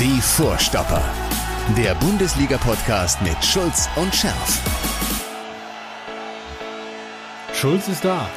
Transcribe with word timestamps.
Die 0.00 0.20
Vorstopper. 0.20 1.02
Der 1.76 1.92
Bundesliga-Podcast 1.96 3.20
mit 3.20 3.44
Schulz 3.44 3.88
und 3.96 4.14
Scherf. 4.14 4.62
Schulz 7.52 7.88
ist 7.88 8.04
da. 8.04 8.30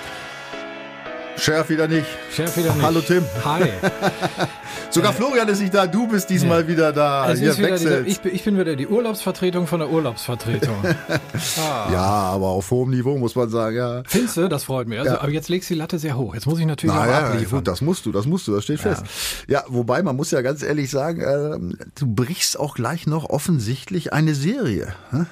Scherf 1.37 1.69
wieder 1.69 1.87
nicht. 1.87 2.05
Scherf 2.31 2.55
wieder 2.57 2.73
nicht. 2.73 2.83
Hallo 2.83 3.01
Tim. 3.01 3.23
Hi. 3.43 3.63
Sogar 4.89 5.13
Florian 5.13 5.47
ist 5.47 5.61
nicht 5.61 5.73
da, 5.73 5.87
du 5.87 6.07
bist 6.07 6.29
diesmal 6.29 6.67
wieder 6.67 6.91
da. 6.91 7.33
Hier 7.33 7.57
wieder 7.57 7.77
dieser, 7.77 8.05
ich, 8.05 8.19
bin, 8.19 8.35
ich 8.35 8.43
bin 8.43 8.57
wieder 8.59 8.75
die 8.75 8.87
Urlaubsvertretung 8.87 9.65
von 9.65 9.79
der 9.79 9.89
Urlaubsvertretung. 9.89 10.75
ah. 11.57 11.89
ja, 11.91 12.01
aber 12.01 12.47
auf 12.47 12.69
hohem 12.71 12.89
Niveau 12.89 13.17
muss 13.17 13.35
man 13.35 13.49
sagen, 13.49 13.77
ja. 13.77 14.03
Findest 14.05 14.37
du? 14.37 14.49
Das 14.49 14.65
freut 14.65 14.87
mich. 14.87 14.99
Also, 14.99 15.17
Aber 15.17 15.29
jetzt 15.29 15.47
legst 15.47 15.69
du 15.69 15.75
die 15.75 15.79
Latte 15.79 15.97
sehr 15.97 16.17
hoch. 16.17 16.33
Jetzt 16.33 16.45
muss 16.45 16.59
ich 16.59 16.65
natürlich 16.65 16.93
Na 16.93 17.03
auch 17.03 17.07
ja, 17.07 17.27
abliefern. 17.29 17.59
gut, 17.59 17.67
das 17.67 17.81
musst 17.81 18.05
du, 18.05 18.11
das 18.11 18.25
musst 18.25 18.47
du, 18.47 18.53
das 18.53 18.65
steht 18.65 18.81
fest. 18.81 19.03
Ja, 19.47 19.63
wobei 19.67 20.03
man 20.03 20.15
muss 20.15 20.31
ja 20.31 20.41
ganz 20.41 20.61
ehrlich 20.61 20.89
sagen, 20.89 21.21
äh, 21.21 21.85
du 21.97 22.07
brichst 22.07 22.59
auch 22.59 22.75
gleich 22.75 23.07
noch 23.07 23.29
offensichtlich 23.29 24.11
eine 24.11 24.35
Serie. 24.35 24.93
Hm? 25.11 25.25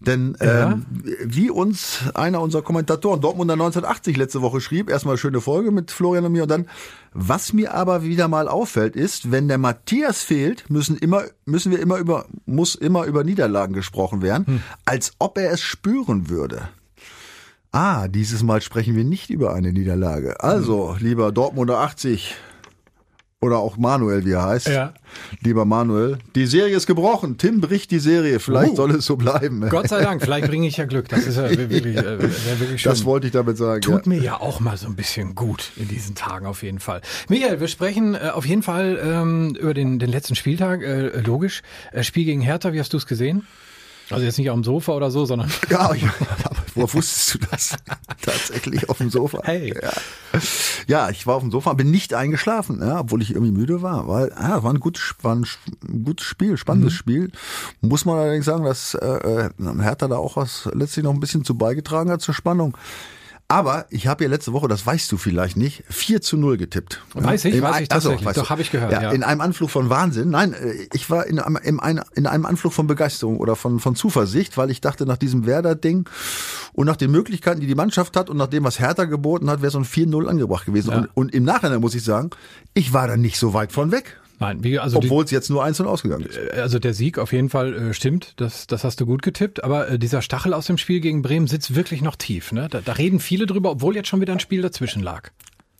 Denn 0.00 0.36
Ja. 0.40 0.72
ähm, 0.72 0.86
wie 1.24 1.50
uns 1.50 2.00
einer 2.14 2.40
unserer 2.40 2.62
Kommentatoren 2.62 3.20
Dortmunder 3.20 3.54
1980 3.54 4.16
letzte 4.16 4.42
Woche 4.42 4.60
schrieb, 4.60 4.88
erstmal 4.90 5.16
schöne 5.16 5.40
Folge 5.40 5.72
mit 5.72 5.90
Florian 5.90 6.24
und 6.24 6.32
mir 6.32 6.42
und 6.44 6.50
dann, 6.50 6.66
was 7.12 7.52
mir 7.52 7.74
aber 7.74 8.04
wieder 8.04 8.28
mal 8.28 8.46
auffällt, 8.46 8.94
ist, 8.94 9.32
wenn 9.32 9.48
der 9.48 9.58
Matthias 9.58 10.22
fehlt, 10.22 10.70
müssen 10.70 10.96
immer, 10.96 11.24
müssen 11.46 11.72
wir 11.72 11.80
immer 11.80 11.98
über, 11.98 12.26
muss 12.46 12.76
immer 12.76 13.06
über 13.06 13.24
Niederlagen 13.24 13.72
gesprochen 13.74 14.22
werden, 14.22 14.46
Hm. 14.46 14.62
als 14.84 15.12
ob 15.18 15.36
er 15.36 15.50
es 15.50 15.60
spüren 15.62 16.28
würde. 16.28 16.68
Ah, 17.72 18.08
dieses 18.08 18.42
Mal 18.42 18.62
sprechen 18.62 18.94
wir 18.96 19.04
nicht 19.04 19.30
über 19.30 19.52
eine 19.52 19.72
Niederlage. 19.72 20.40
Also, 20.40 20.96
lieber 21.00 21.32
Dortmunder 21.32 21.78
80 21.80 22.34
oder 23.40 23.58
auch 23.58 23.76
Manuel, 23.76 24.24
wie 24.24 24.32
er 24.32 24.42
heißt. 24.42 24.68
Ja. 24.68 24.94
Lieber 25.42 25.64
Manuel, 25.64 26.18
die 26.34 26.46
Serie 26.46 26.76
ist 26.76 26.86
gebrochen. 26.88 27.38
Tim 27.38 27.60
bricht 27.60 27.90
die 27.92 28.00
Serie. 28.00 28.40
Vielleicht 28.40 28.72
Uh. 28.72 28.76
soll 28.76 28.90
es 28.96 29.06
so 29.06 29.16
bleiben. 29.16 29.68
Gott 29.70 29.88
sei 29.88 30.02
Dank, 30.02 30.22
vielleicht 30.22 30.48
bringe 30.48 30.66
ich 30.66 30.76
ja 30.76 30.86
Glück. 30.86 31.08
Das 31.08 31.24
ist 31.24 31.36
ja 31.36 31.48
wirklich, 31.56 31.96
äh, 31.96 32.02
wäre 32.04 32.20
wirklich 32.60 32.82
schön. 32.82 32.90
das 32.90 33.04
wollte 33.04 33.28
ich 33.28 33.32
damit 33.32 33.56
sagen. 33.56 33.80
Tut 33.80 34.06
ja. 34.06 34.08
mir 34.12 34.20
ja 34.20 34.40
auch 34.40 34.58
mal 34.58 34.76
so 34.76 34.88
ein 34.88 34.96
bisschen 34.96 35.36
gut 35.36 35.70
in 35.76 35.86
diesen 35.86 36.16
Tagen 36.16 36.46
auf 36.46 36.64
jeden 36.64 36.80
Fall. 36.80 37.00
Michael, 37.28 37.60
wir 37.60 37.68
sprechen 37.68 38.14
äh, 38.16 38.30
auf 38.34 38.44
jeden 38.44 38.62
Fall 38.62 38.98
ähm, 39.02 39.54
über 39.54 39.72
den, 39.72 40.00
den 40.00 40.10
letzten 40.10 40.34
Spieltag, 40.34 40.82
äh, 40.82 41.20
logisch. 41.20 41.62
Äh, 41.92 42.02
Spiel 42.02 42.24
gegen 42.24 42.40
Hertha, 42.40 42.72
wie 42.72 42.80
hast 42.80 42.92
du 42.92 42.96
es 42.96 43.06
gesehen? 43.06 43.46
Also 44.10 44.24
jetzt 44.24 44.38
nicht 44.38 44.50
auf 44.50 44.56
dem 44.56 44.64
Sofa 44.64 44.92
oder 44.92 45.10
so, 45.10 45.24
sondern 45.24 45.50
Ja, 45.70 45.92
ich, 45.92 46.02
aber 46.02 46.62
woher 46.74 46.94
wusstest 46.94 47.34
du 47.34 47.38
das? 47.50 47.76
Tatsächlich 48.22 48.88
auf 48.88 48.98
dem 48.98 49.10
Sofa. 49.10 49.40
Hey. 49.44 49.74
Ja. 49.80 49.92
ja, 50.86 51.10
ich 51.10 51.26
war 51.26 51.36
auf 51.36 51.42
dem 51.42 51.50
Sofa, 51.50 51.74
bin 51.74 51.90
nicht 51.90 52.14
eingeschlafen, 52.14 52.80
ja, 52.80 53.00
obwohl 53.00 53.22
ich 53.22 53.30
irgendwie 53.30 53.52
müde 53.52 53.82
war. 53.82 54.08
Weil, 54.08 54.30
ja, 54.30 54.62
war 54.62 54.72
ein 54.72 54.80
gutes, 54.80 55.14
war 55.22 55.34
ein, 55.34 55.46
gutes 56.04 56.26
Spiel, 56.26 56.56
spannendes 56.56 56.94
Spiel. 56.94 57.30
Muss 57.80 58.04
man 58.04 58.18
allerdings 58.18 58.46
sagen, 58.46 58.64
dass 58.64 58.94
äh, 58.94 59.06
äh, 59.06 59.50
Hertha 59.80 60.08
da 60.08 60.16
auch 60.16 60.36
was 60.36 60.68
letztlich 60.72 61.04
noch 61.04 61.12
ein 61.12 61.20
bisschen 61.20 61.44
zu 61.44 61.56
beigetragen 61.56 62.10
hat 62.10 62.22
zur 62.22 62.34
Spannung. 62.34 62.76
Aber 63.50 63.86
ich 63.88 64.06
habe 64.06 64.24
ja 64.24 64.30
letzte 64.30 64.52
Woche, 64.52 64.68
das 64.68 64.84
weißt 64.84 65.10
du 65.10 65.16
vielleicht 65.16 65.56
nicht, 65.56 65.82
4 65.88 66.20
zu 66.20 66.36
0 66.36 66.58
getippt. 66.58 67.00
Weiß 67.14 67.46
ich, 67.46 67.54
Im 67.54 67.62
weiß 67.62 67.80
ich 67.80 67.90
Achso, 67.90 68.10
tatsächlich. 68.10 68.26
weißt 68.26 68.36
Doch, 68.36 68.44
du. 68.44 68.50
hab 68.50 68.60
ich 68.60 68.70
gehört, 68.70 68.92
ja. 68.92 69.10
In 69.10 69.22
einem 69.22 69.40
Anflug 69.40 69.70
von 69.70 69.88
Wahnsinn. 69.88 70.28
Nein, 70.28 70.52
äh, 70.52 70.86
ich 70.92 71.08
war 71.08 71.26
in 71.26 71.38
einem, 71.38 71.56
in 71.56 71.80
einem, 71.80 72.04
in 72.14 72.26
einem 72.26 72.44
Anflug 72.44 72.74
von 72.74 72.86
Begeisterung 72.86 73.38
oder 73.38 73.56
von, 73.56 73.80
von 73.80 73.96
Zuversicht, 73.96 74.58
weil 74.58 74.70
ich 74.70 74.82
dachte, 74.82 75.06
nach 75.06 75.16
diesem 75.16 75.46
Werder-Ding 75.46 76.06
und 76.74 76.86
nach 76.86 76.96
den 76.96 77.10
Möglichkeiten, 77.10 77.60
die 77.60 77.66
die 77.66 77.74
Mannschaft 77.74 78.16
hat 78.18 78.28
und 78.28 78.36
nach 78.36 78.48
dem, 78.48 78.64
was 78.64 78.80
Hertha 78.80 79.06
geboten 79.06 79.48
hat, 79.48 79.62
wäre 79.62 79.70
so 79.70 79.78
ein 79.78 79.86
4-0 79.86 80.26
angebracht 80.26 80.66
gewesen. 80.66 80.90
Ja. 80.90 80.98
Und, 80.98 81.08
und 81.14 81.34
im 81.34 81.44
Nachhinein 81.44 81.80
muss 81.80 81.94
ich 81.94 82.04
sagen, 82.04 82.28
ich 82.74 82.92
war 82.92 83.08
da 83.08 83.16
nicht 83.16 83.38
so 83.38 83.54
weit 83.54 83.72
von 83.72 83.92
weg. 83.92 84.17
Nein, 84.38 84.62
wie, 84.64 84.78
also 84.78 84.98
Obwohl 84.98 85.24
es 85.24 85.30
jetzt 85.30 85.50
nur 85.50 85.64
1 85.64 85.80
ausgegangen 85.80 86.26
ist. 86.26 86.38
Also 86.52 86.78
der 86.78 86.94
Sieg 86.94 87.18
auf 87.18 87.32
jeden 87.32 87.48
Fall 87.48 87.74
äh, 87.74 87.94
stimmt, 87.94 88.34
das, 88.36 88.66
das 88.66 88.84
hast 88.84 89.00
du 89.00 89.06
gut 89.06 89.22
getippt, 89.22 89.64
aber 89.64 89.88
äh, 89.88 89.98
dieser 89.98 90.22
Stachel 90.22 90.54
aus 90.54 90.66
dem 90.66 90.78
Spiel 90.78 91.00
gegen 91.00 91.22
Bremen 91.22 91.46
sitzt 91.46 91.74
wirklich 91.74 92.02
noch 92.02 92.16
tief. 92.16 92.52
Ne? 92.52 92.68
Da, 92.70 92.80
da 92.80 92.92
reden 92.92 93.20
viele 93.20 93.46
drüber, 93.46 93.70
obwohl 93.70 93.94
jetzt 93.96 94.08
schon 94.08 94.20
wieder 94.20 94.32
ein 94.32 94.40
Spiel 94.40 94.62
dazwischen 94.62 95.02
lag. 95.02 95.30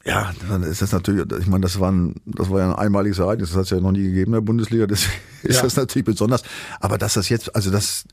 Ja, 0.08 0.32
dann 0.48 0.62
ist 0.62 0.80
das 0.80 0.92
natürlich, 0.92 1.26
ich 1.38 1.46
meine, 1.46 1.60
das 1.62 1.78
war 1.78 1.92
ein, 1.92 2.14
das 2.24 2.48
war 2.48 2.60
ja 2.60 2.70
ein 2.72 2.78
einmaliges 2.78 3.18
Ereignis, 3.18 3.50
das 3.50 3.56
hat 3.58 3.64
es 3.64 3.70
ja 3.70 3.78
noch 3.80 3.92
nie 3.92 4.02
gegeben 4.04 4.28
in 4.28 4.32
der 4.32 4.40
Bundesliga, 4.40 4.86
deswegen 4.88 5.12
ist 5.42 5.56
Ja. 5.56 5.62
das 5.62 5.76
natürlich 5.76 6.06
besonders. 6.06 6.42
Aber 6.80 6.96
dass 6.96 7.14
das 7.14 7.28
jetzt, 7.28 7.54
also 7.54 7.70
das, 7.70 8.04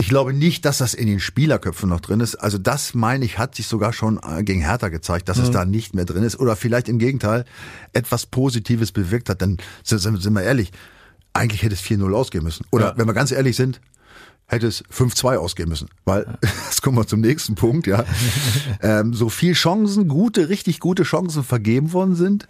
ich 0.00 0.08
glaube 0.08 0.32
nicht, 0.32 0.64
dass 0.64 0.78
das 0.78 0.94
in 0.94 1.06
den 1.06 1.20
Spielerköpfen 1.20 1.88
noch 1.90 2.00
drin 2.00 2.20
ist. 2.20 2.36
Also 2.36 2.56
das 2.58 2.94
meine 2.94 3.24
ich, 3.24 3.38
hat 3.38 3.54
sich 3.54 3.66
sogar 3.66 3.92
schon 3.92 4.18
äh, 4.26 4.42
gegen 4.44 4.62
Hertha 4.62 4.88
gezeigt, 4.88 5.28
dass 5.28 5.36
es 5.38 5.50
da 5.50 5.64
nicht 5.66 5.94
mehr 5.94 6.06
drin 6.06 6.22
ist. 6.22 6.40
Oder 6.40 6.56
vielleicht 6.56 6.88
im 6.88 6.98
Gegenteil 6.98 7.44
etwas 7.92 8.24
Positives 8.26 8.90
bewirkt 8.92 9.28
hat. 9.28 9.42
Dann 9.42 9.58
sind, 9.84 9.98
sind 10.00 10.22
sind 10.22 10.32
wir 10.32 10.42
ehrlich, 10.42 10.72
eigentlich 11.34 11.62
hätte 11.62 11.74
es 11.74 11.82
4-0 11.82 12.12
ausgehen 12.14 12.44
müssen. 12.44 12.64
Oder 12.72 12.86
Ja. 12.86 12.94
wenn 12.96 13.06
wir 13.06 13.12
ganz 13.14 13.30
ehrlich 13.30 13.56
sind, 13.56 13.80
hätte 14.46 14.66
es 14.68 14.84
5-2 14.84 15.36
ausgehen 15.36 15.68
müssen. 15.68 15.88
Weil, 16.04 16.38
jetzt 16.66 16.82
kommen 16.82 16.96
wir 16.96 17.06
zum 17.06 17.20
nächsten 17.20 17.54
Punkt, 17.54 17.86
ja. 17.86 18.04
ähm, 18.82 19.12
so 19.14 19.28
viel 19.28 19.54
Chancen, 19.54 20.08
gute, 20.08 20.48
richtig 20.48 20.80
gute 20.80 21.02
Chancen 21.02 21.42
vergeben 21.42 21.92
worden 21.92 22.14
sind. 22.14 22.46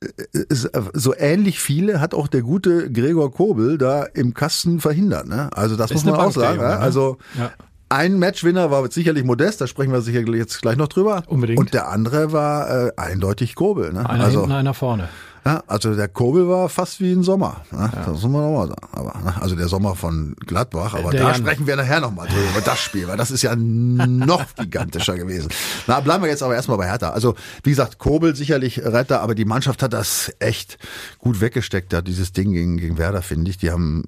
äh, 0.00 0.06
ist, 0.48 0.64
äh, 0.66 0.82
So 0.94 1.14
ähnlich 1.14 1.60
viele 1.60 2.00
hat 2.00 2.14
auch 2.14 2.28
der 2.28 2.42
gute 2.42 2.90
Gregor 2.90 3.32
Kobel 3.32 3.78
da 3.78 4.04
im 4.04 4.34
Kasten 4.34 4.80
verhindert. 4.80 5.26
Ne? 5.28 5.50
Also 5.52 5.76
das 5.76 5.90
Ist 5.90 6.04
muss 6.04 6.04
man 6.04 6.14
auch 6.20 6.32
sagen. 6.32 6.58
Ne? 6.58 6.78
Also 6.78 7.18
Ja. 7.36 7.50
ein 7.90 8.18
Matchwinner 8.18 8.70
war 8.70 8.90
sicherlich 8.90 9.24
Modest, 9.24 9.60
da 9.60 9.66
sprechen 9.66 9.92
wir 9.92 10.00
sicher 10.00 10.20
jetzt 10.34 10.62
gleich 10.62 10.76
noch 10.76 10.88
drüber. 10.88 11.22
Unbedingt. 11.26 11.58
Und 11.58 11.74
der 11.74 11.88
andere 11.88 12.32
war 12.32 12.86
äh, 12.86 12.92
eindeutig 12.96 13.54
Kobel. 13.54 13.92
Ne? 13.92 14.08
Einer 14.08 14.24
also, 14.24 14.40
hinten, 14.40 14.54
einer 14.54 14.74
vorne. 14.74 15.08
Ja, 15.44 15.62
also 15.66 15.94
der 15.94 16.08
Kobel 16.08 16.48
war 16.48 16.68
fast 16.68 17.00
wie 17.00 17.12
ein 17.12 17.22
Sommer. 17.22 17.62
Ne? 17.70 17.90
Das 17.94 18.08
muss 18.08 18.22
man 18.24 18.42
nochmal 18.42 18.68
sagen. 18.68 18.86
Aber, 18.92 19.18
ne? 19.20 19.34
Also 19.40 19.56
der 19.56 19.68
Sommer 19.68 19.94
von 19.94 20.34
Gladbach. 20.46 20.94
Aber 20.94 21.10
Der 21.10 21.20
da 21.22 21.28
Jan. 21.32 21.36
sprechen 21.36 21.66
wir 21.66 21.76
nachher 21.76 22.00
nochmal 22.00 22.26
drüber, 22.28 22.50
über 22.50 22.60
das 22.60 22.78
Spiel, 22.80 23.08
weil 23.08 23.16
das 23.16 23.30
ist 23.30 23.42
ja 23.42 23.54
noch 23.56 24.44
gigantischer 24.56 25.16
gewesen. 25.16 25.48
Na, 25.86 26.00
bleiben 26.00 26.22
wir 26.22 26.30
jetzt 26.30 26.42
aber 26.42 26.54
erstmal 26.54 26.78
bei 26.78 26.86
Hertha. 26.86 27.10
Also, 27.10 27.34
wie 27.62 27.70
gesagt, 27.70 27.98
Kobel 27.98 28.34
sicherlich 28.36 28.84
Retter, 28.84 29.20
aber 29.22 29.34
die 29.34 29.44
Mannschaft 29.44 29.82
hat 29.82 29.92
das 29.92 30.32
echt 30.38 30.78
gut 31.18 31.40
weggesteckt, 31.40 31.92
da 31.92 32.02
dieses 32.02 32.32
Ding 32.32 32.52
gegen, 32.52 32.76
gegen 32.76 32.98
Werder, 32.98 33.22
finde 33.22 33.50
ich. 33.50 33.58
Die 33.58 33.70
haben 33.70 34.04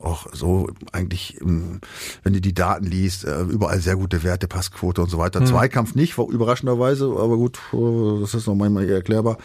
auch 0.00 0.26
so 0.32 0.68
eigentlich, 0.92 1.40
ähm, 1.40 1.80
wenn 2.22 2.32
du 2.32 2.40
die 2.40 2.54
Daten 2.54 2.84
liest, 2.84 3.24
äh, 3.24 3.42
überall 3.42 3.80
sehr 3.80 3.96
gute 3.96 4.22
Werte, 4.22 4.46
Passquote 4.48 5.02
und 5.02 5.10
so 5.10 5.18
weiter. 5.18 5.44
Zweikampf 5.44 5.94
nicht, 5.94 6.16
überraschenderweise, 6.18 7.06
aber 7.06 7.36
gut, 7.36 7.58
äh, 7.72 8.20
das 8.20 8.34
ist 8.34 8.46
noch 8.46 8.54
manchmal 8.54 8.84
eher 8.84 8.96
erklärbar. 8.96 9.38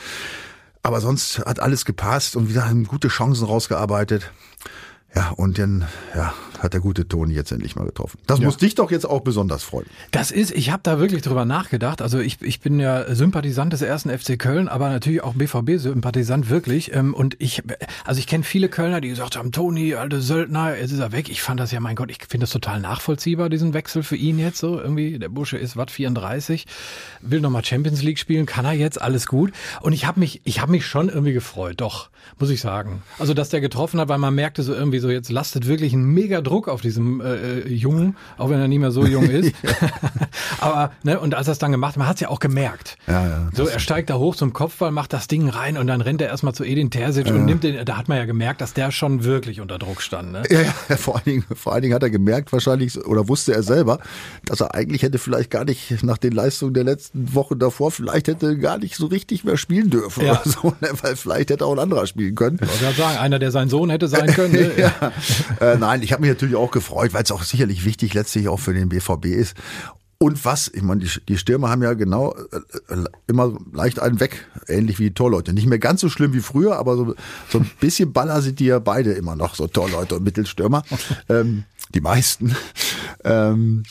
Aber 0.84 1.02
sonst 1.02 1.40
hat 1.40 1.60
alles 1.60 1.86
gepasst 1.86 2.36
und 2.36 2.54
wir 2.54 2.66
haben 2.66 2.86
gute 2.86 3.08
Chancen 3.08 3.46
rausgearbeitet. 3.46 4.32
Ja, 5.16 5.30
und 5.30 5.58
dann 5.58 5.88
ja, 6.16 6.34
hat 6.62 6.74
der 6.74 6.80
gute 6.80 7.08
Toni 7.08 7.34
jetzt 7.34 7.52
endlich 7.52 7.76
mal 7.76 7.86
getroffen. 7.86 8.20
Das 8.28 8.40
muss 8.40 8.58
dich 8.58 8.76
doch 8.76 8.92
jetzt 8.92 9.06
auch 9.06 9.22
besonders 9.22 9.64
freuen. 9.64 9.88
Das 10.12 10.32
ist, 10.32 10.52
ich 10.52 10.72
habe 10.72 10.82
da 10.84 11.00
wirklich 11.00 11.22
drüber 11.22 11.46
nachgedacht. 11.46 12.02
Also 12.02 12.20
ich, 12.20 12.42
ich 12.42 12.60
bin 12.62 12.80
ja 12.80 13.14
Sympathisant 13.14 13.74
des 13.74 13.82
ersten 13.82 14.10
FC 14.16 14.38
Köln, 14.38 14.68
aber 14.68 14.90
natürlich 14.90 15.24
auch 15.24 15.34
BVB-Sympathisant 15.34 16.50
wirklich. 16.50 16.94
Ähm, 16.94 17.14
Und 17.14 17.36
ich, 17.40 17.64
also 18.06 18.20
ich 18.20 18.28
kenne 18.28 18.44
viele 18.44 18.70
Kölner, 18.70 19.02
die 19.02 19.10
gesagt 19.10 19.36
haben, 19.38 19.52
Toni, 19.52 19.96
alte 19.96 20.22
Söldner, 20.22 20.78
jetzt 20.78 20.92
ist 20.92 21.00
er 21.00 21.12
weg. 21.12 21.30
Ich 21.30 21.42
fand 21.42 21.60
das 21.60 21.72
ja, 21.72 21.80
mein 21.80 21.96
Gott, 21.96 22.12
ich 22.12 22.20
finde 22.30 22.44
das 22.44 22.52
total 22.52 22.80
nachvollziehbar, 22.80 23.50
diesen 23.50 23.74
Wechsel 23.74 24.04
für 24.04 24.16
ihn 24.16 24.38
jetzt 24.40 24.60
so. 24.60 24.80
Irgendwie, 24.80 25.18
der 25.18 25.30
Busche 25.30 25.58
ist 25.58 25.78
Watt 25.78 25.92
34, 25.92 26.66
will 27.22 27.42
nochmal 27.42 27.66
Champions 27.66 28.04
League 28.04 28.20
spielen, 28.20 28.46
kann 28.46 28.66
er 28.66 28.74
jetzt, 28.74 29.02
alles 29.02 29.26
gut. 29.28 29.52
Und 29.82 29.94
ich 29.94 30.06
habe 30.06 30.20
mich, 30.20 30.42
ich 30.44 30.62
habe 30.62 30.72
mich 30.72 30.86
schon 30.86 31.10
irgendwie 31.10 31.34
gefreut, 31.34 31.82
doch, 31.82 32.10
muss 32.40 32.50
ich 32.50 32.62
sagen. 32.62 33.02
Also, 33.20 33.34
dass 33.34 33.50
der 33.50 33.62
getroffen 33.62 34.00
hat, 34.00 34.10
weil 34.10 34.18
man 34.18 34.36
merkte 34.36 34.64
so 34.64 34.74
irgendwie 34.74 35.00
so, 35.00 35.10
jetzt 35.10 35.32
lastet 35.32 35.68
wirklich 35.68 35.94
ein 35.94 36.04
mega 36.04 36.42
Druck 36.52 36.68
auf 36.68 36.82
diesem 36.82 37.22
äh, 37.22 37.60
äh, 37.62 37.74
Jungen, 37.74 38.18
auch 38.38 38.50
wenn 38.50 38.60
er 38.60 38.68
nicht 38.68 38.80
mehr 38.80 38.92
so 38.92 39.06
jung 39.06 39.24
ist. 39.30 39.54
Aber, 40.60 40.92
ne, 41.04 41.20
und 41.20 41.34
als 41.36 41.48
er 41.48 41.54
es 41.54 41.60
dann 41.60 41.72
gemacht 41.72 41.92
hat, 41.94 41.98
man 41.98 42.08
hat 42.08 42.16
es 42.16 42.22
ja 42.22 42.30
auch 42.30 42.40
gemerkt. 42.40 42.98
Ja, 43.08 43.26
ja, 43.26 43.50
So, 43.54 43.68
er 43.68 43.80
steigt 43.80 44.10
da 44.10 44.16
hoch 44.16 44.36
zum 44.36 44.54
Kopfball, 44.54 44.92
macht 44.92 45.14
das 45.14 45.28
Ding 45.28 45.50
rein 45.50 45.78
und 45.78 45.88
dann 45.88 46.02
rennt 46.02 46.22
er 46.22 46.28
erstmal 46.28 46.54
zu 46.54 46.64
Edin 46.64 46.92
Terzic 46.92 47.28
und 47.28 47.46
nimmt 47.46 47.64
den, 47.64 47.86
da 47.86 47.98
hat 47.98 48.08
man 48.10 48.18
ja 48.18 48.26
gemerkt, 48.26 48.62
dass 48.62 48.74
der 48.74 48.92
schon 48.92 49.24
wirklich 49.24 49.62
unter 49.62 49.80
Druck 49.80 50.02
stand, 50.02 50.32
ne? 50.34 50.44
Ja, 50.50 50.62
ja, 50.90 50.98
vor 50.98 51.16
allen 51.16 51.24
Dingen, 51.26 51.46
vor 51.56 51.74
allen 51.74 51.82
Dingen 51.84 51.94
hat 51.94 52.04
er 52.04 52.10
gemerkt 52.10 52.52
wahrscheinlich 52.52 53.04
oder 53.06 53.28
wusste 53.28 53.54
er 53.54 53.64
selber, 53.64 54.00
dass 54.46 54.60
er 54.62 54.76
eigentlich 54.76 55.04
hätte 55.04 55.18
vielleicht 55.18 55.50
gar 55.52 55.64
nicht 55.66 56.04
nach 56.04 56.18
den 56.18 56.34
Leistungen 56.34 56.74
der 56.74 56.84
letzten 56.84 57.34
Wochen 57.34 57.58
davor 57.60 57.92
vielleicht 57.92 58.28
hätte 58.28 58.58
gar 58.58 58.78
nicht 58.78 58.96
so 58.96 59.06
richtig 59.08 59.44
mehr 59.44 59.58
spielen 59.58 59.90
dürfen 59.90 60.26
Ja. 60.26 60.34
oder 60.34 60.42
so, 60.52 60.68
ne? 60.82 60.90
weil 61.02 61.16
vielleicht 61.16 61.50
hätte 61.50 61.66
auch 61.66 61.74
ein 61.74 61.80
anderer 61.80 62.06
spielen 62.08 62.36
können. 62.36 62.58
Ich 62.62 62.68
wollte 62.68 62.80
gerade 62.84 62.96
sagen, 62.98 63.18
einer, 63.20 63.40
der 63.40 63.52
sein 63.52 63.70
Sohn 63.70 63.90
hätte 63.90 64.08
sein 64.08 64.28
können. 64.28 64.54
Ne? 64.54 64.72
ja. 64.78 64.92
äh, 65.60 65.78
nein, 65.78 66.02
ich 66.04 66.12
habe 66.12 66.22
mich 66.22 66.30
natürlich 66.42 66.56
auch 66.62 66.72
gefreut, 66.72 67.14
weil 67.14 67.24
es 67.24 67.32
auch 67.32 67.44
sicherlich 67.44 67.86
wichtig 67.86 68.14
letztlich 68.14 68.48
auch 68.48 68.60
für 68.60 68.74
den 68.74 68.90
BVB 68.90 69.26
ist. 69.26 69.56
Und 70.18 70.46
was, 70.46 70.68
ich 70.68 70.84
meine, 70.84 71.02
die, 71.02 71.10
die 71.28 71.38
Stürmer 71.38 71.70
haben 71.70 71.82
ja 71.82 71.94
genau 71.96 72.36
äh, 72.36 72.94
äh, 72.94 73.06
immer 73.26 73.58
leicht 73.74 74.00
einen 74.00 74.20
weg, 74.20 74.48
ähnlich 74.68 75.00
wie 75.00 75.06
die 75.06 75.14
Torleute. 75.16 75.52
Nicht 75.52 75.66
mehr 75.66 75.80
ganz 75.80 76.02
so 76.02 76.10
schlimm 76.10 76.34
wie 76.34 76.42
früher, 76.42 76.78
aber 76.78 76.96
so, 76.96 77.16
so 77.50 77.58
ein 77.58 77.70
bisschen 77.80 78.14
Baller 78.14 78.44
sind 78.44 78.60
die 78.60 78.66
ja 78.66 78.78
beide 78.78 79.14
immer 79.14 79.36
noch, 79.36 79.56
so 79.56 79.66
Torleute 79.66 80.18
und 80.18 80.24
Mittelstürmer. 80.24 80.84
ähm, 81.30 81.64
die 81.94 82.02
meisten. 82.02 82.56
Ähm, 83.24 83.84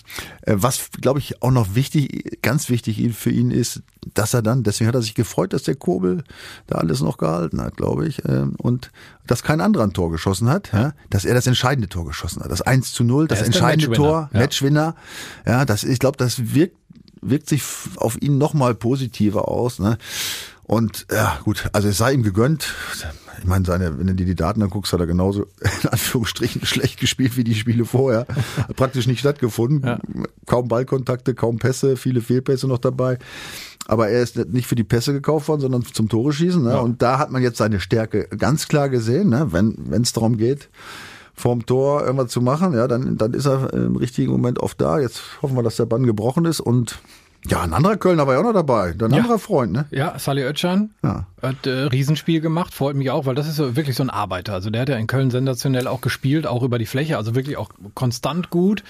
äh, 0.43 0.57
was, 0.57 0.91
glaube 1.01 1.21
ich, 1.21 1.43
auch 1.43 1.53
noch 1.53 1.75
wichtig, 1.75 2.43
ganz 2.43 2.69
wichtig 2.69 3.15
für 3.15 3.31
ihn 3.31 3.51
ist, 3.51 3.83
dass 4.15 4.35
er 4.35 4.43
dann, 4.43 4.63
deswegen 4.63 4.89
hat 4.89 4.95
er 4.95 5.03
sich 5.03 5.15
gefreut, 5.15 5.53
dass 5.53 5.63
der 5.63 5.77
Kobel 5.77 6.25
da 6.67 6.79
alles 6.79 7.01
noch 7.01 7.19
gehalten 7.19 7.61
hat, 7.63 7.77
glaube 7.77 8.09
ich, 8.09 8.25
ähm, 8.25 8.55
und 8.59 8.91
dass 9.27 9.43
kein 9.43 9.61
anderer 9.61 9.85
ein 9.85 9.93
Tor 9.93 10.11
geschossen 10.11 10.49
hat, 10.49 10.73
ja. 10.73 10.95
dass 11.11 11.25
er 11.25 11.35
das 11.35 11.47
entscheidende 11.47 11.89
Tor 11.89 12.07
geschossen 12.07 12.43
hat. 12.43 12.51
Das 12.51 12.63
1 12.63 12.93
zu 12.93 13.05
0, 13.05 13.29
das 13.29 13.43
entscheidende 13.43 13.89
Matchwinner, 13.89 14.09
Tor, 14.09 14.31
ja. 14.33 14.41
Matchwinner. 14.41 14.95
Ja, 15.47 15.65
das, 15.65 15.85
ich 15.85 15.99
glaube, 15.99 16.17
das 16.17 16.55
wirkt, 16.55 16.77
wirkt 17.21 17.49
sich 17.49 17.63
auf 17.97 18.21
ihn 18.21 18.39
nochmal 18.39 18.75
positiver 18.75 19.49
aus. 19.49 19.79
Ne? 19.79 19.99
Und 20.71 21.07
ja, 21.11 21.37
gut, 21.43 21.69
also 21.73 21.89
es 21.89 21.99
sei 21.99 22.13
ihm 22.13 22.23
gegönnt. 22.23 22.73
Ich 23.41 23.45
meine, 23.45 23.65
seine, 23.65 23.99
wenn 23.99 24.07
du 24.07 24.15
dir 24.15 24.25
die 24.25 24.37
Daten 24.37 24.63
anguckst, 24.63 24.93
hat 24.93 25.01
er 25.01 25.09
genauso 25.09 25.47
in 25.83 25.89
Anführungsstrichen 25.89 26.65
schlecht 26.65 27.01
gespielt 27.01 27.37
wie 27.37 27.43
die 27.43 27.57
Spiele 27.57 27.85
vorher. 27.85 28.25
Hat 28.57 28.77
praktisch 28.77 29.09
nicht 29.09 29.19
stattgefunden. 29.19 29.83
Ja. 29.85 29.99
Kaum 30.47 30.69
Ballkontakte, 30.69 31.35
kaum 31.35 31.59
Pässe, 31.59 31.97
viele 31.97 32.21
Fehlpässe 32.21 32.69
noch 32.69 32.79
dabei. 32.79 33.19
Aber 33.89 34.11
er 34.11 34.23
ist 34.23 34.37
nicht 34.37 34.69
für 34.69 34.77
die 34.77 34.85
Pässe 34.85 35.13
gekauft 35.13 35.49
worden, 35.49 35.61
sondern 35.61 35.85
zum 35.85 36.09
Tore 36.09 36.33
schießen. 36.33 36.63
Ne? 36.63 36.71
Ja. 36.71 36.79
Und 36.79 37.03
da 37.03 37.19
hat 37.19 37.33
man 37.33 37.43
jetzt 37.43 37.59
seine 37.59 37.81
Stärke 37.81 38.29
ganz 38.29 38.69
klar 38.69 38.89
gesehen, 38.89 39.31
ne? 39.31 39.49
wenn 39.51 40.03
es 40.03 40.13
darum 40.13 40.37
geht, 40.37 40.69
vorm 41.35 41.67
Tor 41.67 42.05
irgendwas 42.05 42.31
zu 42.31 42.43
machen, 42.43 42.75
ja, 42.75 42.87
dann, 42.87 43.17
dann 43.17 43.35
ist 43.35 43.47
er 43.47 43.73
im 43.73 43.97
richtigen 43.97 44.31
Moment 44.31 44.61
oft 44.61 44.81
da. 44.81 45.01
Jetzt 45.01 45.21
hoffen 45.43 45.57
wir, 45.57 45.65
dass 45.65 45.75
der 45.75 45.87
Bann 45.87 46.07
gebrochen 46.07 46.45
ist 46.45 46.61
und 46.61 47.01
ja, 47.47 47.63
ein 47.63 47.73
anderer 47.73 47.97
Kölner 47.97 48.27
war 48.27 48.35
ja 48.35 48.41
auch 48.41 48.45
noch 48.45 48.53
dabei. 48.53 48.91
Ein 48.91 48.99
Ja. 49.13 49.19
anderer 49.19 49.39
Freund, 49.39 49.73
ne? 49.73 49.87
Ja, 49.91 50.19
Sally 50.19 50.45
Oetschan 50.45 50.91
Ja. 51.03 51.27
hat 51.41 51.67
äh, 51.67 51.71
Riesenspiel 51.85 52.41
gemacht, 52.41 52.75
freut 52.75 52.97
mich 52.97 53.11
auch, 53.11 53.25
weil 53.27 53.35
das 53.35 53.49
ist 53.49 53.57
so, 53.57 53.77
wirklich 53.77 53.97
so 53.97 54.03
ein 54.03 54.11
Arbeiter. 54.11 54.53
Also 54.53 54.69
der 54.71 54.83
hat 54.83 54.89
ja 54.91 54.97
in 54.97 55.07
Köln 55.07 55.31
sensationell 55.31 55.87
auch 55.87 56.01
gespielt, 56.03 56.47
auch 56.47 56.63
über 56.63 56.79
die 56.79 56.87
Fläche, 56.87 57.17
also 57.17 57.35
wirklich 57.35 57.57
auch 57.57 57.71
konstant 57.95 58.51
gut. 58.51 58.85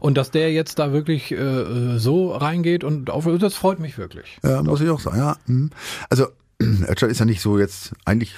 Und 0.00 0.16
dass 0.16 0.30
der 0.30 0.52
jetzt 0.52 0.78
da 0.78 0.92
wirklich 0.92 1.32
äh, 1.32 1.98
so 1.98 2.32
reingeht 2.32 2.84
und 2.84 3.10
auf, 3.10 3.26
das 3.40 3.54
freut 3.54 3.80
mich 3.80 3.98
wirklich. 3.98 4.38
Ja, 4.44 4.62
muss 4.62 4.80
ich 4.80 4.88
auch 4.90 5.00
sagen, 5.00 5.18
ja. 5.18 5.36
hm. 5.46 5.70
Also, 6.08 6.26
Özcan 6.62 7.10
ist 7.10 7.18
ja 7.18 7.24
nicht 7.26 7.40
so 7.40 7.58
jetzt 7.58 7.92
eigentlich, 8.04 8.34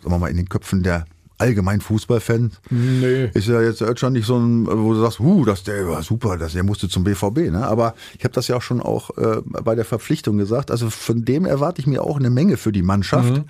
sagen 0.00 0.10
wir 0.14 0.18
mal, 0.18 0.28
in 0.30 0.36
den 0.36 0.48
Köpfen 0.48 0.82
der 0.82 1.04
allgemeinen 1.38 1.80
Fußballfans. 1.80 2.60
Nee. 2.70 3.30
Ist 3.34 3.48
ja 3.48 3.60
jetzt 3.60 3.82
Özcan 3.82 4.12
nicht 4.12 4.26
so 4.26 4.38
ein, 4.38 4.66
wo 4.66 4.94
du 4.94 5.00
sagst, 5.00 5.18
huh, 5.18 5.44
das 5.44 5.64
der 5.64 5.88
war 5.88 6.02
super, 6.02 6.38
das, 6.38 6.52
der 6.52 6.62
musste 6.62 6.88
zum 6.88 7.04
BVB, 7.04 7.50
ne? 7.50 7.66
Aber 7.66 7.94
ich 8.16 8.24
habe 8.24 8.34
das 8.34 8.48
ja 8.48 8.56
auch 8.56 8.62
schon 8.62 8.80
auch 8.80 9.16
äh, 9.18 9.42
bei 9.44 9.74
der 9.74 9.84
Verpflichtung 9.84 10.38
gesagt. 10.38 10.70
Also 10.70 10.90
von 10.90 11.24
dem 11.24 11.44
erwarte 11.44 11.80
ich 11.80 11.86
mir 11.86 12.02
auch 12.02 12.18
eine 12.18 12.30
Menge 12.30 12.56
für 12.56 12.72
die 12.72 12.82
Mannschaft. 12.82 13.42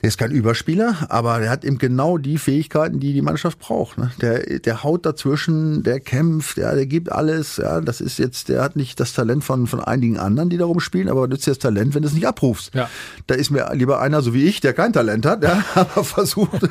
Der 0.00 0.06
ist 0.06 0.16
kein 0.16 0.30
Überspieler, 0.30 0.94
aber 1.08 1.40
der 1.40 1.50
hat 1.50 1.64
eben 1.64 1.76
genau 1.76 2.18
die 2.18 2.38
Fähigkeiten, 2.38 3.00
die 3.00 3.12
die 3.12 3.20
Mannschaft 3.20 3.58
braucht. 3.58 3.98
Ne? 3.98 4.12
Der, 4.20 4.60
der 4.60 4.84
haut 4.84 5.04
dazwischen, 5.04 5.82
der 5.82 5.98
kämpft, 5.98 6.56
ja, 6.56 6.72
der 6.72 6.86
gibt 6.86 7.10
alles. 7.10 7.56
Ja, 7.56 7.80
das 7.80 8.00
ist 8.00 8.16
jetzt, 8.20 8.48
der 8.48 8.62
hat 8.62 8.76
nicht 8.76 9.00
das 9.00 9.12
Talent 9.12 9.42
von 9.42 9.66
von 9.66 9.80
einigen 9.80 10.16
anderen, 10.16 10.50
die 10.50 10.56
da 10.56 10.66
rumspielen, 10.66 11.08
aber 11.08 11.26
nützt 11.26 11.48
dir 11.48 11.50
das 11.50 11.58
Talent, 11.58 11.96
wenn 11.96 12.02
du 12.02 12.08
es 12.08 12.14
nicht 12.14 12.28
abrufst. 12.28 12.76
Ja. 12.76 12.88
Da 13.26 13.34
ist 13.34 13.50
mir 13.50 13.68
lieber 13.74 14.00
einer 14.00 14.22
so 14.22 14.32
wie 14.34 14.44
ich, 14.44 14.60
der 14.60 14.72
kein 14.72 14.92
Talent 14.92 15.26
hat, 15.26 15.42
ja, 15.42 15.64
aber 15.74 16.04
versucht, 16.04 16.62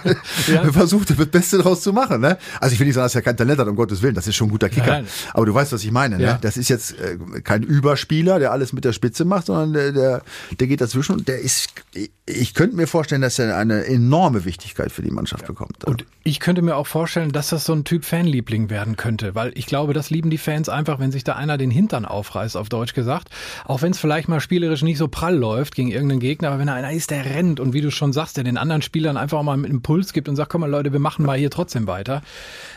Ja. 0.48 0.64
versucht, 0.72 1.10
das 1.10 1.18
Beste 1.26 1.58
draus 1.58 1.82
zu 1.82 1.92
machen. 1.92 2.22
Ne? 2.22 2.38
Also 2.62 2.76
ich 2.76 2.80
will 2.80 2.88
nicht 2.88 2.96
sagen, 2.96 3.08
dass 3.08 3.16
er 3.16 3.24
kein 3.24 3.36
Talent 3.36 3.60
hat, 3.60 3.68
um 3.68 3.76
Gottes 3.76 4.02
Willen, 4.02 4.16
das 4.16 4.28
ist 4.28 4.38
schon 4.38 4.48
ein 4.48 4.52
guter 4.52 4.70
Kicker. 4.70 4.88
Nein. 4.88 5.08
Aber 5.34 5.46
du 5.46 5.54
weißt, 5.54 5.74
was 5.74 5.84
ich 5.84 5.92
meine. 5.92 6.18
Ja. 6.22 6.34
Ne? 6.36 6.40
Das 6.40 6.56
ist 6.56 6.70
jetzt 6.70 6.94
äh, 6.94 7.42
kein 7.42 7.64
Überspieler, 7.64 8.40
der 8.40 8.54
alles 8.54 8.72
mit 8.72 8.86
der 8.86 8.94
Spitze 8.94 9.26
macht, 9.26 9.48
sondern 9.48 9.74
der, 9.74 9.92
der, 9.92 10.22
der 10.58 10.68
geht 10.68 10.80
dazwischen 10.80 11.12
und 11.12 11.28
der 11.28 11.42
ist, 11.42 11.72
ich, 11.94 12.10
ich 12.26 12.54
könnte 12.54 12.78
mir 12.78 12.88
vorstellen, 12.88 13.17
dass 13.22 13.40
er 13.40 13.56
eine 13.58 13.86
enorme 13.86 14.46
Wichtigkeit 14.46 14.92
für 14.92 15.02
die 15.02 15.12
Mannschaft 15.12 15.46
bekommt. 15.46 15.86
Und 15.86 16.06
ich 16.24 16.40
könnte 16.40 16.62
mir 16.62 16.76
auch 16.76 16.88
vorstellen, 16.88 17.32
dass 17.32 17.50
das 17.50 17.66
so 17.66 17.74
ein 17.74 17.84
Typ 17.84 18.06
Fanliebling 18.06 18.70
werden 18.70 18.96
könnte, 18.96 19.36
weil 19.36 19.52
ich 19.56 19.66
glaube, 19.66 19.94
das 19.94 20.10
lieben 20.10 20.30
die 20.30 20.38
Fans 20.38 20.70
einfach, 20.70 21.00
wenn 21.00 21.12
sich 21.12 21.24
da 21.24 21.36
einer 21.36 21.58
den 21.58 21.72
Hintern 21.72 22.06
aufreißt, 22.06 22.58
auf 22.58 22.70
Deutsch 22.70 22.94
gesagt. 22.94 23.30
Auch 23.66 23.82
wenn 23.82 23.92
es 23.92 24.00
vielleicht 24.00 24.28
mal 24.28 24.40
spielerisch 24.40 24.82
nicht 24.82 24.98
so 24.98 25.08
prall 25.08 25.36
läuft 25.36 25.76
gegen 25.76 25.90
irgendeinen 25.90 26.20
Gegner, 26.20 26.50
aber 26.50 26.60
wenn 26.60 26.68
da 26.68 26.74
einer 26.74 26.92
ist, 26.92 27.12
der 27.12 27.26
rennt 27.26 27.60
und 27.60 27.74
wie 27.74 27.82
du 27.82 27.92
schon 27.92 28.14
sagst, 28.14 28.38
der 28.38 28.44
den 28.44 28.58
anderen 28.58 28.82
Spielern 28.82 29.18
einfach 29.18 29.38
auch 29.40 29.44
mal 29.44 29.54
einen 29.54 29.66
Impuls 29.66 30.14
gibt 30.14 30.30
und 30.30 30.36
sagt, 30.36 30.52
komm 30.52 30.62
mal 30.62 30.70
Leute, 30.70 30.92
wir 30.92 31.00
machen 31.00 31.26
mal 31.26 31.38
hier 31.38 31.50
trotzdem 31.50 31.88
weiter. 31.88 32.22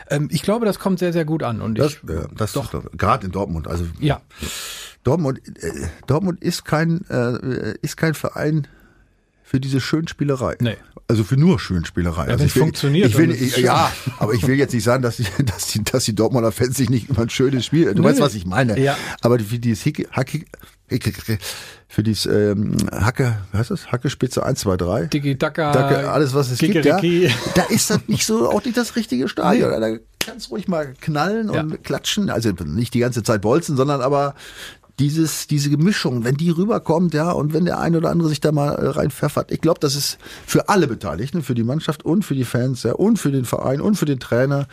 Ähm, 0.09 0.27
ich 0.31 0.41
glaube, 0.41 0.65
das 0.65 0.79
kommt 0.79 0.99
sehr, 0.99 1.13
sehr 1.13 1.25
gut 1.25 1.43
an. 1.43 1.61
Und 1.61 1.77
das, 1.77 1.93
ich, 1.93 2.09
ja, 2.09 2.27
das 2.35 2.53
doch 2.53 2.71
gerade 2.97 3.25
in 3.25 3.31
Dortmund. 3.31 3.67
Also 3.67 3.85
ja, 3.99 4.21
Dortmund, 5.03 5.41
äh, 5.61 5.87
Dortmund 6.07 6.41
ist 6.41 6.65
kein 6.65 7.05
äh, 7.09 7.75
ist 7.81 7.97
kein 7.97 8.13
Verein 8.13 8.67
für 9.51 9.59
diese 9.59 9.81
Schönspielerei. 9.81 10.55
Nee. 10.61 10.77
Also 11.09 11.25
für 11.25 11.35
nur 11.35 11.59
Schönspielerei. 11.59 12.21
also 12.27 12.39
wenn's 12.39 12.43
ich 12.51 12.55
will, 12.55 12.61
funktioniert, 12.61 13.09
Ich 13.09 13.17
will, 13.17 13.31
ich, 13.31 13.57
ja, 13.57 13.91
aber 14.19 14.33
ich 14.33 14.47
will 14.47 14.55
jetzt 14.55 14.73
nicht 14.73 14.85
sagen, 14.85 15.03
dass 15.03 15.17
die, 15.17 15.25
dass 15.45 15.67
die, 15.67 15.83
dass 15.83 16.05
die 16.05 16.15
Dortmunder 16.15 16.53
Fans 16.53 16.77
sich 16.77 16.89
nicht 16.89 17.09
über 17.09 17.23
ein 17.23 17.29
schönes 17.29 17.65
Spiel. 17.65 17.93
Du 17.93 18.01
Nee, 18.01 18.07
weißt, 18.07 18.19
nee. 18.19 18.23
was 18.25 18.33
ich 18.33 18.45
meine. 18.45 18.79
Ja. 18.79 18.97
Aber 19.19 19.37
für 19.39 19.59
dieses 19.59 19.83
Hicke, 19.83 20.07
Hacke, 20.11 20.45
Hicke, 20.87 21.11
für 21.89 22.01
dieses 22.03 22.27
ähm, 22.27 22.77
Hacke, 22.93 23.39
was 23.51 23.59
heißt 23.59 23.71
das? 23.71 23.91
Hackespitze 23.91 24.45
1, 24.45 24.61
2, 24.61 24.77
3. 24.77 25.05
Tiki 25.07 25.37
Taka, 25.37 25.73
Dacke, 25.73 26.09
alles 26.09 26.33
was 26.33 26.49
es 26.49 26.59
gibt, 26.59 26.85
ja, 26.85 27.01
da 27.55 27.63
ist 27.63 27.89
das 27.89 27.99
nicht 28.07 28.25
so 28.25 28.49
auch 28.49 28.63
nicht 28.63 28.77
das 28.77 28.95
richtige 28.95 29.27
Stadion. 29.27 29.69
Da 29.81 29.97
kannst 30.19 30.49
ruhig 30.49 30.69
mal 30.69 30.93
knallen 31.01 31.49
und 31.49 31.71
Ja. 31.71 31.77
klatschen, 31.83 32.29
also 32.29 32.51
nicht 32.63 32.93
die 32.93 32.99
ganze 32.99 33.21
Zeit 33.23 33.41
bolzen, 33.41 33.75
sondern 33.75 33.99
aber 33.99 34.35
dieses 35.01 35.47
diese 35.47 35.69
Mischung, 35.77 36.23
wenn 36.23 36.35
die 36.35 36.51
rüberkommt, 36.51 37.13
ja, 37.13 37.31
und 37.31 37.53
wenn 37.53 37.65
der 37.65 37.79
ein 37.79 37.95
oder 37.95 38.11
andere 38.11 38.29
sich 38.29 38.39
da 38.39 38.51
mal 38.51 38.73
äh, 38.75 38.87
reinpfeffert, 38.87 39.51
ich 39.51 39.59
glaube, 39.59 39.79
das 39.79 39.95
ist 39.95 40.19
für 40.45 40.69
alle 40.69 40.87
Beteiligten, 40.87 41.41
für 41.41 41.55
die 41.55 41.63
Mannschaft 41.63 42.05
und 42.05 42.23
für 42.23 42.35
die 42.35 42.45
Fans, 42.45 42.83
ja, 42.83 42.93
und 42.93 43.17
für 43.17 43.31
den 43.31 43.45
Verein 43.45 43.81
und 43.81 43.95
für 43.95 44.05
den 44.05 44.19
Trainer, 44.19 44.67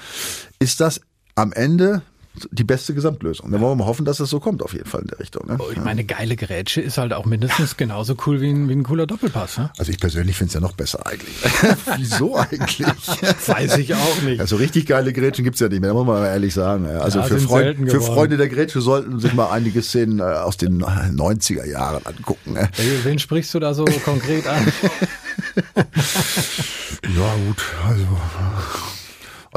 ist 0.58 0.80
das 0.80 1.00
am 1.34 1.52
Ende 1.52 2.02
die 2.50 2.64
beste 2.64 2.94
Gesamtlösung. 2.94 3.50
Da 3.50 3.60
wollen 3.60 3.72
wir 3.78 3.84
mal 3.84 3.86
hoffen, 3.86 4.04
dass 4.04 4.20
es 4.20 4.30
so 4.30 4.38
kommt, 4.40 4.62
auf 4.62 4.72
jeden 4.72 4.86
Fall 4.86 5.00
in 5.02 5.08
der 5.08 5.18
Richtung. 5.18 5.46
Ne? 5.48 5.56
Oh, 5.58 5.70
ich 5.72 5.82
meine, 5.82 6.04
geile 6.04 6.36
Grätsche 6.36 6.80
ist 6.80 6.98
halt 6.98 7.12
auch 7.12 7.24
mindestens 7.24 7.76
genauso 7.76 8.14
cool 8.26 8.40
wie 8.40 8.50
ein, 8.50 8.68
wie 8.68 8.72
ein 8.74 8.82
cooler 8.82 9.06
Doppelpass. 9.06 9.58
Ne? 9.58 9.70
Also 9.78 9.90
ich 9.90 9.98
persönlich 9.98 10.36
finde 10.36 10.48
es 10.48 10.54
ja 10.54 10.60
noch 10.60 10.72
besser 10.72 11.06
eigentlich. 11.06 11.36
Wieso 11.96 12.36
eigentlich? 12.36 12.86
Weiß 13.46 13.78
ich 13.78 13.94
auch 13.94 14.22
nicht. 14.22 14.40
Also 14.40 14.56
richtig 14.56 14.86
geile 14.86 15.12
Grätschen 15.12 15.44
gibt's 15.44 15.60
ja 15.60 15.68
nicht 15.68 15.80
mehr, 15.80 15.90
da 15.90 15.94
muss 15.94 16.06
man 16.06 16.20
mal 16.20 16.26
ehrlich 16.26 16.54
sagen. 16.54 16.86
Also 16.86 17.20
Ja, 17.20 17.24
für, 17.24 17.38
Freund, 17.40 17.90
für. 17.90 18.00
Freunde 18.00 18.36
der 18.36 18.48
Grätsche 18.48 18.80
sollten 18.80 19.18
sich 19.20 19.32
mal 19.34 19.50
einige 19.50 19.82
Szenen 19.82 20.20
äh, 20.20 20.22
aus 20.22 20.56
den 20.56 20.82
90er 20.82 21.66
Jahren 21.66 22.04
angucken. 22.04 22.54
ne? 22.54 22.68
Wen 23.04 23.18
sprichst 23.18 23.54
du 23.54 23.60
da 23.60 23.74
so 23.74 23.84
konkret 24.04 24.46
an? 24.46 24.66
Ja 27.02 27.34
gut, 27.46 27.64
also... 27.86 28.87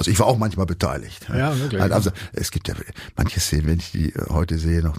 Also 0.02 0.12
ich 0.12 0.20
war 0.20 0.26
auch 0.26 0.38
manchmal 0.38 0.66
beteiligt. 0.66 1.28
Ja, 1.30 1.56
wirklich. 1.58 1.80
Also 1.82 2.10
es 2.34 2.50
gibt 2.50 2.68
ja 2.68 2.74
manche 3.16 3.40
Szenen, 3.40 3.68
wenn 3.68 3.78
ich 3.78 3.92
die 3.92 4.10
äh, 4.10 4.30
heute 4.30 4.58
sehe, 4.58 4.82
noch, 4.82 4.98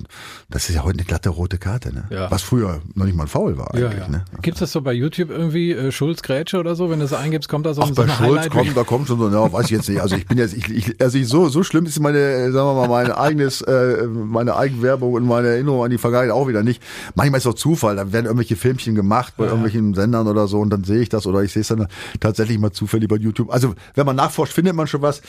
das 0.49 0.69
ist 0.69 0.77
ja 0.77 0.85
heute 0.85 0.99
eine 0.99 1.05
glatte 1.05 1.29
rote 1.29 1.59
Karte, 1.59 1.93
ne? 1.93 2.05
Ja. 2.11 2.31
Was 2.31 2.43
früher 2.43 2.81
noch 2.95 3.05
nicht 3.05 3.17
mal 3.17 3.25
ein 3.25 3.29
Foul 3.29 3.59
war 3.59 3.77
Ja, 3.77 3.89
eigentlich. 3.89 4.03
ja. 4.03 4.09
Ne? 4.09 4.25
Gibt's 4.43 4.61
das 4.61 4.71
so 4.71 4.81
bei 4.81 4.93
YouTube 4.93 5.31
irgendwie, 5.31 5.73
äh, 5.73 5.91
Schulz 5.91 6.23
Grätsche 6.23 6.59
oder 6.59 6.77
so? 6.77 6.89
Wenn 6.89 7.01
du 7.01 7.05
es 7.05 7.13
eingibst, 7.13 7.49
kommt 7.49 7.67
da 7.67 7.75
so, 7.75 7.83
Ach, 7.83 7.89
so 7.89 7.95
bei 7.95 8.05
ein 8.05 8.11
Schulz 8.11 8.49
kommt, 8.49 8.77
da 8.77 8.85
kommt 8.85 9.09
schon 9.09 9.19
so, 9.19 9.29
ja, 9.29 9.53
weiß 9.53 9.65
ich 9.67 9.71
jetzt 9.73 9.89
nicht. 9.89 10.01
Also 10.01 10.15
ich 10.15 10.27
bin 10.27 10.39
jetzt, 10.39 10.55
ich, 10.55 10.69
ich, 10.69 11.01
also 11.01 11.19
ich, 11.19 11.27
so, 11.27 11.49
so 11.49 11.65
schlimm 11.65 11.85
ist 11.87 11.99
meine, 11.99 12.19
äh, 12.19 12.53
sagen 12.53 12.69
wir 12.69 12.75
mal, 12.75 12.89
meine 12.89 13.19
eigenes, 13.19 13.61
äh, 13.63 14.07
meine 14.07 14.55
Eigenwerbung 14.57 15.15
und 15.15 15.27
meine 15.27 15.49
Erinnerung 15.49 15.85
an 15.85 15.91
die 15.91 15.99
Vergangenheit 15.99 16.33
auch 16.33 16.47
wieder 16.47 16.63
nicht. 16.63 16.81
Manchmal 17.17 17.39
ist 17.39 17.47
es 17.47 17.53
auch 17.53 17.59
Zufall, 17.59 17.97
dann 17.97 18.13
werden 18.13 18.27
irgendwelche 18.27 18.55
Filmchen 18.57 18.95
gemacht 18.95 19.35
bei 19.37 19.45
irgendwelchen 19.45 19.95
Sendern 19.95 20.29
oder 20.29 20.47
so 20.47 20.61
und 20.61 20.71
dann 20.71 20.85
sehe 20.85 21.01
ich 21.01 21.09
das 21.09 21.27
oder 21.27 21.43
ich 21.43 21.53
sehe 21.53 21.63
es 21.63 21.69
dann 21.69 21.89
tatsächlich 22.21 22.59
mal 22.59 22.71
zufällig 22.73 23.09
bei 23.09 23.17
YouTube. 23.17 23.51
Also 23.51 23.75
wenn 23.95 24.07
man 24.07 24.17
nachforscht, 24.17 24.53
findet 24.53 24.75
man 24.75 24.87
schon 24.93 25.03
was. 25.03 25.23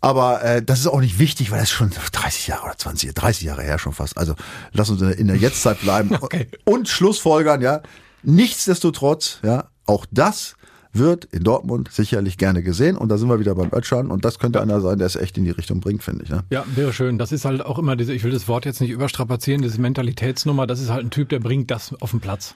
Aber 0.00 0.44
äh, 0.44 0.62
das 0.62 0.80
ist 0.80 0.86
auch 0.86 1.00
nicht 1.00 1.18
wichtig, 1.18 1.50
weil 1.50 1.58
das 1.58 1.70
ist 1.70 1.74
schon 1.74 1.90
30 1.90 2.48
Jahre 2.48 2.66
oder 2.66 2.76
20, 2.76 3.14
30 3.14 3.44
Jahre 3.44 3.62
her 3.62 3.78
schon 3.78 3.92
fast. 3.92 4.18
Also 4.18 4.34
lass 4.72 4.90
uns 4.90 5.00
in 5.00 5.26
der 5.28 5.36
Jetztzeit 5.36 5.80
bleiben 5.80 6.14
Okay. 6.20 6.48
und 6.64 6.88
Schlussfolgern, 6.88 7.62
ja. 7.62 7.80
Nichtsdestotrotz, 8.22 9.40
ja, 9.42 9.68
auch 9.86 10.04
das 10.10 10.56
wird 10.92 11.26
in 11.26 11.44
Dortmund 11.44 11.90
sicherlich 11.92 12.38
gerne 12.38 12.62
gesehen 12.62 12.96
und 12.96 13.08
da 13.08 13.18
sind 13.18 13.28
wir 13.28 13.38
wieder 13.38 13.54
beim 13.54 13.70
Ötschan 13.72 14.10
und 14.10 14.24
das 14.24 14.38
könnte 14.38 14.60
einer 14.60 14.80
sein, 14.80 14.98
der 14.98 15.06
es 15.06 15.16
echt 15.16 15.36
in 15.38 15.44
die 15.44 15.50
Richtung 15.50 15.80
bringt, 15.80 16.02
finde 16.02 16.24
ich. 16.24 16.30
Ne? 16.30 16.44
Ja, 16.50 16.64
wäre 16.74 16.92
schön. 16.92 17.18
Das 17.18 17.32
ist 17.32 17.44
halt 17.44 17.64
auch 17.64 17.78
immer 17.78 17.96
diese, 17.96 18.12
ich 18.12 18.24
will 18.24 18.32
das 18.32 18.48
Wort 18.48 18.64
jetzt 18.64 18.80
nicht 18.80 18.90
überstrapazieren, 18.90 19.62
diese 19.62 19.80
Mentalitätsnummer, 19.80 20.66
das 20.66 20.80
ist 20.80 20.90
halt 20.90 21.04
ein 21.04 21.10
Typ, 21.10 21.28
der 21.28 21.40
bringt 21.40 21.70
das 21.70 21.94
auf 22.00 22.10
den 22.12 22.20
Platz. 22.20 22.54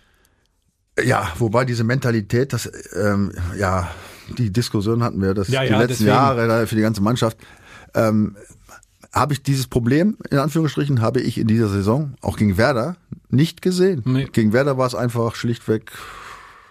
Ja, 1.02 1.32
wobei 1.38 1.64
diese 1.64 1.84
Mentalität, 1.84 2.52
das, 2.52 2.70
ähm, 2.96 3.32
ja, 3.58 3.90
die 4.38 4.52
Diskussion 4.52 5.02
hatten 5.02 5.20
wir 5.20 5.34
das 5.34 5.48
Ja, 5.48 5.62
die 5.62 5.68
ja, 5.70 5.78
letzten 5.78 6.04
deswegen. 6.04 6.08
Jahre 6.10 6.66
für 6.66 6.76
die 6.76 6.82
ganze 6.82 7.02
Mannschaft. 7.02 7.36
Ähm, 7.94 8.36
habe 9.12 9.32
ich 9.32 9.42
dieses 9.42 9.66
Problem, 9.66 10.16
in 10.30 10.38
Anführungsstrichen, 10.38 11.00
habe 11.00 11.20
ich 11.20 11.38
in 11.38 11.48
dieser 11.48 11.68
Saison, 11.68 12.14
auch 12.20 12.36
gegen 12.36 12.56
Werder, 12.56 12.96
nicht 13.28 13.60
gesehen. 13.62 14.02
Nee. 14.04 14.28
Gegen 14.32 14.52
Werder 14.52 14.78
war 14.78 14.86
es 14.86 14.94
einfach 14.94 15.34
schlichtweg 15.34 15.90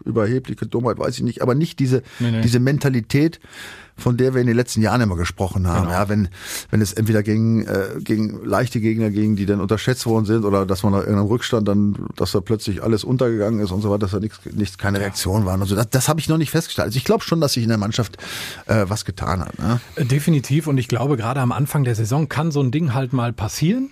überhebliche 0.05 0.65
Dummheit, 0.65 0.97
weiß 0.97 1.17
ich 1.17 1.23
nicht, 1.23 1.41
aber 1.41 1.55
nicht 1.55 1.79
diese, 1.79 2.01
Nee, 2.19 2.31
nee. 2.31 2.41
diese 2.41 2.59
Mentalität 2.61 3.41
von 3.99 4.17
der 4.17 4.33
wir 4.33 4.41
in 4.41 4.47
den 4.47 4.55
letzten 4.55 4.81
Jahren 4.81 5.01
immer 5.01 5.15
gesprochen 5.15 5.67
haben. 5.67 5.87
Genau. 5.87 5.93
Ja, 5.93 6.09
wenn, 6.09 6.29
wenn 6.71 6.81
es 6.81 6.93
entweder 6.93 7.23
gegen, 7.23 7.65
äh, 7.65 7.99
gegen 7.99 8.43
leichte 8.45 8.79
Gegner 8.79 9.09
ging, 9.09 9.35
die 9.35 9.45
dann 9.45 9.61
unterschätzt 9.61 10.05
worden 10.05 10.25
sind 10.25 10.45
oder 10.45 10.65
dass 10.65 10.83
man 10.83 10.93
nach 10.93 10.99
irgendeinem 10.99 11.27
Rückstand 11.27 11.67
dann, 11.67 11.95
dass 12.15 12.31
da 12.31 12.41
plötzlich 12.41 12.83
alles 12.83 13.03
untergegangen 13.03 13.59
ist 13.59 13.71
und 13.71 13.81
so 13.81 13.89
weiter, 13.89 13.99
dass 13.99 14.11
da 14.11 14.19
nichts, 14.19 14.39
nichts 14.51 14.77
keine 14.77 14.99
Reaktion 14.99 15.45
waren. 15.45 15.61
Also 15.61 15.75
das, 15.75 15.89
das 15.89 16.09
habe 16.09 16.19
ich 16.19 16.29
noch 16.29 16.37
nicht 16.37 16.51
festgestellt. 16.51 16.87
Also 16.87 16.97
ich 16.97 17.03
glaube 17.03 17.23
schon, 17.23 17.41
dass 17.41 17.53
sich 17.53 17.63
in 17.63 17.69
der 17.69 17.77
Mannschaft 17.77 18.17
äh, 18.67 18.85
was 18.87 19.05
getan 19.05 19.41
hat. 19.41 19.59
Ne? 19.59 19.79
Definitiv 19.97 20.67
und 20.67 20.77
ich 20.77 20.87
glaube, 20.87 21.17
gerade 21.17 21.39
am 21.41 21.51
Anfang 21.51 21.83
der 21.83 21.95
Saison 21.95 22.29
kann 22.29 22.51
so 22.51 22.61
ein 22.61 22.71
Ding 22.71 22.93
halt 22.93 23.13
mal 23.13 23.33
passieren. 23.33 23.89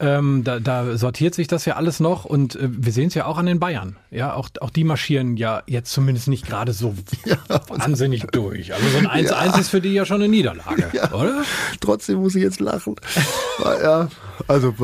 Ähm, 0.00 0.44
da, 0.44 0.60
da 0.60 0.96
sortiert 0.96 1.34
sich 1.34 1.46
das 1.46 1.66
ja 1.66 1.76
alles 1.76 2.00
noch 2.00 2.24
und 2.24 2.56
äh, 2.56 2.68
wir 2.70 2.90
sehen 2.92 3.08
es 3.08 3.14
ja 3.14 3.26
auch 3.26 3.36
an 3.36 3.44
den 3.46 3.60
Bayern. 3.60 3.96
Ja, 4.10 4.32
auch, 4.34 4.48
auch 4.60 4.70
die 4.70 4.82
marschieren 4.84 5.36
ja 5.36 5.62
jetzt 5.66 5.92
zumindest 5.92 6.28
nicht 6.28 6.46
gerade 6.46 6.72
so 6.72 6.94
wahnsinnig 7.68 8.22
durch. 8.32 8.72
Also 8.72 8.86
so 8.88 8.98
ein 8.98 9.06
1-1 9.06 9.28
Ja. 9.30 9.58
ist 9.58 9.68
für 9.68 9.80
die 9.80 9.92
ja 9.92 10.04
schon 10.06 10.22
eine 10.22 10.28
Niederlage, 10.30 10.88
oder? 11.12 11.42
Trotzdem 11.80 12.20
muss 12.20 12.34
ich 12.34 12.42
jetzt 12.42 12.60
lachen. 12.60 12.96
ja, 13.82 14.08
also 14.48 14.74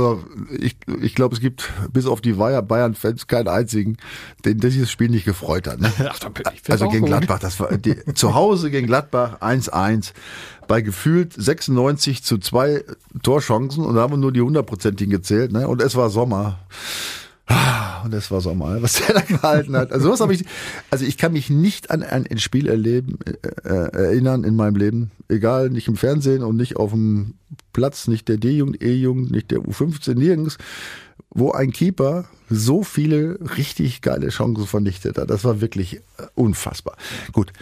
ich, 0.58 0.76
ich 1.00 1.14
glaube, 1.14 1.34
es 1.34 1.40
gibt 1.40 1.72
bis 1.92 2.06
auf 2.06 2.20
die 2.20 2.34
Bayern-Fans 2.34 3.26
keinen 3.26 3.48
einzigen, 3.48 3.96
den 4.44 4.58
dieses 4.60 4.90
Spiel 4.90 5.08
nicht 5.08 5.24
gefreut 5.24 5.66
hat. 5.66 5.80
Ne? 5.80 5.90
Ach, 6.08 6.18
bin 6.28 6.44
ich- 6.54 6.70
Also 6.70 6.88
gegen 6.88 7.00
gut. 7.00 7.08
Gladbach, 7.08 7.38
das 7.38 7.58
war 7.58 7.76
die, 7.76 7.96
zu 8.14 8.34
Hause 8.34 8.70
gegen 8.70 8.86
Gladbach 8.86 9.40
1-1 9.40 10.12
bei 10.66 10.80
gefühlt 10.80 11.32
96 11.32 12.22
zu 12.22 12.38
zwei 12.38 12.84
Torchancen 13.22 13.84
und 13.84 13.94
da 13.94 14.02
haben 14.02 14.14
wir 14.14 14.18
nur 14.18 14.32
die 14.32 14.40
hundertprozentigen 14.40 15.10
gezählt, 15.10 15.52
ne? 15.52 15.68
Und 15.68 15.82
es 15.82 15.96
war 15.96 16.10
Sommer. 16.10 16.58
Ah, 17.48 18.02
Und 18.04 18.12
es 18.12 18.30
war 18.30 18.40
Sommer, 18.40 18.82
was 18.82 18.94
der 18.94 19.14
da 19.14 19.20
gehalten 19.20 19.76
hat. 19.76 19.92
Also 19.92 20.10
was 20.10 20.20
habe 20.20 20.34
ich, 20.34 20.44
also 20.90 21.04
ich 21.04 21.16
kann 21.16 21.32
mich 21.32 21.48
nicht 21.48 21.90
an 21.90 22.02
ein, 22.02 22.38
Spiel 22.38 22.68
erleben, 22.68 23.18
äh, 23.24 23.68
äh, 23.68 23.90
erinnern 23.92 24.42
in 24.42 24.56
meinem 24.56 24.74
Leben, 24.74 25.12
egal, 25.28 25.70
nicht 25.70 25.86
im 25.86 25.96
Fernsehen 25.96 26.42
und 26.42 26.56
nicht 26.56 26.76
auf 26.76 26.90
dem 26.90 27.34
Platz, 27.72 28.08
nicht 28.08 28.28
der 28.28 28.38
D-Jugend, 28.38 28.82
E-Jugend, 28.82 29.30
nicht 29.30 29.52
der 29.52 29.60
U15, 29.60 30.14
nirgends, 30.14 30.58
wo 31.30 31.52
ein 31.52 31.70
Keeper 31.70 32.24
so 32.48 32.82
viele 32.82 33.38
richtig 33.56 34.02
geile 34.02 34.28
Chancen 34.28 34.66
vernichtet 34.66 35.18
hat. 35.18 35.30
Das 35.30 35.44
war 35.44 35.60
wirklich 35.60 35.96
äh, 35.96 36.00
unfassbar. 36.34 36.96
Gut. 37.32 37.52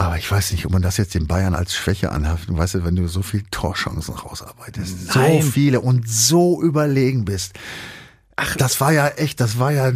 Aber 0.00 0.16
ich 0.16 0.30
weiß 0.30 0.52
nicht, 0.52 0.64
ob 0.64 0.72
man 0.72 0.80
das 0.80 0.96
jetzt 0.96 1.12
den 1.14 1.26
Bayern 1.26 1.54
als 1.54 1.74
Schwäche 1.74 2.10
anhaften. 2.10 2.56
Weißt 2.56 2.72
du, 2.72 2.84
wenn 2.86 2.96
du 2.96 3.06
so 3.06 3.20
viele 3.20 3.44
Torchancen 3.50 4.14
rausarbeitest, 4.14 5.14
Nein. 5.14 5.42
so 5.42 5.50
viele 5.50 5.82
und 5.82 6.08
so 6.08 6.62
überlegen 6.62 7.26
bist. 7.26 7.52
Ach, 8.34 8.56
das 8.56 8.80
war 8.80 8.92
ja 8.92 9.08
echt, 9.08 9.40
das 9.40 9.58
war 9.58 9.72
ja 9.72 9.92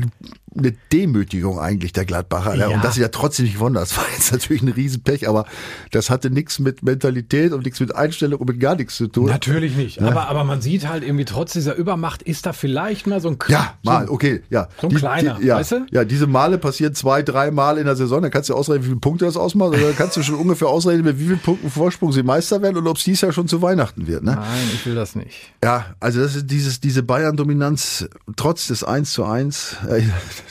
eine 0.57 0.73
Demütigung 0.93 1.59
eigentlich 1.59 1.93
der 1.93 2.05
Gladbacher. 2.05 2.55
ne? 2.55 2.61
Ja. 2.61 2.69
Und 2.69 2.85
dass 2.85 2.95
sie 2.95 3.01
ja 3.01 3.09
trotzdem 3.09 3.45
nicht 3.45 3.55
gewonnen 3.55 3.75
das 3.75 3.97
war 3.97 4.05
jetzt 4.13 4.33
natürlich 4.33 4.63
ein 4.63 4.69
Riesenpech, 4.69 5.29
aber 5.29 5.47
das 5.91 6.11
hatte 6.11 6.31
nichts 6.31 6.59
mit 6.59 6.83
Mentalität 6.83 7.53
und 7.53 7.65
nichts 7.65 7.81
mit 7.81 7.95
Einstellung 7.95 8.41
und 8.41 8.49
mit 8.49 8.61
gar 8.61 8.77
nichts 8.77 8.97
zu 8.97 9.07
tun. 9.07 9.27
Natürlich 9.27 9.77
nicht. 9.77 10.03
Aber, 10.03 10.29
aber 10.29 10.45
man 10.45 10.61
sieht 10.61 10.89
halt 10.89 11.05
irgendwie 11.05 11.25
trotz 11.25 11.53
dieser 11.53 11.75
Übermacht 11.75 12.23
ist 12.23 12.47
da 12.47 12.53
vielleicht 12.53 13.07
mal 13.07 13.21
so 13.21 13.29
ein 13.29 13.39
Ja, 13.49 13.75
mal, 13.83 14.09
okay, 14.09 14.43
ja. 14.51 14.69
so 14.81 14.89
ein 14.89 14.95
kleiner, 14.95 15.41
ja, 15.41 15.57
weißt 15.57 15.73
du? 15.73 15.87
Ja, 15.91 16.05
diese 16.05 16.27
Male 16.27 16.59
passieren 16.59 16.95
zwei, 16.95 17.23
drei 17.23 17.51
Mal 17.51 17.79
in 17.79 17.85
der 17.85 17.97
Saison. 17.97 18.23
Dann 18.23 18.31
kannst 18.31 18.49
du 18.49 18.55
ausrechnen, 18.55 18.85
wie 18.85 18.89
viele 18.89 19.01
Punkte 19.01 19.25
das 19.25 19.37
ausmacht. 19.37 19.71
Oder 19.71 19.83
dann 19.83 19.97
kannst 19.97 20.17
du 20.17 20.23
schon 20.23 20.35
ungefähr 20.45 20.69
ausrechnen, 20.69 21.05
mit 21.05 21.19
wie 21.19 21.27
vielen 21.27 21.39
Punkten 21.39 21.71
Vorsprung 21.71 22.13
sie 22.13 22.23
Meister 22.23 22.63
werden 22.63 22.77
und 22.77 22.87
ob 22.87 22.97
es 22.97 23.05
dies 23.05 23.21
Jahr 23.21 23.33
schon 23.33 23.49
zu 23.49 23.63
Weihnachten 23.63 24.07
wird. 24.07 24.23
Ne? 24.23 24.37
Nein, 24.37 24.71
ich 24.73 24.85
will 24.87 24.95
das 24.95 25.15
nicht. 25.15 25.53
Ja, 25.63 25.95
also 26.01 26.21
das 26.21 26.37
ist 26.37 26.51
dieses, 26.51 26.81
diese 26.81 27.03
Bayern-Dominanz 27.03 28.09
trotz 28.37 28.69
des 28.69 28.85
1 28.85 29.13
zu 29.13 29.25
1. 29.25 29.77
äh, 29.89 30.03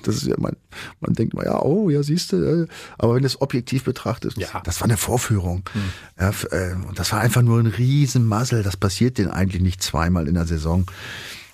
Das 0.03 0.15
ist 0.15 0.25
ja 0.25 0.35
man, 0.37 0.55
man 1.01 1.13
denkt 1.13 1.33
mal, 1.33 1.45
ja, 1.45 1.61
oh, 1.61 1.89
ja, 1.89 2.01
siehst 2.03 2.31
du. 2.31 2.63
äh, 2.63 2.67
Aber 2.97 3.15
wenn 3.15 3.21
du 3.21 3.27
es 3.27 3.39
objektiv 3.41 3.83
betrachtet, 3.83 4.35
Ja. 4.37 4.61
das 4.63 4.81
war 4.81 4.85
eine 4.85 4.97
Vorführung. 4.97 5.63
Ja, 6.19 6.29
f- 6.29 6.47
äh, 6.51 6.73
und 6.87 6.97
das 6.97 7.11
war 7.11 7.19
einfach 7.21 7.41
nur 7.43 7.59
ein 7.59 7.67
Riesenmuzzle. 7.67 8.63
Das 8.63 8.75
passiert 8.77 9.17
denen 9.17 9.31
eigentlich 9.31 9.61
nicht 9.61 9.83
zweimal 9.83 10.27
in 10.27 10.33
der 10.33 10.45
Saison. 10.45 10.85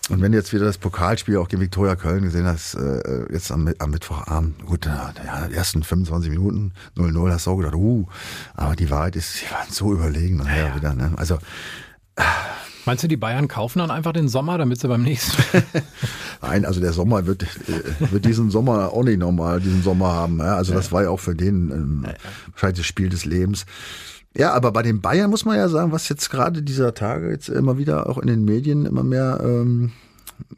Und 0.10 0.22
wenn 0.24 0.32
du 0.32 0.40
jetzt 0.40 0.54
wieder 0.54 0.66
das 0.66 0.80
Pokalspiel 0.80 1.38
auch 1.38 1.48
gegen 1.50 1.62
Viktoria 1.62 1.96
Köln 1.96 2.24
gesehen 2.24 2.46
hast, 2.48 2.74
äh, 2.74 3.32
jetzt 3.32 3.52
am, 3.52 3.72
am 3.78 3.92
Mittwochabend, 3.92 4.66
gut, 4.66 4.88
ja, 4.88 5.14
ja, 5.24 5.46
ersten 5.48 5.84
25 5.84 6.32
Minuten 6.32 6.72
0-0 6.98 7.32
hast 7.32 7.46
du 7.46 7.52
auch 7.52 7.58
gedacht, 7.58 7.76
uh, 7.76 8.08
aber 8.56 8.76
die 8.76 8.90
Wahrheit 8.90 9.16
ist, 9.16 9.34
sie 9.36 9.46
waren 9.52 9.70
so 9.72 9.94
überlegen 9.94 10.38
nachher 10.38 10.76
wieder. 10.76 10.96
Ne? 10.96 11.12
Also 11.18 11.38
Meinst 12.86 13.04
du, 13.04 13.08
die 13.08 13.18
Bayern 13.18 13.48
kaufen 13.48 13.80
dann 13.80 13.92
einfach 13.92 14.14
den 14.14 14.30
Sommer, 14.30 14.58
damit 14.58 14.80
sie 14.80 14.88
beim 14.88 15.04
nächsten 15.04 15.42
Nein, 16.42 16.66
also 16.66 16.80
der 16.80 16.94
Sommer 16.94 17.26
wird, 17.26 17.44
äh, 17.44 18.12
wird 18.12 18.26
diesen 18.26 18.50
Sommer 18.50 18.94
auch 18.94 19.04
nicht 19.04 19.20
nochmal 19.20 19.60
diesen 19.60 19.84
Sommer 19.84 20.14
haben. 20.14 20.40
Ja? 20.40 20.56
Also 20.56 20.74
das 20.74 20.92
war 20.92 21.04
ja 21.04 21.10
auch 21.10 21.20
für 21.20 21.36
den 21.36 21.72
ähm, 21.72 22.06
wahrscheinlich 22.52 22.80
das 22.80 22.86
Spiel 22.86 23.10
des 23.10 23.26
Lebens. 23.26 23.66
Ja, 24.36 24.54
aber 24.54 24.72
bei 24.72 24.84
den 24.84 25.02
Bayern 25.02 25.30
muss 25.30 25.46
man 25.46 25.58
ja 25.58 25.68
sagen, 25.70 25.92
was 25.92 26.08
jetzt 26.08 26.30
gerade 26.30 26.62
dieser 26.62 26.94
Tage 26.94 27.30
jetzt 27.30 27.50
immer 27.50 27.78
wieder 27.78 28.08
auch 28.08 28.18
in 28.18 28.28
den 28.28 28.46
Medien 28.46 28.86
immer 28.86 29.04
mehr 29.04 29.40
ähm, 29.44 29.92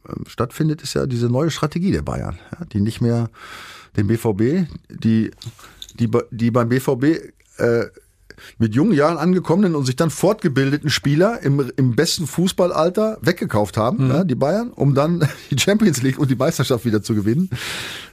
ähm, 0.08 0.26
stattfindet, 0.28 0.82
ist 0.82 0.94
ja 0.94 1.06
diese 1.06 1.28
neue 1.28 1.52
Strategie 1.52 1.92
der 1.92 2.02
Bayern, 2.02 2.38
ja? 2.52 2.66
die 2.66 2.82
nicht 2.82 3.02
mehr 3.02 3.30
den 3.98 4.08
BVB, 4.08 4.70
die 4.90 5.32
die 6.00 6.10
die 6.32 6.52
beim 6.52 6.70
BVB 6.70 7.04
äh, 7.58 7.86
mit 8.58 8.76
jungen 8.76 8.94
Jahren 8.94 9.18
angekommenen 9.18 9.76
und 9.76 9.86
sich 9.86 9.96
dann 9.96 10.10
fortgebildeten 10.10 10.90
Spieler 10.90 11.42
im, 11.42 11.72
im 11.76 11.96
besten 11.96 12.28
Fußballalter 12.28 13.18
weggekauft 13.22 13.78
haben, 13.78 14.10
ja, 14.10 14.24
die 14.24 14.36
Bayern, 14.36 14.72
um 14.72 14.94
dann 14.94 15.28
die 15.52 15.60
Champions 15.60 16.02
League 16.02 16.20
und 16.20 16.30
die 16.32 16.36
Meisterschaft 16.36 16.86
wieder 16.86 17.02
zu 17.04 17.16
gewinnen, 17.16 17.50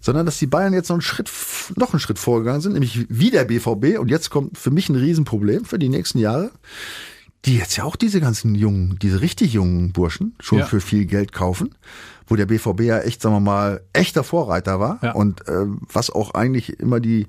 sondern 0.00 0.26
dass 0.26 0.38
die 0.38 0.46
Bayern 0.46 0.72
jetzt 0.72 0.88
noch 0.88 0.94
einen 0.96 1.02
Schritt, 1.02 1.30
noch 1.76 1.92
einen 1.92 2.00
Schritt 2.00 2.18
vorgegangen 2.18 2.60
sind, 2.60 2.72
nämlich 2.72 3.06
wie 3.08 3.30
der 3.30 3.44
BVB. 3.44 3.98
Und 3.98 4.08
jetzt 4.10 4.30
kommt 4.30 4.58
für 4.58 4.70
mich 4.70 4.88
ein 4.88 4.96
Riesenproblem 4.96 5.64
für 5.64 5.78
die 5.78 5.88
nächsten 5.88 6.18
Jahre, 6.18 6.50
die 7.44 7.56
jetzt 7.56 7.76
ja 7.76 7.84
auch 7.84 7.96
diese 7.96 8.20
ganzen 8.20 8.54
jungen, 8.54 8.98
diese 9.00 9.20
richtig 9.20 9.52
jungen 9.52 9.92
Burschen 9.92 10.34
schon 10.40 10.58
Ja. 10.58 10.66
für 10.66 10.80
viel 10.80 11.04
Geld 11.06 11.32
kaufen, 11.32 11.74
wo 12.26 12.34
der 12.36 12.46
BVB 12.46 12.80
ja 12.82 12.98
echt, 12.98 13.22
sagen 13.22 13.34
wir 13.36 13.40
mal, 13.40 13.80
echter 13.92 14.24
Vorreiter 14.24 14.80
war 14.80 14.98
Ja. 15.02 15.12
und 15.12 15.46
äh, 15.46 15.66
was 15.92 16.10
auch 16.10 16.34
eigentlich 16.34 16.80
immer 16.80 16.98
die 17.00 17.26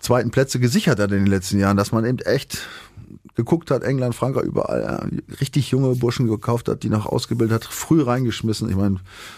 zweiten 0.00 0.30
Plätze 0.30 0.60
gesichert 0.60 0.98
hat 1.00 1.10
in 1.12 1.18
den 1.18 1.26
letzten 1.26 1.58
Jahren, 1.58 1.76
dass 1.76 1.92
man 1.92 2.04
eben 2.04 2.18
echt 2.20 2.66
geguckt 3.34 3.70
hat, 3.70 3.84
England, 3.84 4.14
Frankreich, 4.14 4.44
überall 4.44 4.82
ja, 4.82 5.34
richtig 5.40 5.70
junge 5.70 5.94
Burschen 5.94 6.26
gekauft 6.26 6.68
hat, 6.68 6.82
die 6.82 6.88
noch 6.90 7.06
ausgebildet 7.06 7.54
hat, 7.54 7.64
früh 7.72 8.02
reingeschmissen. 8.02 8.68
Ich 8.68 8.76
meine, 8.76 8.96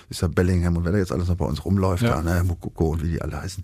ist 0.09 0.23
ja 0.23 0.29
Bellingham 0.29 0.77
und 0.77 0.85
wer 0.85 0.93
da 0.93 0.99
jetzt 0.99 1.13
alles 1.13 1.29
noch 1.29 1.37
bei 1.37 1.45
uns 1.45 1.65
rumläuft, 1.65 2.03
Ja. 2.03 2.21
da, 2.21 2.23
ne, 2.23 2.43
Mukoko 2.45 2.91
und 2.91 3.03
wie 3.03 3.11
die 3.11 3.23
alle 3.23 3.41
heißen. 3.41 3.63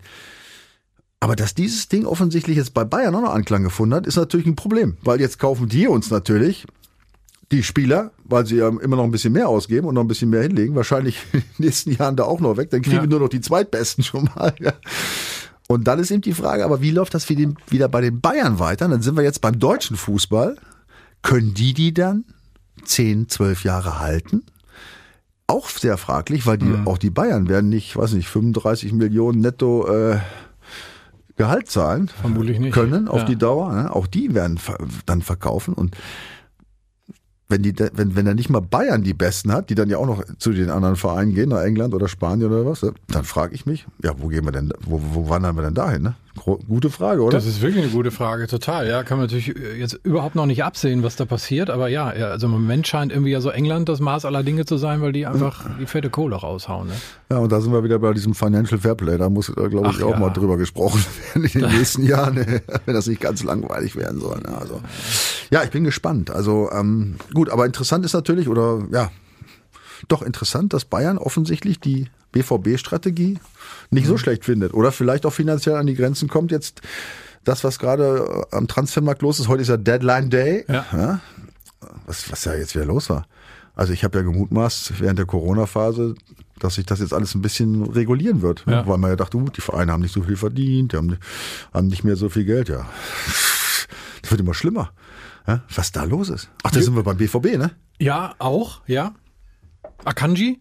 Aber 1.20 1.34
dass 1.36 1.54
dieses 1.54 1.88
Ding 1.88 2.04
offensichtlich 2.04 2.56
jetzt 2.58 2.74
bei 2.74 2.84
Bayern 2.84 3.14
auch 3.14 3.22
noch 3.22 3.34
Anklang 3.34 3.62
gefunden 3.62 3.94
hat, 3.94 4.06
ist 4.06 4.16
natürlich 4.16 4.46
ein 4.46 4.56
Problem, 4.56 4.98
weil 5.02 5.20
jetzt 5.20 5.38
kaufen 5.38 5.68
die 5.68 5.88
uns 5.88 6.10
natürlich 6.10 6.66
die 7.52 7.62
Spieler, 7.62 8.10
weil 8.24 8.44
sie 8.44 8.56
ja 8.56 8.68
immer 8.68 8.96
noch 8.96 9.04
ein 9.04 9.10
bisschen 9.12 9.32
mehr 9.32 9.48
ausgeben 9.48 9.86
und 9.86 9.94
noch 9.94 10.02
ein 10.02 10.08
bisschen 10.08 10.28
mehr 10.30 10.42
hinlegen, 10.42 10.74
wahrscheinlich 10.74 11.18
in 11.32 11.40
den 11.40 11.44
nächsten 11.58 11.92
Jahren 11.92 12.16
da 12.16 12.24
auch 12.24 12.40
noch 12.40 12.58
weg, 12.58 12.70
dann 12.70 12.82
kriegen 12.82 12.96
Ja. 12.96 13.02
wir 13.02 13.08
nur 13.08 13.20
noch 13.20 13.28
die 13.30 13.40
Zweitbesten 13.40 14.04
schon 14.04 14.28
mal. 14.36 14.54
Ja. 14.60 14.74
Und 15.68 15.84
dann 15.88 15.98
ist 15.98 16.10
eben 16.10 16.22
die 16.22 16.32
Frage, 16.32 16.64
aber 16.64 16.80
wie 16.80 16.90
läuft 16.92 17.14
das 17.14 17.28
wieder 17.28 17.88
bei 17.88 18.00
den 18.00 18.20
Bayern 18.20 18.58
weiter? 18.58 18.88
Dann 18.88 19.02
sind 19.02 19.16
wir 19.16 19.24
jetzt 19.24 19.40
beim 19.40 19.58
deutschen 19.58 19.96
Fußball. 19.96 20.56
Können 21.22 21.54
die 21.54 21.74
die 21.74 21.92
dann 21.92 22.24
10, 22.84 23.28
12 23.28 23.64
Jahre 23.64 23.98
halten? 23.98 24.42
Auch 25.48 25.68
sehr 25.68 25.96
fraglich, 25.96 26.46
weil 26.46 26.58
die, 26.58 26.72
auch 26.86 26.98
die 26.98 27.10
Bayern 27.10 27.48
werden 27.48 27.68
nicht, 27.68 27.96
weiß 27.96 28.12
nicht, 28.12 28.28
35 28.28 28.92
Millionen 28.92 29.40
netto 29.40 29.86
äh, 29.88 30.18
Gehalt 31.36 31.68
zahlen 31.68 32.08
Vermutlich 32.20 32.58
nicht. 32.58 32.72
können 32.72 33.08
auf 33.08 33.20
Ja. 33.20 33.24
die 33.26 33.36
Dauer. 33.36 33.72
Ne? 33.72 33.94
Auch 33.94 34.06
die 34.06 34.34
werden 34.34 34.58
dann 35.04 35.20
verkaufen 35.22 35.74
und 35.74 35.94
wenn 37.48 37.62
die, 37.62 37.74
wenn, 37.92 38.16
wenn 38.16 38.26
er 38.26 38.34
nicht 38.34 38.50
mal 38.50 38.60
Bayern 38.60 39.02
die 39.02 39.14
Besten 39.14 39.52
hat, 39.52 39.70
die 39.70 39.74
dann 39.74 39.88
ja 39.88 39.98
auch 39.98 40.06
noch 40.06 40.24
zu 40.38 40.52
den 40.52 40.70
anderen 40.70 40.96
Vereinen 40.96 41.34
gehen, 41.34 41.50
nach 41.50 41.62
England 41.62 41.94
oder 41.94 42.08
Spanien 42.08 42.50
oder 42.50 42.66
was, 42.66 42.84
dann 43.08 43.24
frage 43.24 43.54
ich 43.54 43.66
mich, 43.66 43.86
ja, 44.02 44.12
wo 44.18 44.28
gehen 44.28 44.44
wir 44.44 44.52
denn, 44.52 44.72
wo, 44.84 45.00
wo 45.12 45.28
wandern 45.28 45.56
wir 45.56 45.62
denn 45.62 45.74
dahin? 45.74 46.02
Ne? 46.02 46.14
Gute 46.36 46.90
Frage, 46.90 47.22
oder? 47.22 47.36
Das 47.36 47.46
ist 47.46 47.60
wirklich 47.60 47.82
eine 47.84 47.92
gute 47.92 48.10
Frage, 48.10 48.46
total. 48.46 48.86
Ja, 48.86 49.02
kann 49.02 49.18
man 49.18 49.26
natürlich 49.26 49.56
äh, 49.56 49.78
jetzt 49.78 49.98
überhaupt 50.04 50.34
noch 50.34 50.46
nicht 50.46 50.62
absehen, 50.62 51.02
was 51.02 51.16
da 51.16 51.24
passiert, 51.24 51.70
aber 51.70 51.88
ja, 51.88 52.06
also 52.06 52.46
im 52.46 52.52
Moment 52.52 52.86
scheint 52.86 53.10
irgendwie 53.10 53.32
ja 53.32 53.40
so 53.40 53.50
England 53.50 53.88
das 53.88 54.00
Maß 54.00 54.24
aller 54.24 54.42
Dinge 54.42 54.64
zu 54.64 54.76
sein, 54.76 55.00
weil 55.00 55.12
die 55.12 55.26
einfach 55.26 55.64
die 55.80 55.86
fette 55.86 56.10
Kohle 56.10 56.36
raushauen. 56.36 56.88
Ne? 56.88 56.94
Ja, 57.30 57.38
und 57.38 57.50
da 57.50 57.60
sind 57.60 57.72
wir 57.72 57.82
wieder 57.82 57.98
bei 57.98 58.12
diesem 58.12 58.34
Financial 58.34 58.78
Fairplay. 58.78 59.18
Da 59.18 59.28
muss, 59.28 59.52
glaube 59.52 59.88
ich, 59.88 59.96
Ach 59.98 60.02
auch 60.02 60.10
ja. 60.12 60.18
mal 60.18 60.30
drüber 60.30 60.56
gesprochen 60.56 61.04
werden 61.34 61.50
in 61.52 61.60
den 61.60 61.70
nächsten 61.70 62.02
Jahren, 62.06 62.36
äh, 62.36 62.60
wenn 62.84 62.94
das 62.94 63.06
nicht 63.06 63.20
ganz 63.20 63.42
langweilig 63.42 63.96
werden 63.96 64.20
soll. 64.20 64.38
Ne? 64.38 64.56
Also, 64.56 64.80
ja, 65.50 65.64
ich 65.64 65.70
bin 65.70 65.84
gespannt. 65.84 66.30
Also 66.30 66.70
ähm, 66.72 67.16
gut, 67.34 67.50
aber 67.50 67.66
interessant 67.66 68.04
ist 68.04 68.12
natürlich, 68.12 68.48
oder 68.48 68.86
ja, 68.92 69.10
doch 70.08 70.22
interessant, 70.22 70.72
dass 70.72 70.84
Bayern 70.84 71.18
offensichtlich 71.18 71.80
die 71.80 72.08
BVB-Strategie 72.32 73.38
nicht 73.90 74.04
Mhm. 74.04 74.08
so 74.08 74.18
schlecht 74.18 74.44
findet 74.44 74.74
oder 74.74 74.92
vielleicht 74.92 75.26
auch 75.26 75.32
finanziell 75.32 75.76
an 75.76 75.86
die 75.86 75.94
Grenzen 75.94 76.28
kommt. 76.28 76.50
Jetzt 76.50 76.80
das, 77.44 77.62
was 77.64 77.78
gerade 77.78 78.44
äh, 78.50 78.56
am 78.56 78.66
Transfermarkt 78.68 79.22
los 79.22 79.38
ist, 79.40 79.48
heute 79.48 79.62
ist 79.62 79.68
ja 79.68 79.76
Deadline 79.76 80.30
Day. 80.30 80.64
Ja. 80.68 81.20
Was, 82.06 82.30
was 82.30 82.44
ja 82.44 82.54
jetzt 82.54 82.74
wieder 82.74 82.84
los 82.86 83.10
war. 83.10 83.26
Also 83.74 83.92
ich 83.92 84.04
habe 84.04 84.18
ja 84.18 84.24
gemutmaßt 84.24 85.00
während 85.00 85.18
der 85.18 85.26
Corona-Phase, 85.26 86.14
dass 86.58 86.76
sich 86.76 86.86
das 86.86 87.00
jetzt 87.00 87.12
alles 87.12 87.34
ein 87.34 87.42
bisschen 87.42 87.82
regulieren 87.84 88.40
wird. 88.40 88.64
Ja. 88.66 88.86
Weil 88.86 88.96
man 88.98 89.10
ja 89.10 89.16
dachte, 89.16 89.36
gut, 89.38 89.56
die 89.56 89.60
Vereine 89.60 89.92
haben 89.92 90.00
nicht 90.00 90.14
so 90.14 90.22
viel 90.22 90.36
verdient, 90.36 90.92
die 90.92 90.96
haben, 90.96 91.18
haben 91.74 91.86
nicht 91.88 92.02
mehr 92.02 92.16
so 92.16 92.28
viel 92.30 92.44
Geld. 92.46 92.68
Ja, 92.70 92.86
das 94.22 94.30
wird 94.30 94.40
immer 94.40 94.54
schlimmer. 94.54 94.90
Ja, 95.46 95.62
was 95.74 95.92
da 95.92 96.04
los 96.04 96.30
ist. 96.30 96.48
Ach, 96.64 96.70
da 96.70 96.80
sind 96.80 96.96
wir 96.96 97.02
beim 97.04 97.18
BVB, 97.18 97.56
ne? 97.58 97.70
Ja, 98.00 98.34
auch, 98.38 98.80
ja. 98.86 99.14
Akanji? 100.04 100.60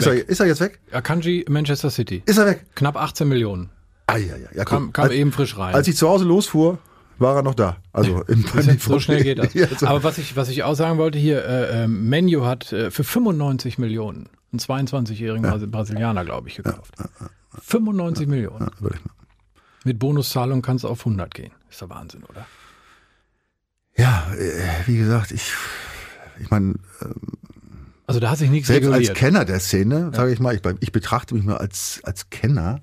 Ist 0.00 0.06
er, 0.06 0.28
ist 0.28 0.40
er 0.40 0.46
jetzt 0.46 0.60
weg? 0.60 0.80
Akanji 0.92 1.44
Manchester 1.48 1.90
City. 1.90 2.22
Ist 2.26 2.38
er 2.38 2.46
weg? 2.46 2.66
Knapp 2.74 2.96
18 2.96 3.28
Millionen. 3.28 3.70
Ah, 4.06 4.16
ja, 4.16 4.36
ja. 4.36 4.48
ja 4.54 4.64
Kam, 4.64 4.92
kam 4.92 5.04
als, 5.04 5.12
eben 5.14 5.32
frisch 5.32 5.56
rein. 5.56 5.74
als 5.74 5.86
ich 5.88 5.96
zu 5.96 6.08
Hause 6.08 6.24
losfuhr, 6.24 6.78
war 7.18 7.36
er 7.36 7.42
noch 7.42 7.54
da. 7.54 7.76
Also 7.92 8.22
im 8.28 8.44
so 8.78 8.98
schnell 8.98 9.22
geht 9.22 9.38
das. 9.38 9.54
Ja, 9.54 9.66
so. 9.68 9.86
Aber 9.86 10.02
was 10.02 10.18
ich, 10.18 10.34
was 10.36 10.48
ich 10.48 10.62
auch 10.64 10.74
sagen 10.74 10.98
wollte 10.98 11.18
hier, 11.18 11.44
äh, 11.44 11.84
äh, 11.84 11.86
Menu 11.86 12.44
hat 12.44 12.72
äh, 12.72 12.90
für 12.90 13.04
95 13.04 13.78
Millionen 13.78 14.28
einen 14.52 14.58
22-jährigen 14.60 15.46
Brasi- 15.46 15.66
Brasilianer, 15.68 16.24
glaube 16.24 16.48
ich, 16.48 16.56
gekauft. 16.56 16.94
95 17.62 18.26
Millionen. 18.26 18.60
Ja, 18.74 18.80
würde 18.80 18.96
ich 18.98 19.04
mal- 19.04 19.14
Mit 19.84 19.98
Bonuszahlung 20.00 20.60
kannst 20.62 20.82
du 20.84 20.88
auf 20.88 21.00
100 21.00 21.32
gehen. 21.34 21.52
Ist 21.70 21.80
der 21.80 21.88
Wahnsinn, 21.90 22.24
oder? 22.24 22.46
ja, 23.96 24.32
äh, 24.34 24.86
wie 24.86 24.96
gesagt, 24.96 25.30
ich, 25.30 25.52
ich 26.40 26.50
meine, 26.50 26.74
Also 28.10 28.18
da 28.18 28.30
hat 28.30 28.38
sich 28.38 28.50
nichts 28.50 28.66
selbst 28.66 28.86
als 28.88 28.96
reguliert. 28.96 29.16
Kenner 29.16 29.44
der 29.44 29.60
Szene, 29.60 30.10
sage 30.12 30.32
ich 30.32 30.40
mal, 30.40 30.52
ich, 30.52 30.62
ich 30.80 30.90
betrachte 30.90 31.32
mich 31.32 31.44
mal 31.44 31.58
als, 31.58 32.00
als 32.02 32.28
Kenner, 32.28 32.80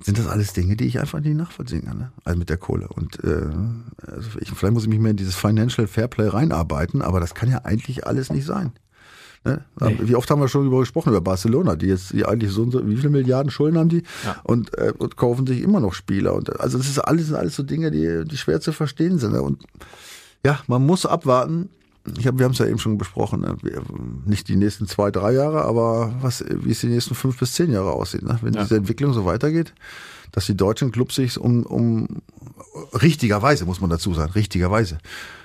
sind 0.00 0.20
das 0.20 0.28
alles 0.28 0.52
Dinge, 0.52 0.76
die 0.76 0.84
ich 0.84 1.00
einfach 1.00 1.18
nicht 1.18 1.34
nachvollziehen 1.34 1.86
kann. 1.86 1.98
Ne? 1.98 2.12
Also 2.22 2.38
mit 2.38 2.48
der 2.48 2.56
Kohle. 2.56 2.86
Und 2.86 3.18
äh, 3.24 3.48
also 4.06 4.28
ich, 4.38 4.50
vielleicht 4.50 4.72
muss 4.72 4.84
ich 4.84 4.88
mich 4.88 5.00
mehr 5.00 5.10
in 5.10 5.16
dieses 5.16 5.34
Financial 5.34 5.88
Fairplay 5.88 6.28
reinarbeiten, 6.28 7.02
aber 7.02 7.18
das 7.18 7.34
kann 7.34 7.50
ja 7.50 7.64
eigentlich 7.64 8.06
alles 8.06 8.30
nicht 8.30 8.46
sein. 8.46 8.70
Ne? 9.42 9.64
Nee. 9.80 9.98
Wie 10.02 10.14
oft 10.14 10.30
haben 10.30 10.40
wir 10.40 10.46
schon 10.46 10.62
darüber 10.62 10.78
gesprochen, 10.78 11.08
über 11.08 11.20
Barcelona, 11.20 11.74
die 11.74 11.86
jetzt 11.86 12.12
die 12.12 12.24
eigentlich 12.24 12.52
so, 12.52 12.62
und 12.62 12.70
so 12.70 12.86
wie 12.86 12.94
viele 12.94 13.10
Milliarden 13.10 13.50
Schulden 13.50 13.78
haben 13.78 13.88
die 13.88 14.04
Ja. 14.24 14.36
und, 14.44 14.78
äh, 14.78 14.92
und 14.96 15.16
kaufen 15.16 15.44
sich 15.44 15.60
immer 15.60 15.80
noch 15.80 15.92
Spieler. 15.92 16.34
Und 16.34 16.60
also 16.60 16.78
das 16.78 16.86
ist 16.86 17.00
alles, 17.00 17.26
sind 17.26 17.34
alles 17.34 17.56
so 17.56 17.64
Dinge, 17.64 17.90
die, 17.90 18.22
die 18.24 18.36
schwer 18.36 18.60
zu 18.60 18.70
verstehen 18.70 19.18
sind. 19.18 19.32
Ne? 19.32 19.42
Und 19.42 19.64
ja, 20.46 20.60
man 20.68 20.86
muss 20.86 21.04
abwarten. 21.04 21.68
Ich 22.18 22.26
hab, 22.26 22.38
wir 22.38 22.44
haben 22.44 22.52
es 22.52 22.58
ja 22.58 22.66
eben 22.66 22.78
schon 22.78 22.98
besprochen, 22.98 23.40
ne? 23.40 23.56
nicht 24.26 24.48
die 24.48 24.56
nächsten 24.56 24.86
zwei, 24.86 25.10
drei 25.10 25.32
Jahre, 25.32 25.62
aber 25.64 26.14
was, 26.20 26.44
wie 26.48 26.70
es 26.72 26.80
die 26.80 26.88
nächsten 26.88 27.14
fünf 27.14 27.38
bis 27.38 27.52
zehn 27.54 27.72
Jahre 27.72 27.92
aussieht. 27.92 28.22
Ne? 28.22 28.38
Wenn 28.42 28.52
Ja. 28.54 28.62
diese 28.62 28.76
Entwicklung 28.76 29.14
so 29.14 29.24
weitergeht, 29.24 29.72
dass 30.32 30.44
die 30.46 30.56
deutschen 30.56 30.92
Clubs 30.92 31.14
sich 31.14 31.38
um, 31.38 31.64
um 31.64 32.08
richtigerweise, 33.00 33.64
muss 33.64 33.80
man 33.80 33.88
dazu 33.90 34.12
sagen, 34.14 34.32
richtigerweise, 34.32 34.98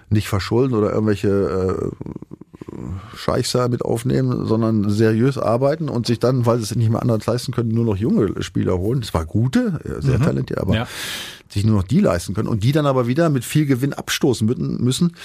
nicht 0.09 0.27
verschulden 0.27 0.73
oder 0.75 0.91
irgendwelche 0.91 1.29
äh, 1.29 3.15
Scheichs 3.15 3.51
da 3.51 3.67
mit 3.67 3.83
aufnehmen, 3.83 4.45
sondern 4.45 4.89
seriös 4.89 5.37
arbeiten 5.37 5.89
und 5.89 6.07
sich 6.07 6.19
dann, 6.19 6.45
weil 6.45 6.57
sie 6.57 6.63
es 6.63 6.75
nicht 6.75 6.89
mehr 6.89 7.01
anders 7.01 7.25
leisten 7.25 7.51
können, 7.51 7.69
nur 7.69 7.85
noch 7.85 7.95
junge 7.97 8.41
Spieler 8.41 8.77
holen. 8.77 9.01
Das 9.01 9.13
war 9.13 9.25
gute, 9.25 9.79
äh, 9.85 10.01
sehr 10.01 10.19
talentiert, 10.19 10.59
aber 10.59 10.75
Ja. 10.75 10.87
sich 11.49 11.65
nur 11.65 11.77
noch 11.77 11.83
die 11.83 11.99
leisten 11.99 12.33
können 12.33 12.47
und 12.47 12.63
die 12.63 12.71
dann 12.71 12.85
aber 12.85 13.07
wieder 13.07 13.29
mit 13.29 13.43
viel 13.45 13.65
Gewinn 13.65 13.93
abstoßen 13.93 14.47
müssen 14.79 15.15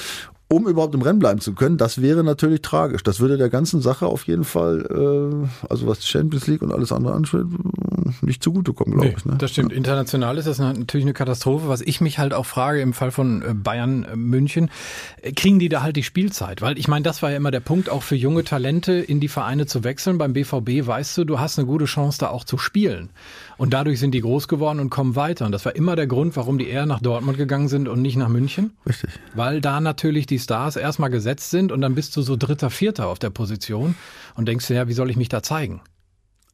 um 0.49 0.69
überhaupt 0.69 0.95
im 0.95 1.03
Rennen 1.03 1.19
bleiben 1.19 1.41
zu 1.41 1.55
können, 1.55 1.79
das 1.79 2.01
wäre 2.03 2.23
natürlich 2.23 2.63
tragisch. 2.63 3.03
Das 3.03 3.19
würde 3.21 3.37
der 3.39 3.49
ganzen 3.49 3.81
Sache 3.81 4.07
auf 4.07 4.27
jeden 4.27 4.45
Fall, 4.45 4.85
äh, 4.91 5.67
also 5.69 5.87
was 5.87 6.07
Champions 6.07 6.47
League 6.47 6.63
und 6.63 6.73
alles 6.73 6.93
andere 6.93 7.15
ansteht, 7.15 7.47
nicht 8.21 8.43
zugutekommen, 8.43 8.95
glaube 8.95 9.09
Nee, 9.09 9.15
ich. 9.17 9.25
Ne? 9.25 9.37
das 9.39 9.51
stimmt. 9.51 9.73
International 9.73 10.37
ist 10.39 10.47
das 10.47 10.59
natürlich 10.59 11.05
eine 11.05 11.15
Katastrophe. 11.15 11.69
Was 11.69 11.81
ich 11.81 12.01
mich 12.01 12.19
halt 12.19 12.35
auch 12.35 12.47
frage 12.47 12.81
im 12.81 12.93
Fall 12.93 13.11
von 13.11 13.43
äh, 13.43 13.55
Bayern 13.55 14.05
äh, 14.05 14.17
München, 14.17 14.71
äh, 15.23 15.33
kriegen 15.33 15.59
die 15.59 15.69
da 15.69 15.83
halt 15.83 15.97
die 15.97 16.03
Spielzeit? 16.03 16.61
Weil 16.63 16.79
ich 16.79 16.89
meine, 16.89 17.03
das 17.03 17.23
war 17.23 17.31
ja 17.31 17.37
immer 17.37 17.51
der 17.51 17.61
Punkt, 17.61 17.89
auch 17.91 18.03
für 18.03 18.17
junge 18.17 18.45
Talente 18.45 18.93
in 18.93 19.21
die 19.21 19.29
Vereine 19.29 19.67
zu 19.67 19.83
wechseln. 19.83 20.19
Beim 20.19 20.35
BVB 20.35 20.87
weißt 20.87 21.17
du, 21.19 21.25
du 21.25 21.41
hast 21.41 21.59
eine 21.59 21.67
gute 21.67 21.87
Chance, 21.87 22.19
da 22.19 22.29
auch 22.29 22.45
zu 22.45 22.59
spielen. 22.59 23.09
Und 23.57 23.73
dadurch 23.73 23.99
sind 24.01 24.13
die 24.13 24.21
groß 24.21 24.49
geworden 24.49 24.81
und 24.81 24.91
kommen 24.91 25.17
weiter. 25.17 25.47
Und 25.47 25.53
das 25.53 25.65
war 25.65 25.75
immer 25.75 25.97
der 25.97 26.07
Grund, 26.07 26.37
warum 26.37 26.59
die 26.59 26.69
eher 26.69 26.87
nach 26.87 27.01
Dortmund 27.01 27.39
gegangen 27.39 27.69
sind 27.69 27.89
und 27.89 28.03
nicht 28.03 28.17
nach 28.17 28.29
München. 28.29 28.73
Richtig. 28.87 29.11
Weil 29.35 29.61
da 29.61 29.81
natürlich 29.81 30.27
die 30.27 30.34
Stars 30.39 30.77
erstmal 30.77 31.11
gesetzt 31.11 31.51
sind 31.51 31.73
und 31.73 31.81
dann 31.81 31.95
bist 31.95 32.17
du 32.17 32.23
so 32.23 32.37
Dritter, 32.37 32.71
Vierter 32.71 33.07
auf 33.09 33.19
der 33.19 33.31
Position 33.31 33.95
und 34.35 34.47
denkst 34.47 34.67
dir, 34.67 34.75
ja, 34.75 34.89
wie 34.89 34.95
soll 34.95 35.11
ich 35.11 35.17
mich 35.17 35.29
da 35.29 35.43
zeigen? 35.43 35.81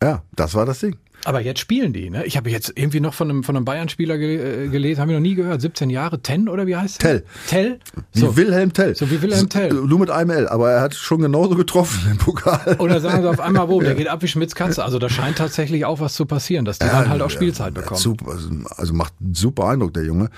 Ja, 0.02 0.22
das 0.34 0.54
war 0.54 0.64
das 0.64 0.78
Ding. 0.78 0.96
Aber 1.26 1.42
jetzt 1.42 1.60
spielen 1.60 1.92
die, 1.92 2.08
ne? 2.08 2.25
Ich 2.25 2.38
habe 2.38 2.49
jetzt 2.49 2.72
irgendwie 2.75 3.00
noch 3.00 3.12
von 3.12 3.28
einem, 3.28 3.44
von 3.44 3.54
einem 3.54 3.66
Bayern-Spieler 3.66 4.16
ge 4.16 4.64
äh, 4.64 4.68
gelesen, 4.68 5.02
habe 5.02 5.12
ich 5.12 5.16
noch 5.18 5.22
nie 5.22 5.34
gehört. 5.34 5.60
17 5.60 5.90
Jahre, 5.90 6.22
Ten 6.22 6.49
oder 6.49 6.66
wie 6.66 6.75
heißt 6.76 7.02
der? 7.02 7.18
Tell. 7.18 7.25
Tell? 7.49 7.78
Wie 8.14 8.20
So. 8.20 8.37
Wilhelm 8.38 8.72
Tell. 8.72 8.96
So 8.96 9.10
wie 9.10 9.20
Wilhelm 9.20 9.50
Tell. 9.50 9.75
Nur 9.75 9.99
mit 9.99 10.08
einem 10.10 10.30
L, 10.30 10.49
aber 10.49 10.70
er 10.70 10.80
hat 10.80 10.94
schon 10.94 11.20
genauso 11.20 11.56
getroffen 11.56 12.12
im 12.12 12.16
Pokal. 12.16 12.76
Oder 12.78 13.00
sagen 13.00 13.20
sie 13.20 13.28
auf 13.28 13.40
einmal, 13.40 13.68
wo, 13.68 13.82
der 13.82 13.94
geht 13.94 14.08
ab 14.08 14.22
wie 14.22 14.28
Schmitz 14.28 14.54
Katze. 14.54 14.82
Also 14.82 14.99
da 14.99 15.10
scheint 15.10 15.37
tatsächlich 15.37 15.84
auch 15.84 16.00
was 16.00 16.14
zu 16.14 16.25
passieren, 16.25 16.64
dass 16.64 16.78
die 16.78 16.87
dann 16.87 17.10
halt 17.10 17.20
auch 17.20 17.28
Spielzeit 17.28 17.75
Ja, 17.75 17.80
bekommen. 17.82 18.00
Super, 18.00 18.30
also, 18.30 18.49
also 18.76 18.94
macht 18.94 19.12
einen 19.20 19.34
super 19.34 19.66
Eindruck, 19.68 19.92
der 19.92 20.04
Junge. 20.04 20.30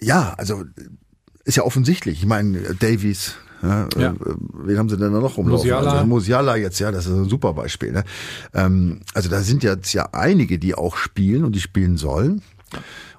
Ja, 0.00 0.34
also 0.38 0.62
ist 1.46 1.56
ja 1.56 1.62
offensichtlich. 1.62 2.20
Ich 2.20 2.26
meine, 2.26 2.60
Davies, 2.74 3.36
ja, 3.62 3.88
Ja. 3.96 4.10
Äh, 4.10 4.14
wen 4.64 4.78
haben 4.78 4.88
sie 4.88 4.96
denn 4.96 5.12
da 5.12 5.20
noch 5.20 5.36
rumlaufen? 5.38 5.62
Musiala. 5.66 5.92
Also, 5.92 6.06
Musiala 6.06 6.56
jetzt, 6.56 6.78
ja, 6.78 6.92
das 6.92 7.06
ist 7.06 7.12
ein 7.12 7.28
super 7.28 7.54
Beispiel. 7.54 7.92
Ne? 7.92 8.04
Ähm, 8.52 9.00
also 9.14 9.28
da 9.30 9.40
sind 9.40 9.62
jetzt 9.62 9.92
ja 9.92 10.08
einige, 10.12 10.58
die 10.58 10.74
auch 10.74 10.96
spielen 10.96 11.44
und 11.44 11.52
die 11.52 11.60
spielen 11.60 11.96
sollen. 11.96 12.42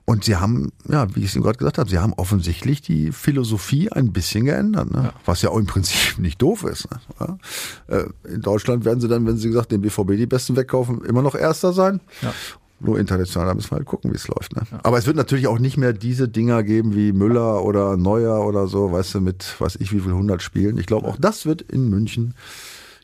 Und 0.06 0.24
sie 0.24 0.38
haben, 0.38 0.72
ja, 0.88 1.14
wie 1.16 1.20
ich 1.22 1.26
es 1.28 1.36
Ihnen 1.36 1.44
gerade 1.44 1.58
gesagt 1.58 1.78
habe, 1.78 1.90
sie 1.90 1.98
haben 1.98 2.14
offensichtlich 2.14 2.82
die 2.82 3.12
Philosophie 3.12 3.92
ein 3.92 4.14
bisschen 4.14 4.46
geändert, 4.46 4.90
ne? 4.90 5.12
was 5.26 5.42
ja 5.42 5.50
auch 5.50 5.58
im 5.58 5.66
Prinzip 5.66 6.18
nicht 6.20 6.42
doof 6.42 6.64
ist. 6.64 6.88
Ne? 6.92 7.00
Ja? 7.20 7.38
Äh, 7.98 8.06
In 8.34 8.42
Deutschland 8.42 8.86
werden 8.86 9.02
sie 9.02 9.08
dann, 9.10 9.26
wenn 9.26 9.38
sie 9.38 9.50
gesagt 9.50 9.72
den 9.72 9.82
BVB 9.82 10.12
die 10.12 10.26
Besten 10.26 10.56
wegkaufen, 10.56 11.04
immer 11.04 11.22
noch 11.22 11.36
Erster 11.36 11.74
sein. 11.74 12.00
Ja. 12.22 12.34
Nur 12.80 13.00
international, 13.00 13.48
da 13.48 13.54
müssen 13.56 13.72
wir 13.72 13.78
halt 13.78 13.88
gucken, 13.88 14.12
wie 14.12 14.16
es 14.18 14.28
läuft. 14.28 14.56
Ne? 14.56 14.62
Aber 14.84 14.98
es 15.00 15.08
wird 15.08 15.18
natürlich 15.18 15.48
auch 15.48 15.58
nicht 15.60 15.78
mehr 15.78 15.94
diese 15.94 16.28
Dinger 16.28 16.62
geben 16.64 16.96
wie 16.96 17.12
Müller 17.12 17.64
oder 17.64 17.98
Neuer 17.98 18.46
oder 18.46 18.68
so, 18.68 18.92
weißt 18.92 19.16
du, 19.16 19.22
mit 19.22 19.56
weiß 19.60 19.78
ich 19.78 19.92
wie 19.92 20.00
viel 20.00 20.12
100 20.12 20.42
Spielen. 20.44 20.78
Ich 20.78 20.86
glaube, 20.86 21.08
auch 21.08 21.18
das 21.20 21.46
wird 21.48 21.64
in 21.64 21.90
München 21.90 22.36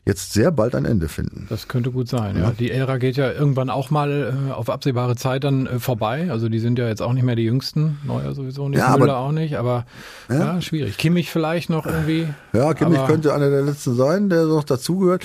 jetzt 0.06 0.34
sehr 0.34 0.50
bald 0.52 0.74
ein 0.74 0.84
Ende 0.84 1.08
finden. 1.08 1.46
Das 1.48 1.66
könnte 1.66 1.90
gut 1.90 2.08
sein, 2.08 2.36
ja. 2.36 2.52
Die 2.56 2.70
Ära 2.70 2.98
geht 2.98 3.16
ja 3.16 3.32
irgendwann 3.32 3.70
auch 3.70 3.90
mal 3.90 4.34
äh, 4.50 4.52
auf 4.52 4.68
absehbare 4.68 5.16
Zeit 5.16 5.44
dann 5.44 5.66
äh, 5.66 5.78
vorbei. 5.80 6.30
Also 6.30 6.50
die 6.50 6.58
sind 6.58 6.78
ja 6.78 6.86
jetzt 6.86 7.00
auch 7.00 7.14
nicht 7.14 7.24
mehr 7.24 7.36
die 7.36 7.44
jüngsten. 7.44 7.98
Neuer 8.04 8.34
sowieso 8.34 8.68
nicht, 8.68 8.78
Ja, 8.78 8.88
aber- 8.88 8.98
Müller 9.00 9.16
auch 9.16 9.32
nicht. 9.32 9.56
Aber 9.56 9.86
ja, 10.28 10.60
schwierig. 10.60 10.98
Kimmich 10.98 11.30
vielleicht 11.30 11.70
noch 11.70 11.86
irgendwie. 11.86 12.28
Ja, 12.52 12.74
Kimmich 12.74 12.98
Aber- 12.98 13.08
könnte 13.08 13.32
einer 13.34 13.48
der 13.48 13.62
letzten 13.62 13.94
sein, 13.96 14.28
der 14.28 14.44
noch 14.44 14.64
dazugehört. 14.64 15.24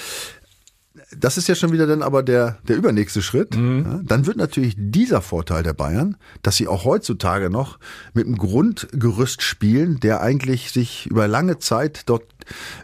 Das 1.17 1.37
ist 1.37 1.47
ja 1.47 1.55
schon 1.55 1.71
wieder 1.71 1.87
dann 1.87 2.03
aber 2.03 2.21
der, 2.21 2.59
der 2.67 2.77
übernächste 2.77 3.21
Schritt. 3.21 3.55
Mhm. 3.55 3.83
Ja, 3.85 3.99
dann 4.03 4.25
wird 4.27 4.37
natürlich 4.37 4.75
dieser 4.77 5.21
Vorteil 5.21 5.63
der 5.63 5.73
Bayern, 5.73 6.17
dass 6.43 6.55
sie 6.55 6.67
auch 6.67 6.85
heutzutage 6.85 7.49
noch 7.49 7.79
mit 8.13 8.27
einem 8.27 8.37
Grundgerüst 8.37 9.41
spielen, 9.41 9.99
der 9.99 10.21
eigentlich 10.21 10.71
sich 10.71 11.07
über 11.07 11.27
lange 11.27 11.57
Zeit 11.57 12.03
dort 12.05 12.25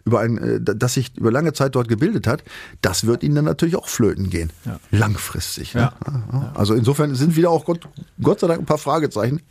über 0.05 0.19
ein, 0.19 0.37
äh, 0.37 0.59
das 0.61 0.93
sich 0.93 1.17
über 1.17 1.31
lange 1.31 1.53
Zeit 1.53 1.75
dort 1.75 1.87
gebildet 1.87 2.27
hat, 2.27 2.43
das 2.81 3.05
wird 3.05 3.23
ihnen 3.23 3.35
dann 3.35 3.45
natürlich 3.45 3.75
auch 3.75 3.87
flöten 3.87 4.29
gehen. 4.29 4.51
Ja. 4.65 4.79
Langfristig. 4.91 5.73
Ja. 5.73 5.93
Ne? 6.09 6.51
Also 6.53 6.73
insofern 6.73 7.15
sind 7.15 7.35
wieder 7.35 7.49
auch 7.49 7.65
Gott, 7.65 7.87
Gott 8.21 8.39
sei 8.39 8.47
Dank 8.47 8.61
ein 8.61 8.65
paar 8.65 8.77
Fragezeichen, 8.77 9.41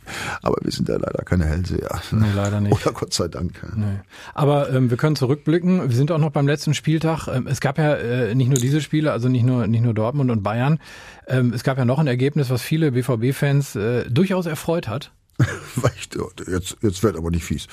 aber 0.41 0.57
wir 0.61 0.71
sind 0.71 0.89
ja 0.89 0.95
leider 0.95 1.23
keine 1.23 1.45
Hellseher. 1.45 2.01
Nee, 2.11 2.27
leider 2.35 2.61
nicht. 2.61 2.73
Oder 2.73 2.93
Gott 2.93 3.13
sei 3.13 3.27
Dank. 3.27 3.61
Nee. 3.75 3.99
Aber 4.33 4.69
ähm, 4.71 4.89
wir 4.89 4.97
können 4.97 5.15
zurückblicken. 5.15 5.89
Wir 5.89 5.95
sind 5.95 6.11
auch 6.11 6.19
noch 6.19 6.31
beim 6.31 6.47
letzten 6.47 6.73
Spieltag. 6.73 7.27
Ähm, 7.27 7.47
es 7.47 7.59
gab 7.59 7.77
ja 7.77 7.95
äh, 7.95 8.35
nicht 8.35 8.49
nur 8.49 8.57
diese 8.57 8.81
Spiele, 8.81 9.11
also 9.11 9.29
nicht 9.29 9.45
nur 9.45 9.67
nicht 9.67 9.83
nur 9.83 9.93
Dortmund 9.93 10.31
und 10.31 10.43
Bayern. 10.43 10.79
Ähm, 11.27 11.53
es 11.53 11.63
gab 11.63 11.77
ja 11.77 11.85
noch 11.85 11.99
ein 11.99 12.07
Ergebnis, 12.07 12.49
was 12.49 12.61
viele 12.61 12.91
BVB-Fans 12.91 13.75
äh, 13.75 14.09
durchaus 14.09 14.45
erfreut 14.45 14.87
hat. 14.87 15.11
Echt, 15.83 16.17
Jetzt, 16.47 16.77
jetzt 16.81 17.03
wird 17.03 17.17
aber 17.17 17.29
nicht 17.29 17.43
fies. 17.43 17.67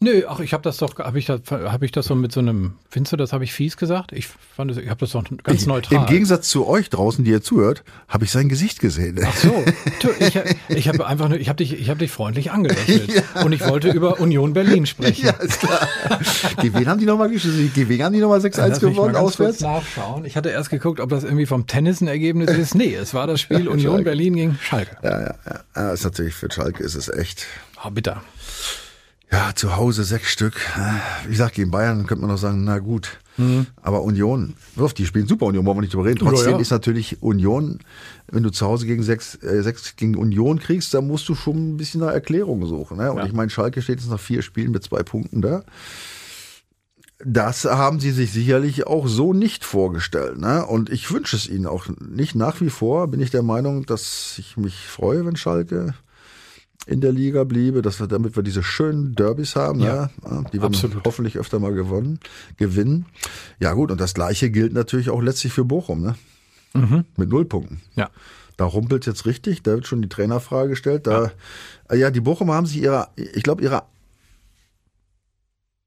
Nö, 0.00 0.22
ach, 0.28 0.38
ich 0.38 0.52
habe 0.52 0.62
das 0.62 0.76
doch, 0.76 0.96
habe 0.96 1.18
ich 1.18 1.26
das, 1.26 1.40
habe 1.50 1.84
ich 1.84 1.90
das 1.90 2.06
so 2.06 2.14
mit 2.14 2.30
so 2.30 2.38
einem, 2.38 2.74
findest 2.88 3.14
du, 3.14 3.16
das 3.16 3.32
habe 3.32 3.42
ich 3.42 3.52
fies 3.52 3.76
gesagt? 3.76 4.12
Ich 4.12 4.28
fand 4.28 4.70
das, 4.70 4.76
ich 4.76 4.88
habe 4.88 5.00
das 5.00 5.10
doch 5.10 5.24
ganz 5.42 5.66
neutral. 5.66 5.98
Im 5.98 6.06
Gegensatz 6.06 6.48
zu 6.48 6.68
euch 6.68 6.88
draußen, 6.88 7.24
die 7.24 7.32
ihr 7.32 7.42
zuhört, 7.42 7.82
habe 8.06 8.24
ich 8.24 8.30
sein 8.30 8.48
Gesicht 8.48 8.78
gesehen. 8.78 9.18
Ach 9.26 9.34
so, 9.36 9.64
ich, 10.20 10.38
ich 10.68 10.86
habe 10.88 11.04
einfach 11.04 11.28
nur, 11.28 11.40
ich 11.40 11.48
habe 11.48 11.56
dich, 11.56 11.72
ich 11.72 11.90
habe 11.90 11.98
dich 11.98 12.12
freundlich 12.12 12.52
angelächelt 12.52 13.24
und 13.44 13.50
ich 13.50 13.66
wollte 13.66 13.90
über 13.90 14.20
Union 14.20 14.52
Berlin 14.52 14.86
sprechen. 14.86 15.26
Ja, 15.26 15.32
ist 15.32 15.58
klar. 15.58 15.88
Gegen 16.60 16.78
wen 16.78 16.86
haben 16.86 17.00
die 17.00 17.06
nochmal 17.06 17.28
geschossen? 17.28 17.72
Gegen 17.74 17.88
wen 17.88 18.04
haben 18.04 18.12
die 18.12 18.20
nochmal 18.20 18.38
6-1 18.38 18.68
Lass 18.68 18.80
mich 18.80 18.82
mal 18.82 18.90
gewonnen 18.90 19.16
auswärts? 19.16 19.60
nachschauen. 19.60 20.24
Ich 20.24 20.36
hatte 20.36 20.50
erst 20.50 20.70
geguckt, 20.70 21.00
ob 21.00 21.10
das 21.10 21.24
irgendwie 21.24 21.46
vom 21.46 21.66
Tennis 21.66 22.00
ein 22.00 22.06
Ergebnis 22.06 22.50
ist. 22.50 22.76
Nee, 22.76 22.94
es 22.94 23.14
war 23.14 23.26
das 23.26 23.40
Spiel 23.40 23.66
Union 23.66 23.94
Schalke. 23.94 24.04
Berlin 24.04 24.36
gegen 24.36 24.58
Schalke. 24.62 24.96
Ja, 25.02 25.20
ja, 25.20 25.34
ja. 25.44 25.60
ja. 25.74 25.92
Ist 25.92 26.04
natürlich 26.04 26.34
für 26.34 26.48
Schalke 26.52 26.84
ist 26.84 26.94
es 26.94 27.08
echt. 27.08 27.46
Oh, 27.84 27.90
bitter. 27.90 28.22
Ja, 29.30 29.52
zu 29.54 29.76
Hause 29.76 30.04
sechs 30.04 30.30
Stück. 30.30 30.54
Wie 31.24 31.30
gesagt, 31.30 31.54
gegen 31.54 31.70
Bayern 31.70 32.06
könnte 32.06 32.22
man 32.22 32.30
noch 32.30 32.38
sagen, 32.38 32.64
na 32.64 32.78
gut. 32.78 33.18
Aber 33.82 34.02
Union, 34.02 34.54
wirf, 34.74 34.94
die 34.94 35.06
spielen 35.06 35.28
super 35.28 35.46
Union, 35.46 35.64
wollen 35.64 35.76
wir 35.76 35.82
nicht 35.82 35.94
drüber 35.94 36.06
reden. 36.06 36.18
Trotzdem 36.18 36.38
Mhm. 36.46 36.50
Ja, 36.52 36.56
ja. 36.56 36.62
ist 36.62 36.70
natürlich 36.72 37.22
Union, 37.22 37.78
wenn 38.32 38.42
du 38.42 38.50
zu 38.50 38.66
Hause 38.66 38.84
gegen 38.86 39.04
sechs, 39.04 39.36
äh, 39.36 39.62
sechs 39.62 39.94
gegen 39.94 40.16
Union 40.16 40.58
kriegst, 40.58 40.92
dann 40.92 41.06
musst 41.06 41.28
du 41.28 41.36
schon 41.36 41.74
ein 41.74 41.76
bisschen 41.76 42.00
nach 42.00 42.10
Erklärungen 42.10 42.66
suchen. 42.66 42.96
Ne? 42.96 43.12
Und 43.12 43.18
Ja. 43.18 43.26
ich 43.26 43.32
meine, 43.32 43.48
Schalke 43.50 43.80
steht 43.80 44.00
jetzt 44.00 44.10
nach 44.10 44.18
vier 44.18 44.42
Spielen 44.42 44.72
mit 44.72 44.82
zwei 44.82 45.02
Punkten 45.04 45.40
da. 45.42 45.62
das 47.24 47.64
haben 47.64 47.98
sie 48.00 48.12
sich 48.12 48.30
sicherlich 48.32 48.86
auch 48.86 49.08
so 49.08 49.32
nicht 49.32 49.64
vorgestellt. 49.64 50.38
Ne? 50.38 50.64
Und 50.64 50.88
ich 50.88 51.10
wünsche 51.12 51.34
es 51.36 51.48
ihnen 51.48 51.66
auch 51.66 51.86
nicht. 52.00 52.34
Nach 52.36 52.60
wie 52.60 52.70
vor 52.70 53.08
bin 53.08 53.18
ich 53.20 53.30
der 53.32 53.42
Meinung, 53.42 53.86
dass 53.86 54.36
ich 54.38 54.56
mich 54.56 54.86
freue, 54.86 55.26
wenn 55.26 55.34
Schalke 55.36 55.94
in 56.88 57.00
der 57.02 57.12
Liga 57.12 57.44
bliebe, 57.44 57.82
dass 57.82 58.00
wir, 58.00 58.06
damit 58.06 58.34
wir 58.34 58.42
diese 58.42 58.62
schönen 58.62 59.14
Derbys 59.14 59.56
haben, 59.56 59.80
Ja, 59.80 60.10
ne? 60.28 60.44
die 60.52 60.58
wir 60.58 60.64
absolut. 60.64 61.04
hoffentlich 61.06 61.36
öfter 61.36 61.58
mal 61.58 61.74
gewonnen, 61.74 62.18
gewinnen. 62.56 63.04
Ja 63.60 63.74
gut, 63.74 63.90
und 63.90 64.00
das 64.00 64.14
gleiche 64.14 64.50
gilt 64.50 64.72
natürlich 64.72 65.10
auch 65.10 65.20
letztlich 65.20 65.52
für 65.52 65.64
Bochum, 65.64 66.02
ne? 66.02 66.14
Mit 67.16 67.28
null 67.28 67.44
Punkten. 67.44 67.80
Ja. 67.96 68.10
Da 68.56 68.64
rumpelt 68.64 69.04
jetzt 69.06 69.26
richtig, 69.26 69.62
da 69.62 69.72
wird 69.72 69.86
schon 69.86 70.00
die 70.02 70.08
Trainerfrage 70.08 70.70
gestellt. 70.70 71.06
Da, 71.06 71.32
ja. 71.90 71.96
ja, 71.96 72.10
die 72.10 72.20
Bochumer 72.20 72.54
haben 72.54 72.66
sich 72.66 72.80
ihrer, 72.80 73.10
ich 73.16 73.42
glaube, 73.42 73.62
ihrer, 73.62 73.88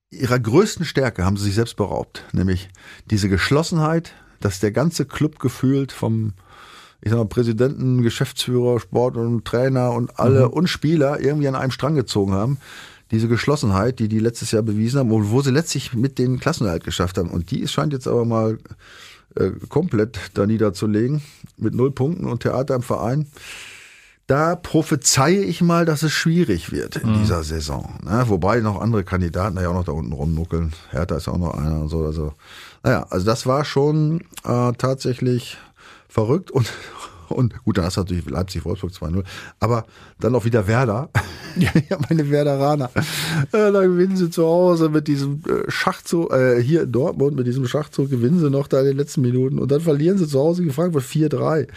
ihrer 0.09 0.39
größten 0.39 0.85
Stärke 0.85 1.25
haben 1.25 1.37
sie 1.37 1.45
sich 1.45 1.55
selbst 1.55 1.77
beraubt. 1.77 2.25
Nämlich 2.33 2.69
diese 3.09 3.29
Geschlossenheit, 3.29 4.13
dass 4.39 4.59
der 4.59 4.71
ganze 4.71 5.05
Club 5.05 5.39
gefühlt 5.39 5.91
vom, 5.91 6.33
ich 7.01 7.09
sag 7.09 7.17
mal, 7.17 7.25
Präsidenten, 7.25 8.03
Geschäftsführer, 8.03 8.79
Sport 8.79 9.17
und 9.17 9.43
Trainer 9.45 9.91
und 9.91 10.19
alle 10.19 10.49
und 10.49 10.67
Spieler 10.67 11.19
irgendwie 11.19 11.47
an 11.47 11.55
einem 11.55 11.71
Strang 11.71 11.95
gezogen 11.95 12.33
haben. 12.33 12.57
Diese 13.09 13.27
Geschlossenheit, 13.27 13.99
die 13.99 14.07
die 14.07 14.19
letztes 14.19 14.51
Jahr 14.51 14.61
bewiesen 14.61 14.99
haben 14.99 15.11
und 15.11 15.31
wo 15.31 15.41
sie 15.41 15.51
letztlich 15.51 15.93
mit 15.93 16.17
den 16.17 16.39
Klassenerhalt 16.39 16.83
geschafft 16.83 17.17
haben. 17.17 17.29
Und 17.29 17.51
die 17.51 17.67
scheint 17.67 17.91
jetzt 17.91 18.07
aber 18.07 18.23
mal 18.23 18.57
äh, 19.35 19.51
komplett 19.67 20.19
da 20.33 20.45
niederzulegen 20.45 21.21
mit 21.57 21.73
null 21.73 21.91
Punkten 21.91 22.25
und 22.25 22.43
Theater 22.43 22.75
im 22.75 22.83
Verein. 22.83 23.27
Da 24.27 24.55
prophezeie 24.55 25.43
ich 25.43 25.61
mal, 25.61 25.83
dass 25.85 26.03
es 26.03 26.13
schwierig 26.13 26.71
wird 26.71 26.95
in 26.95 27.15
dieser 27.19 27.43
Saison. 27.43 27.99
Ne? 28.01 28.23
Wobei 28.27 28.61
noch 28.61 28.79
andere 28.79 29.03
Kandidaten 29.03 29.57
da 29.57 29.61
ja 29.61 29.69
auch 29.69 29.73
noch 29.73 29.83
da 29.83 29.91
unten 29.91 30.13
rumnuckeln. 30.13 30.71
Hertha 30.91 31.17
ist 31.17 31.27
auch 31.27 31.37
noch 31.37 31.53
einer 31.53 31.81
und 31.81 31.89
so. 31.89 32.05
Also, 32.05 32.33
naja, 32.81 33.05
also 33.09 33.25
das 33.25 33.45
war 33.45 33.65
schon 33.65 34.21
äh, 34.45 34.71
tatsächlich 34.77 35.57
verrückt 36.11 36.51
und 36.51 36.71
und 37.29 37.63
gut, 37.63 37.77
dann 37.77 37.85
hast 37.85 37.95
du 37.95 38.01
natürlich 38.01 38.29
Leipzig-Wolfsburg 38.29 38.91
2-0. 38.91 39.23
Aber 39.61 39.85
dann 40.19 40.35
auch 40.35 40.43
wieder 40.43 40.67
Werder. 40.67 41.09
Ja, 41.57 41.97
meine 42.09 42.29
Werderaner. 42.29 42.89
Äh, 43.51 43.71
da 43.73 43.81
gewinnen 43.81 44.15
sie 44.15 44.29
zu 44.29 44.43
Hause 44.45 44.87
mit 44.87 45.09
diesem 45.09 45.41
äh, 45.49 45.69
Schachzug, 45.69 46.31
äh, 46.31 46.61
hier 46.63 46.83
in 46.83 46.93
Dortmund, 46.93 47.35
mit 47.35 47.45
diesem 47.45 47.67
Schachzug 47.67 48.09
gewinnen 48.09 48.39
sie 48.39 48.49
noch 48.49 48.67
da 48.69 48.79
in 48.79 48.85
den 48.85 48.97
letzten 48.97 49.19
Minuten. 49.21 49.59
Und 49.59 49.69
dann 49.69 49.81
verlieren 49.81 50.17
sie 50.17 50.27
zu 50.29 50.39
Hause 50.39 50.61
gegen 50.61 50.73
Frankfurt 50.73 51.03
4-3. 51.03 51.67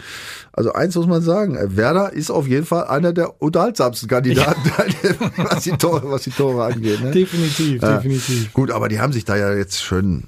Also 0.53 0.71
eins 0.71 0.95
muss 0.95 1.07
man 1.07 1.21
sagen, 1.21 1.57
äh, 1.57 1.75
Werder 1.75 2.13
ist 2.13 2.31
auf 2.31 2.47
jeden 2.47 2.65
Fall 2.65 2.85
einer 2.85 3.11
der 3.11 3.41
unterhaltsamsten 3.41 4.07
Kandidaten, 4.07 4.61
was, 5.37 5.63
die 5.65 5.71
Tore, 5.71 6.09
was 6.09 6.23
die 6.23 6.31
Tore 6.31 6.63
angeht. 6.65 7.01
Ne? 7.03 7.11
Definitiv, 7.11 7.81
Ja. 7.81 7.97
definitiv. 7.97 8.53
Gut, 8.53 8.71
aber 8.71 8.87
die 8.87 9.01
haben 9.01 9.11
sich 9.11 9.25
da 9.25 9.35
ja 9.35 9.53
jetzt 9.53 9.81
schön, 9.83 10.23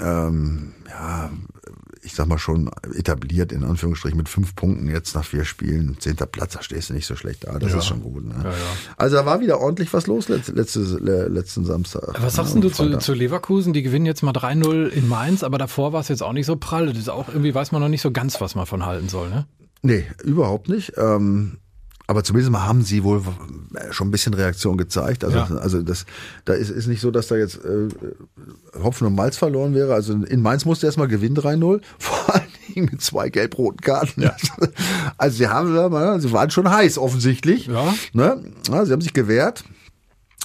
ähm, 0.00 0.72
ja, 0.88 1.30
ich 2.08 2.14
sag 2.14 2.26
mal 2.26 2.38
schon 2.38 2.70
etabliert, 2.94 3.52
in 3.52 3.62
Anführungsstrichen, 3.64 4.16
mit 4.16 4.28
fünf 4.30 4.54
Punkten 4.56 4.88
jetzt 4.88 5.14
nach 5.14 5.24
vier 5.24 5.44
Spielen. 5.44 5.96
Zehnter 6.00 6.24
Platz, 6.26 6.54
da 6.54 6.62
stehst 6.62 6.88
du 6.88 6.94
nicht 6.94 7.06
so 7.06 7.16
schlecht 7.16 7.46
da. 7.46 7.58
Das 7.58 7.70
Ja. 7.72 7.78
ist 7.78 7.86
schon 7.86 8.02
gut. 8.02 8.24
Ne? 8.24 8.34
Ja, 8.42 8.50
ja. 8.50 8.56
Also 8.96 9.16
da 9.16 9.26
war 9.26 9.40
wieder 9.40 9.60
ordentlich 9.60 9.92
was 9.92 10.06
los 10.06 10.28
letzte, 10.28 10.52
letzte, 10.52 10.80
le- 10.80 11.28
letzten 11.28 11.64
Samstag. 11.66 12.14
Was 12.20 12.36
sagst 12.36 12.54
denn 12.54 12.62
du 12.62 12.70
zu, 12.70 12.96
zu 12.98 13.12
Leverkusen? 13.12 13.72
Die 13.74 13.82
gewinnen 13.82 14.06
jetzt 14.06 14.22
mal 14.22 14.32
3-0 14.32 14.88
in 14.88 15.06
Mainz, 15.06 15.42
aber 15.42 15.58
davor 15.58 15.92
war 15.92 16.00
es 16.00 16.08
jetzt 16.08 16.22
auch 16.22 16.32
nicht 16.32 16.46
so 16.46 16.56
prall. 16.56 16.86
Das 16.86 16.96
ist 16.96 17.10
auch 17.10 17.28
irgendwie, 17.28 17.54
weiß 17.54 17.72
man 17.72 17.82
noch 17.82 17.88
nicht 17.90 18.02
so 18.02 18.10
ganz, 18.10 18.40
was 18.40 18.54
man 18.54 18.64
von 18.66 18.86
halten 18.86 19.08
soll, 19.10 19.28
ne? 19.28 19.46
Nee, 19.82 20.04
überhaupt 20.24 20.68
nicht. 20.70 20.94
Ähm, 20.96 21.58
aber 22.08 22.24
zumindest 22.24 22.50
mal 22.50 22.66
haben 22.66 22.82
sie 22.82 23.04
wohl 23.04 23.22
schon 23.90 24.08
ein 24.08 24.10
bisschen 24.10 24.34
Reaktion 24.34 24.76
gezeigt. 24.78 25.22
Also, 25.24 25.36
Ja. 25.38 25.44
also 25.58 25.82
das, 25.82 26.06
da 26.46 26.54
ist, 26.54 26.70
ist 26.70 26.86
nicht 26.88 27.00
so, 27.02 27.10
dass 27.10 27.28
da 27.28 27.36
jetzt 27.36 27.56
äh, 27.64 27.88
Hopfen 28.82 29.06
und 29.06 29.14
Malz 29.14 29.36
verloren 29.36 29.74
wäre. 29.74 29.92
Also 29.94 30.14
in 30.14 30.40
Mainz 30.42 30.64
musste 30.64 30.86
erstmal 30.86 31.06
gewinnen 31.08 31.36
3-0, 31.36 31.80
vor 31.98 32.34
allen 32.34 32.48
Dingen 32.74 32.88
mit 32.90 33.02
zwei 33.02 33.28
gelb-roten 33.28 33.80
Karten. 33.80 34.22
Ja. 34.22 34.34
Also 35.18 35.36
sie 35.38 35.48
haben, 35.48 36.20
sie 36.20 36.32
waren 36.32 36.50
schon 36.50 36.70
heiß 36.70 36.96
offensichtlich. 36.98 37.66
Ja. 37.66 37.92
Ne? 38.12 38.42
Ja, 38.70 38.84
sie 38.86 38.92
haben 38.92 39.00
sich 39.00 39.12
gewehrt, 39.12 39.64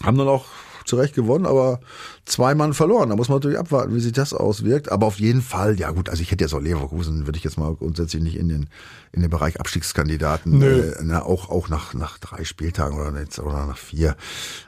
haben 0.03 0.17
dann 0.17 0.27
auch 0.27 0.45
zu 0.85 0.95
Recht 0.95 1.15
gewonnen, 1.15 1.45
aber 1.45 1.79
zwei 2.25 2.55
Mann 2.55 2.73
verloren. 2.73 3.09
Da 3.09 3.15
muss 3.15 3.29
man 3.29 3.37
natürlich 3.37 3.59
abwarten, 3.59 3.93
wie 3.95 3.99
sich 3.99 4.11
das 4.11 4.33
auswirkt. 4.33 4.91
Aber 4.91 5.05
auf 5.05 5.19
jeden 5.19 5.41
Fall, 5.41 5.79
ja 5.79 5.91
gut, 5.91 6.09
also 6.09 6.21
ich 6.21 6.31
hätte 6.31 6.43
jetzt 6.43 6.53
auch 6.53 6.61
Leverkusen, 6.61 7.25
würde 7.25 7.37
ich 7.37 7.43
jetzt 7.43 7.57
mal 7.57 7.73
grundsätzlich 7.75 8.23
nicht 8.23 8.37
in 8.37 8.49
den, 8.49 8.67
in 9.11 9.21
den 9.21 9.29
Bereich 9.29 9.59
Abstiegskandidaten, 9.59 10.61
äh, 10.61 10.95
na, 11.01 11.23
auch, 11.23 11.49
auch 11.49 11.69
nach, 11.69 11.93
nach 11.93 12.17
drei 12.17 12.43
Spieltagen 12.43 12.99
oder, 12.99 13.19
jetzt, 13.19 13.39
oder 13.39 13.65
nach 13.65 13.77
vier. 13.77 14.15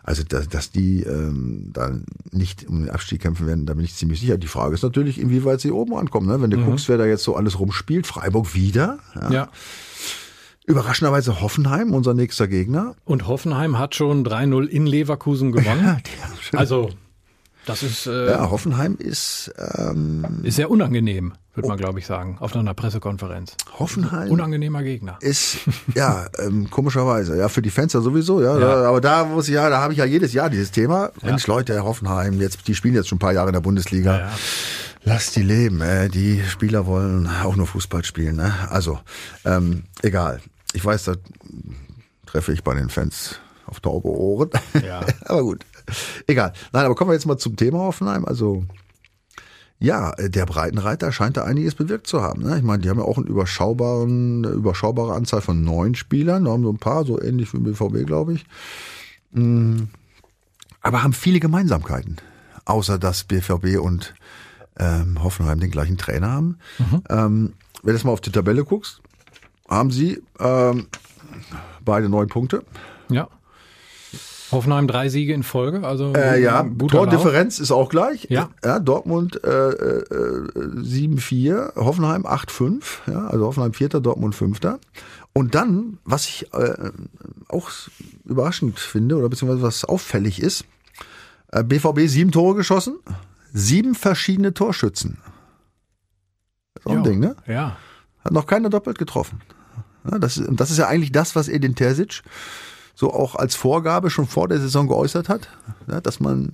Also, 0.04 0.23
dass, 0.23 0.47
dass 0.49 0.71
die 0.71 1.04
ähm, 1.04 1.71
dann 1.73 2.06
nicht 2.32 2.67
um 2.67 2.80
den 2.80 2.89
Abstieg 2.89 3.21
kämpfen 3.21 3.47
werden, 3.47 3.65
da 3.65 3.73
bin 3.73 3.86
ich 3.86 3.95
ziemlich 3.95 4.19
sicher. 4.19 4.38
Die 4.38 4.47
Frage 4.47 4.75
ist 4.75 4.84
natürlich, 4.84 5.19
inwieweit 5.19 5.62
sie 5.62 5.71
oben 5.71 5.95
ankommen. 5.95 6.28
Ne? 6.28 6.41
Wenn 6.41 6.51
du 6.51 6.63
guckst, 6.63 6.89
wer 6.89 6.97
da 6.97 7.06
jetzt 7.06 7.23
so 7.23 7.36
alles 7.36 7.60
rumspielt, 7.60 8.08
Freiburg 8.08 8.54
wieder. 8.54 8.99
Ja. 9.15 9.32
Ja. 9.32 9.49
Überraschenderweise 10.67 11.41
Hoffenheim, 11.41 11.93
unser 11.93 12.13
nächster 12.13 12.47
Gegner. 12.47 12.95
Und 13.06 13.28
Hoffenheim 13.28 13.78
hat 13.78 13.93
schon 13.95 14.25
3-0 14.25 14.65
in 14.65 14.88
Leverkusen 14.88 15.51
gewonnen. 15.51 16.01
also, 16.54 16.89
das 17.67 17.84
ist, 17.84 18.08
äh, 18.08 18.32
Ja, 18.32 18.49
Hoffenheim 18.49 18.95
ist 18.97 19.51
ähm, 19.78 20.25
ist 20.43 20.56
sehr 20.56 20.69
unangenehm, 20.71 21.34
würde 21.54 21.67
man, 21.67 21.78
glaube 21.78 21.99
ich, 21.99 22.06
sagen, 22.08 22.38
auf 22.39 22.56
einer 22.56 22.73
Pressekonferenz. 22.73 23.56
Hoffenheim 23.80 24.30
Unangenehmer 24.32 24.82
Gegner. 24.84 25.17
ist 25.21 25.58
ja 25.95 26.28
ähm, 26.39 26.69
komischerweise 26.71 27.38
ja 27.38 27.47
für 27.49 27.62
die 27.62 27.69
Fans 27.71 27.93
ja 27.93 28.01
sowieso 28.01 28.41
ja, 28.41 28.58
Ja. 28.60 28.60
Da, 28.82 28.89
aber 28.89 29.01
da 29.01 29.25
muss 29.25 29.47
ich 29.47 29.54
ja 29.56 29.69
da 29.69 29.80
habe 29.82 29.93
ich 29.93 29.99
ja 29.99 30.06
jedes 30.06 30.34
Jahr 30.34 30.49
dieses 30.49 30.71
Thema 30.71 31.12
Mensch 31.23 31.45
Leute 31.47 31.84
Hoffenheim 31.84 32.39
jetzt 32.39 32.67
die 32.67 32.75
spielen 32.75 32.93
jetzt 32.95 33.08
schon 33.10 33.17
ein 33.17 33.19
paar 33.19 33.34
Jahre 33.34 33.49
in 33.49 33.54
der 33.54 33.62
Bundesliga 33.62 34.12
Ja, 34.13 34.19
ja. 34.28 34.32
lass 35.04 35.32
die 35.32 35.41
leben 35.43 35.82
äh, 35.82 36.08
die 36.10 36.41
Spieler 36.47 36.86
wollen 36.86 37.28
auch 37.43 37.56
nur 37.56 37.65
Fußball 37.67 38.04
spielen 38.06 38.36
ne? 38.36 38.54
also 38.69 38.99
ähm, 39.43 39.84
egal 40.04 40.39
ich 40.76 40.84
weiß 40.86 41.06
da 41.06 41.16
treffe 42.26 42.54
ich 42.54 42.64
bei 42.64 42.74
den 42.74 42.90
Fans 42.90 43.40
auf 43.66 43.80
taube 43.80 44.10
Ohren 44.10 44.50
Ja. 44.86 45.06
aber 45.26 45.44
gut 45.44 45.66
egal 46.28 46.54
nein 46.74 46.86
aber 46.86 46.96
kommen 46.96 47.10
wir 47.10 47.16
jetzt 47.16 47.26
mal 47.26 47.38
zum 47.38 47.56
Thema 47.56 47.80
Hoffenheim 47.80 48.26
also 48.26 48.64
ja, 49.80 50.14
der 50.14 50.46
Breitenreiter 50.46 51.12
scheint 51.12 51.38
da 51.38 51.44
einiges 51.44 51.76
bewirkt 51.76 52.08
zu 52.08 52.22
haben. 52.22 52.44
Ne? 52.44 52.58
Ich 52.58 52.64
meine, 52.64 52.82
die 52.82 52.90
haben 52.90 52.98
ja 52.98 53.04
auch 53.06 53.18
einen 53.18 53.28
überschaubaren, 53.28 54.46
eine 54.46 54.54
überschaubare 54.54 55.14
Anzahl 55.14 55.42
von 55.42 55.64
neun 55.64 55.96
Spielern. 55.96 56.46
Da 56.46 56.52
haben 56.52 56.64
so 56.64 56.72
ein 56.72 56.78
paar, 56.80 57.06
so 57.06 57.22
ähnlich 57.22 57.54
wie 57.54 57.60
BVB, 57.60 58.06
glaube 58.08 58.34
ich. 58.34 58.46
Mm, 59.32 59.84
Aber 60.82 61.04
haben 61.04 61.12
viele 61.14 61.42
Gemeinsamkeiten. 61.42 62.18
Außer 62.64 62.98
dass 62.98 63.26
BVB 63.26 63.78
und 63.80 64.16
ähm, 64.80 65.22
Hoffenheim 65.22 65.60
den 65.60 65.72
gleichen 65.72 65.98
Trainer 65.98 66.32
haben. 66.32 66.58
Ähm, 67.10 67.54
wenn 67.84 67.92
du 67.92 67.98
jetzt 67.98 68.06
mal 68.06 68.12
auf 68.14 68.22
die 68.22 68.32
Tabelle 68.32 68.64
guckst, 68.64 69.02
haben 69.67 69.91
sie 69.91 70.21
ähm, 70.39 70.88
beide 71.84 72.10
neun 72.10 72.28
Punkte. 72.28 72.63
Ja. 73.10 73.28
Hoffenheim 74.51 74.88
drei 74.88 75.10
Siege 75.10 75.34
in 75.34 75.43
Folge, 75.43 75.86
also 75.86 76.13
Äh, 76.13 76.41
ja, 76.41 76.62
Lauf. 76.62 76.91
Tordifferenz 76.91 77.60
ist 77.60 77.71
auch 77.71 77.89
gleich. 77.89 78.28
Ja. 78.30 78.49
ja 78.63 78.80
Dortmund 78.80 79.43
äh, 79.43 79.49
äh, 79.49 80.04
7-4, 80.54 81.75
Hoffenheim 81.75 82.25
8-5, 82.25 82.84
ja, 83.08 83.28
also 83.28 83.45
Hoffenheim 83.47 83.73
Vierter, 83.73 84.01
Dortmund 84.01 84.36
Fünfter. 84.36 84.80
Und 85.34 85.56
dann, 85.56 85.97
was 86.06 86.25
ich 86.25 86.54
äh, 86.54 86.91
auch 87.49 87.69
überraschend 88.23 88.80
finde, 88.80 89.17
oder 89.17 89.30
beziehungsweise 89.30 89.63
was 89.63 89.84
auffällig 89.84 90.41
ist, 90.41 90.65
äh, 91.51 91.63
BVB 91.63 92.08
sieben 92.08 92.32
Tore 92.32 92.56
geschossen, 92.56 92.99
sieben 93.51 93.95
verschiedene 93.95 94.54
Torschützen. 94.54 95.17
Das 96.75 96.86
ist 96.86 96.88
auch 96.88 96.97
ein. 96.97 97.04
Ding, 97.04 97.19
ne? 97.19 97.36
Ja. 97.47 97.78
Hat 98.23 98.32
noch 98.32 98.45
keiner 98.45 98.69
doppelt 98.69 98.97
getroffen. 98.97 99.41
Ja, 100.10 100.20
das, 100.20 100.41
das 100.52 100.72
ist 100.72 100.78
ja 100.78 100.88
eigentlich 100.88 101.12
das, 101.12 101.36
was 101.36 101.48
Edin 101.48 101.76
Terzic 101.76 102.22
so 102.96 103.13
auch 103.13 103.36
als 103.36 103.56
Vorgabe 103.56 104.10
schon 104.10 104.28
vor 104.28 104.48
der 104.48 104.60
Saison 104.60 104.88
geäußert 104.88 105.28
hat, 105.28 105.50
ja, 105.88 106.00
dass 106.00 106.20
man 106.20 106.54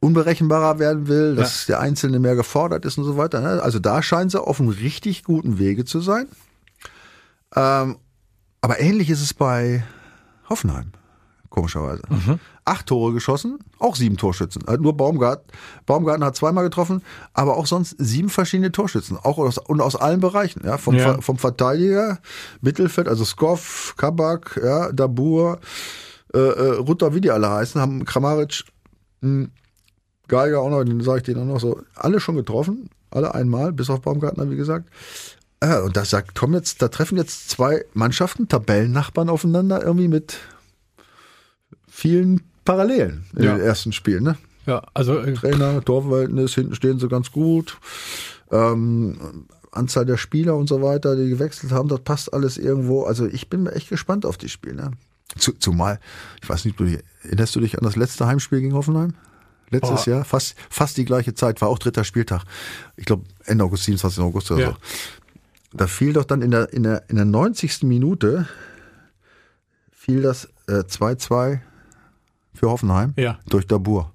unberechenbarer 0.00 0.78
werden 0.78 1.08
will, 1.08 1.34
dass 1.34 1.66
der 1.66 1.80
Einzelne 1.80 2.20
mehr 2.20 2.36
gefordert 2.36 2.84
ist 2.84 2.98
und 2.98 3.04
so 3.04 3.16
weiter. 3.16 3.40
ne? 3.40 3.60
Also 3.62 3.80
da 3.80 4.00
scheint 4.00 4.30
sie 4.30 4.40
auf 4.40 4.60
einem 4.60 4.68
richtig 4.68 5.24
guten 5.24 5.58
Wege 5.58 5.84
zu 5.84 6.00
sein. 6.00 6.28
Ähm, 7.56 7.96
aber 8.60 8.80
ähnlich 8.80 9.10
ist 9.10 9.22
es 9.22 9.34
bei 9.34 9.82
Hoffenheim, 10.48 10.92
komischerweise. 11.58 12.02
Acht 12.64 12.86
Tore 12.86 13.12
geschossen, 13.12 13.58
auch 13.78 13.96
sieben 13.96 14.16
Torschützen. 14.16 14.62
Äh, 14.68 14.76
Nur 14.78 14.96
Baumgart, 14.96 15.44
Baumgarten 15.86 16.24
hat 16.24 16.36
zweimal 16.36 16.64
getroffen, 16.64 17.02
aber 17.32 17.56
auch 17.56 17.66
sonst 17.66 17.96
sieben 17.98 18.28
verschiedene 18.28 18.70
Torschützen. 18.70 19.16
Auch 19.16 19.38
aus, 19.38 19.58
und 19.58 19.80
aus 19.80 19.96
allen 19.96 20.20
Bereichen. 20.20 20.62
Ja, 20.64 20.78
vom, 20.78 20.94
Ja. 20.94 21.20
Vom 21.20 21.38
Verteidiger, 21.38 22.18
Mittelfeld, 22.60 23.08
also 23.08 23.24
Skoff, 23.24 23.94
Kabak, 23.96 24.60
ja, 24.62 24.92
Dabur, 24.92 25.58
äh, 26.34 26.38
äh, 26.38 26.76
Rutter, 26.76 27.14
wie 27.14 27.20
die 27.20 27.30
alle 27.30 27.50
heißen, 27.50 27.80
haben 27.80 28.04
Kramaric, 28.04 28.64
mh, 29.22 29.48
Geiger 30.28 30.60
auch 30.60 30.68
noch, 30.70 30.84
den 30.84 31.00
sage 31.00 31.18
ich 31.18 31.24
denen 31.24 31.40
auch 31.42 31.54
noch 31.54 31.60
so, 31.60 31.80
alle 31.94 32.20
schon 32.20 32.36
getroffen, 32.36 32.90
alle 33.10 33.34
einmal, 33.34 33.72
bis 33.72 33.88
auf 33.90 34.02
Baumgartner, 34.02 34.50
wie 34.50 34.56
gesagt. 34.56 34.88
Ja, 35.62 35.80
und 35.80 35.96
da 35.96 36.04
sagt 36.04 36.34
Tom 36.36 36.52
jetzt, 36.54 36.82
da 36.82 36.88
treffen 36.88 37.16
jetzt 37.16 37.48
zwei 37.50 37.84
Mannschaften, 37.94 38.46
Tabellennachbarn 38.46 39.28
aufeinander, 39.30 39.82
irgendwie 39.82 40.08
mit 40.08 40.36
vielen 41.98 42.42
Parallelen 42.64 43.24
in 43.36 43.42
Ja. 43.44 43.56
den 43.56 43.64
ersten 43.66 43.92
Spielen, 43.92 44.22
ne? 44.24 44.36
Ja, 44.66 44.82
also 44.94 45.18
äh, 45.18 45.32
Trainer, 45.34 45.82
Torverhältnis, 45.84 46.54
hinten 46.54 46.74
stehen 46.74 46.98
sie 46.98 47.08
ganz 47.08 47.32
gut. 47.32 47.78
Ähm, 48.52 49.46
Anzahl 49.72 50.06
der 50.06 50.16
Spieler 50.16 50.54
und 50.56 50.68
so 50.68 50.80
weiter, 50.82 51.16
die 51.16 51.28
gewechselt 51.28 51.72
haben, 51.72 51.88
das 51.88 52.00
passt 52.00 52.32
alles 52.32 52.56
irgendwo. 52.58 53.02
Also 53.04 53.26
ich 53.26 53.48
bin 53.50 53.66
echt 53.66 53.88
gespannt 53.88 54.24
auf 54.26 54.36
die 54.38 54.48
Spiele. 54.48 54.74
Ne? 54.76 54.90
Zu, 55.38 55.52
zumal, 55.52 55.98
ich 56.42 56.48
weiß 56.48 56.64
nicht, 56.66 56.78
du, 56.78 56.84
erinnerst 57.24 57.56
du 57.56 57.60
dich 57.60 57.76
an 57.78 57.84
das 57.84 57.96
letzte 57.96 58.26
Heimspiel 58.26 58.60
gegen 58.60 58.74
Hoffenheim? 58.74 59.14
Letztes 59.70 60.06
Oh. 60.06 60.10
Jahr, 60.10 60.24
fast, 60.24 60.54
fast 60.70 60.96
die 60.96 61.04
gleiche 61.04 61.34
Zeit, 61.34 61.60
war 61.60 61.68
auch 61.68 61.78
dritter 61.78 62.04
Spieltag. 62.04 62.44
Ich 62.96 63.04
glaube 63.06 63.24
Ende 63.44 63.64
August, 63.64 63.84
27. 63.84 64.22
August 64.22 64.50
oder 64.50 64.60
Ja. 64.60 64.70
so. 64.70 64.76
Da 65.74 65.86
fiel 65.86 66.12
doch 66.14 66.24
dann 66.24 66.40
in 66.42 66.50
der, 66.50 66.72
in 66.72 66.82
der, 66.84 67.04
in 67.10 67.16
der 67.16 67.26
90. 67.26 67.82
Minute 67.82 68.46
fiel 69.90 70.22
das 70.22 70.48
äh, 70.68 70.80
2-2 70.84 71.60
für 72.58 72.68
Hoffenheim 72.70 73.14
Ja. 73.16 73.38
durch 73.48 73.66
Dabur. 73.66 74.12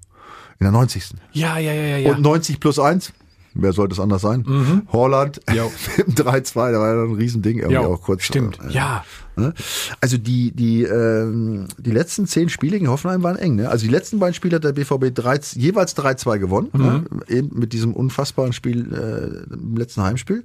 In 0.60 0.66
der 0.66 0.72
90. 0.72 1.16
ja, 1.34 1.58
ja, 1.58 1.74
ja, 1.74 1.82
ja, 1.84 1.98
ja. 1.98 2.12
Und 2.12 2.22
90 2.22 2.60
plus 2.60 2.80
1. 2.80 3.12
Wer 3.56 3.72
sollte 3.72 3.94
es 3.94 4.00
anders 4.00 4.24
sein? 4.24 4.84
Holland 4.92 5.40
Jo. 5.54 5.72
mit 5.98 6.18
dem 6.18 6.26
3-2, 6.26 6.72
da 6.72 6.80
war 6.80 6.96
ja 6.96 7.04
ein 7.04 7.14
Riesending 7.14 7.58
irgendwie 7.60 7.74
ja, 7.76 7.82
auch 7.82 8.02
kurz. 8.02 8.24
stimmt. 8.24 8.58
äh, 8.68 8.72
Ja, 8.72 9.06
ne? 9.36 9.54
Also 10.02 10.18
die, 10.18 10.52
die, 10.52 10.82
ähm, 10.84 11.68
die 11.78 11.92
letzten 11.92 12.26
zehn 12.26 12.50
Spiele 12.50 12.78
gegen 12.80 12.90
Hoffenheim 12.90 13.22
waren 13.22 13.36
eng. 13.36 13.56
Ne? 13.58 13.70
Also 13.70 13.86
die 13.86 13.92
letzten 13.92 14.18
beiden 14.18 14.34
Spiele 14.34 14.56
hat 14.56 14.64
der 14.64 14.72
BVB 14.74 15.14
drei, 15.14 15.40
jeweils 15.54 15.96
3-2 15.96 16.40
gewonnen. 16.40 16.70
Ne? 16.74 17.04
Eben 17.28 17.52
mit 17.60 17.74
diesem 17.74 17.94
unfassbaren 17.94 18.54
Spiel 18.54 18.92
äh, 18.92 19.54
im 19.54 19.76
letzten 19.78 20.02
Heimspiel. 20.02 20.42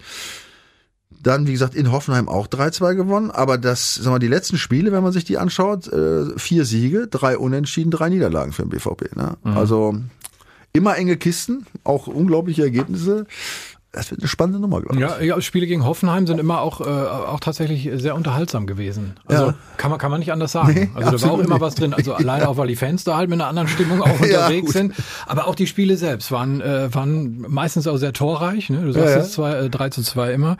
Dann, 1.22 1.46
wie 1.46 1.52
gesagt, 1.52 1.74
in 1.74 1.90
Hoffenheim 1.90 2.28
auch 2.28 2.46
3-2 2.46 2.94
gewonnen. 2.94 3.31
Aber 3.31 3.59
das, 3.59 3.94
sagen 3.94 4.14
wir, 4.14 4.20
die 4.20 4.28
letzten 4.28 4.57
Spiele, 4.57 4.92
wenn 4.92 5.02
man 5.02 5.12
sich 5.12 5.24
die 5.24 5.38
anschaut, 5.38 5.88
äh, 5.88 6.38
vier 6.38 6.64
Siege, 6.64 7.09
drei 7.09 7.37
Unentschieden, 7.37 7.90
drei 7.90 8.09
Niederlagen 8.09 8.52
für 8.52 8.62
den 8.62 8.70
BVB. 8.70 9.16
Ne? 9.16 9.37
Also 9.44 9.96
immer 10.72 10.96
enge 10.96 11.16
Kisten, 11.16 11.66
auch 11.85 12.07
unglaubliche 12.07 12.62
Ergebnisse. 12.62 13.26
Das 13.90 14.11
wird 14.11 14.20
eine 14.20 14.29
spannende 14.29 14.61
Nummer, 14.61 14.83
glaube 14.83 14.96
ich. 14.96 15.01
ja, 15.01 15.18
ja, 15.20 15.40
Spiele 15.40 15.66
gegen 15.66 15.85
Hoffenheim 15.87 16.27
sind 16.27 16.38
immer 16.38 16.61
auch, 16.61 16.83
äh, 16.83 16.85
auch 16.85 17.40
tatsächlich 17.40 17.88
sehr 17.94 18.14
unterhaltsam 18.14 18.66
gewesen. 18.66 19.14
Also 19.27 19.46
Ja. 19.46 19.55
kann 19.79 19.90
man 19.90 19.98
kann 19.98 20.11
man 20.11 20.20
nicht 20.20 20.31
anders 20.31 20.53
sagen. 20.53 20.74
Nee, 20.74 20.90
also 20.94 21.11
da 21.12 21.22
war 21.22 21.31
auch 21.33 21.38
immer 21.38 21.55
nicht. 21.55 21.61
was 21.62 21.74
drin. 21.74 21.94
Also 21.94 22.12
alleine 22.14 22.48
auch 22.48 22.59
weil 22.59 22.68
die 22.68 22.77
Fans 22.77 23.05
da 23.05 23.16
halt 23.16 23.31
mit 23.31 23.40
einer 23.40 23.48
anderen 23.48 23.66
Stimmung 23.68 24.03
auch 24.03 24.07
Ja, 24.20 24.44
unterwegs 24.46 24.72
sind. 24.74 24.92
Aber 25.27 25.46
auch 25.48 25.55
die 25.55 25.66
Spiele 25.66 25.96
selbst 25.96 26.31
waren 26.31 26.61
äh, 26.61 26.92
waren 26.94 27.46
meistens 27.48 27.87
auch 27.87 27.96
sehr 27.96 28.12
torreich. 28.12 28.68
Ne? 28.68 28.83
Du 28.83 28.92
sagst 28.92 29.07
Ja, 29.07 29.11
ja. 29.12 29.18
jetzt 29.18 29.33
zwei, 29.33 29.53
äh, 29.55 29.70
3 29.70 29.88
zu 29.88 30.03
2 30.03 30.33
immer. 30.35 30.59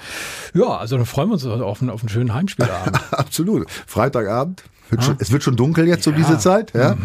Ja, 0.55 0.79
also 0.79 0.97
dann 0.97 1.05
freuen 1.05 1.29
wir 1.29 1.35
uns 1.35 1.45
auf 1.45 1.83
einen, 1.83 1.91
auf 1.91 2.01
einen 2.01 2.09
schönen 2.09 2.33
Heimspielabend. 2.33 2.99
Absolut. 3.13 3.67
Freitagabend. 3.87 4.63
Wird 4.91 5.05
schon, 5.05 5.17
es 5.19 5.31
wird 5.31 5.43
schon 5.43 5.55
dunkel 5.57 5.87
jetzt 5.87 6.07
um 6.09 6.15
diese 6.15 6.39
Zeit. 6.39 6.73
Ja, 6.73 6.97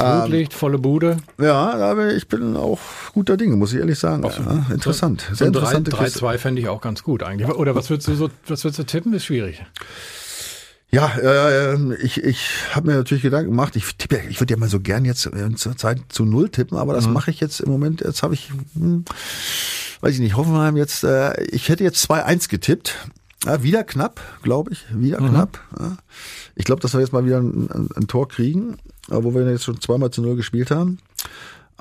Flutlicht, 0.00 0.54
volle 0.54 0.78
Bude. 0.78 1.16
ja 1.40 1.54
aber 1.72 2.14
ich 2.14 2.28
bin 2.28 2.56
auch 2.56 2.78
guter 3.12 3.36
Dinge, 3.36 3.56
muss 3.56 3.72
ich 3.72 3.78
ehrlich 3.80 3.98
sagen. 3.98 4.22
Ja, 4.24 4.66
interessant. 4.72 5.24
So 5.30 5.34
Sehr 5.36 5.46
ein 5.46 5.54
interessante 5.54 5.90
Kiste. 5.90 6.20
3-2 6.20 6.38
fände 6.38 6.60
ich 6.62 6.68
auch 6.68 6.80
ganz 6.80 7.02
gut 7.02 7.22
eigentlich. 7.22 7.48
Oder 7.48 7.74
was 7.74 7.90
würdest 7.90 8.08
du 8.08 8.14
so, 8.14 8.30
was 8.46 8.64
würdest 8.64 8.78
du 8.78 8.84
tippen? 8.84 9.12
Ist 9.14 9.24
schwierig. 9.24 9.62
Ja, 10.92 11.06
äh, 11.22 11.74
ähm, 11.74 11.94
ich, 12.02 12.22
ich 12.24 12.48
habe 12.72 12.88
mir 12.90 12.96
natürlich 12.96 13.22
Gedanken 13.22 13.50
gemacht. 13.50 13.76
Ich 13.76 13.94
tippe, 13.96 14.20
ich 14.28 14.40
würde 14.40 14.54
ja 14.54 14.58
mal 14.58 14.68
so 14.68 14.80
gern 14.80 15.04
jetzt 15.04 15.24
äh, 15.26 15.54
zur 15.54 15.76
Zeit 15.76 16.00
zu 16.08 16.24
null 16.24 16.48
tippen, 16.48 16.76
aber 16.76 16.92
Mhm. 16.94 16.96
das 16.96 17.06
mache 17.06 17.30
ich 17.30 17.38
jetzt 17.38 17.60
im 17.60 17.70
Moment. 17.70 18.00
Jetzt 18.00 18.24
habe 18.24 18.34
ich, 18.34 18.50
hm, 18.74 19.04
weiß 20.00 20.14
ich 20.14 20.20
nicht, 20.20 20.34
Hoffenheim 20.36 20.76
jetzt. 20.76 21.04
Äh, 21.04 21.40
ich 21.44 21.68
hätte 21.68 21.84
jetzt 21.84 22.10
2-1 22.10 22.48
getippt. 22.48 22.96
Ja, 23.46 23.62
wieder 23.62 23.84
knapp, 23.84 24.20
glaube 24.42 24.72
ich. 24.72 24.84
Wieder 24.92 25.20
Mhm. 25.20 25.28
knapp. 25.30 25.60
Ja. 25.78 25.96
Ich 26.56 26.64
glaube, 26.64 26.82
dass 26.82 26.92
wir 26.92 27.00
jetzt 27.00 27.12
mal 27.12 27.24
wieder 27.24 27.38
ein, 27.38 27.70
ein, 27.70 27.88
ein 27.94 28.06
Tor 28.08 28.28
kriegen, 28.28 28.76
wo 29.10 29.34
wir 29.34 29.48
jetzt 29.50 29.64
schon 29.64 29.80
zweimal 29.80 30.10
zu 30.10 30.22
null 30.22 30.36
gespielt 30.36 30.70
haben. 30.70 30.98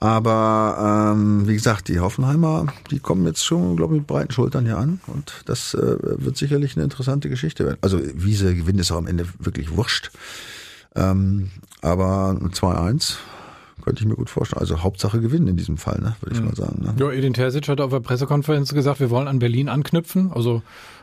Aber 0.02 1.12
ähm, 1.14 1.46
wie 1.46 1.56
gesagt, 1.56 1.90
die 1.90 2.00
Hoffenheimer, 2.00 2.68
die 2.90 3.00
kommen 3.00 3.26
jetzt 3.26 3.44
schon, 3.44 3.76
glaube 3.76 3.96
ich, 3.96 4.00
mit 4.00 4.08
breiten 4.08 4.32
Schultern 4.32 4.66
hier 4.66 4.78
an. 4.78 5.02
Und 5.08 5.42
das 5.46 5.74
äh, 5.74 5.98
wird 6.02 6.38
sicherlich 6.38 6.78
eine 6.78 6.86
interessante 6.86 7.28
Geschichte 7.28 7.66
werden. 7.66 7.80
Also 7.82 8.00
wie 8.16 8.34
sie 8.34 8.56
gewinnen, 8.56 8.80
ist 8.80 8.94
auch 8.94 8.98
am 8.98 9.08
Ende 9.08 9.26
wirklich 9.40 9.76
wurscht. 9.76 10.12
Ähm, 10.96 11.50
aber 11.82 12.30
ein 12.30 12.52
2-1 12.52 13.18
könnte 13.84 14.04
ich 14.04 14.08
mir 14.08 14.16
gut 14.16 14.30
vorstellen. 14.30 14.62
Also 14.62 14.84
Hauptsache 14.84 15.20
gewinnen 15.20 15.48
in 15.48 15.58
diesem 15.58 15.78
Fall, 15.78 16.00
ne, 16.00 16.16
würde 16.22 16.36
ich 16.36 16.42
mal 16.42 16.56
sagen. 16.56 16.82
Ne? 16.82 16.94
Ja, 16.98 17.12
Edin 17.12 17.34
Terzic 17.34 17.68
hat 17.68 17.82
auf 17.82 17.92
der 17.92 18.00
Pressekonferenz 18.00 18.74
gesagt, 18.74 19.02
wir 19.02 19.10
wollen 19.10 19.28
an 19.28 19.40
Berlin 19.40 19.68
anknüpfen. 19.68 20.32
Also 20.32 20.62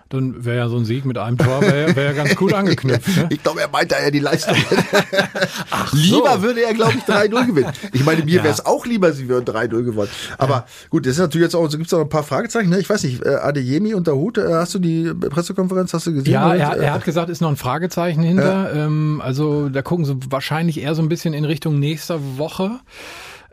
dann 0.09 0.45
wäre 0.45 0.57
ja 0.57 0.69
so 0.69 0.77
ein 0.77 0.85
Sieg 0.85 1.05
mit 1.05 1.19
einem 1.19 1.37
Tor 1.37 1.63
wär, 1.63 1.97
wär 1.97 2.05
ja 2.05 2.13
ganz 2.13 2.37
gut 2.37 2.53
angeknüpft. 2.53 3.17
Ne? 3.17 3.27
Ich 3.31 3.43
glaube, 3.43 3.61
er 3.61 3.69
meint 3.69 3.91
da 3.91 4.01
ja 4.03 4.11
die 4.11 4.21
Leistung. 4.21 4.55
lieber 5.93 6.43
würde 6.43 6.63
er, 6.63 6.75
glaube 6.75 6.95
ich, 6.97 7.05
3-0 7.05 7.47
gewinnen. 7.47 7.73
Ich 7.93 8.05
meine, 8.05 8.23
mir 8.25 8.37
Ja. 8.37 8.45
wäre 8.45 8.55
es 8.55 8.65
auch 8.65 8.87
lieber, 8.87 9.13
sie 9.13 9.29
würden 9.29 9.45
3-0 9.45 9.83
gewonnen. 9.83 10.09
Aber 10.39 10.67
gut, 10.91 11.07
das 11.07 11.13
ist 11.13 11.19
natürlich 11.19 11.47
jetzt 11.47 11.55
auch, 11.55 11.69
so 11.69 11.77
gibt 11.79 11.89
es 11.89 11.95
auch 11.95 12.01
ein 12.01 12.09
paar 12.09 12.23
Fragezeichen. 12.23 12.71
Ne? 12.71 12.79
Ich 12.79 12.89
weiß 12.89 13.03
nicht, 13.05 13.25
äh, 13.25 13.31
Adeyemi 13.37 13.95
und 13.95 14.07
Dahut, 14.09 14.39
äh, 14.39 14.53
hast 14.55 14.75
du 14.75 14.79
die 14.79 15.13
Pressekonferenz, 15.15 15.93
hast 15.93 16.07
du 16.07 16.13
gesehen? 16.15 16.33
Ja, 16.33 16.55
er, 16.55 16.77
er 16.77 16.93
hat 16.95 17.05
gesagt, 17.05 17.31
ist 17.31 17.41
noch 17.41 17.51
ein 17.51 17.57
Fragezeichen 17.57 18.23
hinter. 18.23 18.73
Ähm, 18.75 19.21
also 19.25 19.69
da 19.69 19.83
gucken 19.83 20.05
sie 20.05 20.17
wahrscheinlich 20.31 20.81
eher 20.81 20.95
so 20.95 21.03
ein 21.03 21.09
bisschen 21.09 21.35
in 21.35 21.45
Richtung 21.45 21.79
nächster 21.79 22.21
Woche. 22.39 22.79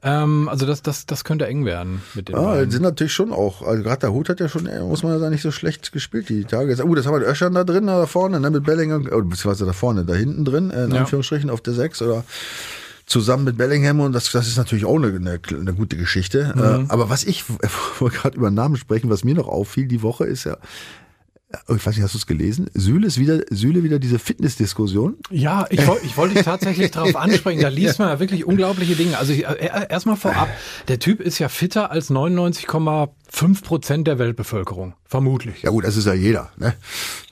Ähm, 0.03 0.49
also 0.49 0.65
das, 0.65 0.81
das, 0.81 1.05
das 1.05 1.23
könnte 1.23 1.47
eng 1.47 1.65
werden 1.65 2.01
mit 2.13 2.27
den 2.27 2.35
Ja, 2.35 2.69
sind 2.69 2.81
natürlich 2.81 3.13
schon 3.13 3.31
auch, 3.31 3.61
also 3.61 3.83
gerade 3.83 3.99
der 3.99 4.11
Hut 4.11 4.27
hat 4.27 4.39
ja 4.41 4.49
schon, 4.49 4.65
äh, 4.65 4.81
muss 4.81 5.01
man 5.01 5.13
ja 5.13 5.19
sagen, 5.19 5.31
nicht 5.31 5.41
so 5.41 5.51
schlecht 5.51 5.93
gespielt 5.93 6.27
die 6.27 6.43
Tage. 6.43 6.71
Uh, 6.83 6.95
das 6.95 7.05
haben 7.05 7.19
wir 7.19 7.27
Öschern 7.27 7.53
da 7.53 7.63
drin, 7.63 7.87
da 7.87 8.05
vorne, 8.05 8.39
ne, 8.39 8.49
mit 8.49 8.65
Bellingham, 8.65 9.07
oh, 9.11 9.21
beziehungsweise 9.21 9.65
da 9.65 9.71
vorne, 9.73 10.03
da 10.03 10.13
hinten 10.13 10.43
drin, 10.43 10.71
äh, 10.71 10.85
in 10.85 10.91
Ja. 10.91 11.01
Anführungsstrichen 11.01 11.49
auf 11.49 11.61
der 11.61 11.73
6 11.73 12.01
oder 12.01 12.25
zusammen 13.05 13.45
mit 13.45 13.57
Bellingham 13.57 13.99
und 14.01 14.13
das, 14.13 14.31
das 14.31 14.47
ist 14.47 14.57
natürlich 14.57 14.85
auch 14.85 14.95
eine, 14.95 15.07
eine, 15.07 15.39
eine 15.49 15.73
gute 15.73 15.95
Geschichte. 15.97 16.53
Äh, 16.55 16.91
aber 16.91 17.09
was 17.09 17.23
ich, 17.23 17.45
wo 17.99 18.05
wir 18.05 18.11
gerade 18.11 18.37
über 18.37 18.51
Namen 18.51 18.75
sprechen, 18.75 19.09
was 19.09 19.23
mir 19.23 19.35
noch 19.35 19.47
auffiel 19.47 19.87
die 19.87 20.01
Woche 20.01 20.25
ist 20.25 20.43
ja, 20.43 20.57
ich 21.69 21.85
weiß 21.85 21.95
nicht, 21.95 22.03
hast 22.03 22.13
du 22.13 22.17
es 22.17 22.25
gelesen? 22.27 22.69
Süle 22.73 23.07
ist 23.07 23.19
wieder, 23.19 23.41
Süle 23.49 23.83
wieder 23.83 23.99
diese 23.99 24.19
Fitnessdiskussion. 24.19 25.15
Ja, 25.29 25.65
ich, 25.69 25.85
woll- 25.87 25.99
ich 26.03 26.17
wollte 26.17 26.35
dich 26.35 26.43
tatsächlich 26.43 26.91
darauf 26.91 27.15
ansprechen. 27.15 27.61
Da 27.61 27.67
liest 27.69 27.99
man 27.99 28.09
ja 28.09 28.19
wirklich 28.19 28.45
unglaubliche 28.45 28.95
Dinge. 28.95 29.17
Also 29.17 29.33
ich- 29.33 29.45
äh, 29.45 29.87
erstmal 29.89 30.15
vorab, 30.17 30.49
der 30.87 30.99
Typ 30.99 31.19
ist 31.21 31.39
ja 31.39 31.49
fitter 31.49 31.91
als 31.91 32.09
99,5 32.09 33.63
Prozent 33.63 34.07
der 34.07 34.19
Weltbevölkerung. 34.19 34.93
Vermutlich. 35.05 35.61
Ja 35.61 35.69
gut, 35.69 35.83
das 35.85 35.95
ist 35.95 36.05
ja 36.07 36.13
jeder, 36.13 36.51
ne? 36.57 36.73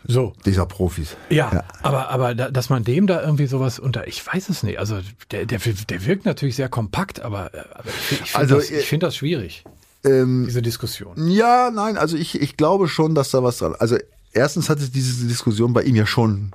So. 0.08 0.34
Dieser 0.46 0.66
Profis. 0.66 1.16
Ja, 1.30 1.64
aber, 1.82 2.10
aber 2.10 2.36
da, 2.36 2.50
dass 2.52 2.70
man 2.70 2.84
dem 2.84 3.08
da 3.08 3.22
irgendwie 3.24 3.48
sowas 3.48 3.80
unter, 3.80 4.08
ich 4.08 4.26
weiß 4.26 4.50
es 4.50 4.64
nicht. 4.64 4.80
Also 4.80 5.00
der, 5.32 5.46
der, 5.46 5.60
der 5.60 6.06
wirkt 6.06 6.26
natürlich 6.26 6.56
sehr 6.56 6.70
kompakt, 6.70 7.22
aber, 7.22 7.54
äh, 7.54 7.60
aber 7.74 7.90
ich, 8.12 8.22
ich 8.22 8.32
finde 8.32 8.38
Also, 8.40 8.56
das, 8.56 8.70
äh, 8.72 8.80
ich 8.80 8.86
find 8.86 9.04
das 9.04 9.16
schwierig, 9.16 9.64
Ähm, 10.04 10.46
diese 10.48 10.62
Diskussion. 10.62 11.30
Ja, 11.30 11.70
nein, 11.72 11.98
also 11.98 12.18
ich, 12.18 12.40
ich 12.42 12.58
glaube 12.58 12.88
schon, 12.88 13.14
dass 13.16 13.30
da 13.32 13.44
was 13.44 13.58
dran. 13.60 13.76
Also 13.78 13.98
erstens 14.34 14.70
hat 14.70 14.80
es 14.80 14.92
diese 14.92 15.26
Diskussion 15.28 15.74
bei 15.74 15.84
ihm 15.84 15.96
ja 15.96 16.06
schon 16.06 16.52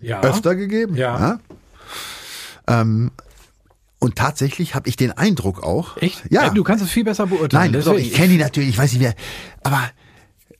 Ja. 0.00 0.20
öfter 0.22 0.54
gegeben. 0.56 0.96
Ja. 0.96 1.38
Ähm, 2.66 3.10
und 4.00 4.16
tatsächlich 4.16 4.74
habe 4.74 4.88
ich 4.88 4.96
den 4.96 5.12
Eindruck 5.12 5.62
auch. 5.62 5.96
Echt? 5.96 6.22
Ja. 6.30 6.46
Äh, 6.48 6.54
Du 6.54 6.62
kannst 6.62 6.84
es 6.84 6.90
viel 6.90 7.04
besser 7.04 7.26
beurteilen. 7.26 7.72
Nein, 7.72 7.82
doch, 7.82 7.94
ich 7.94 8.12
kenne 8.12 8.34
ihn 8.34 8.40
natürlich, 8.40 8.70
ich 8.70 8.78
weiß 8.78 8.92
nicht 8.92 9.02
wer. 9.02 9.14
Aber 9.64 9.80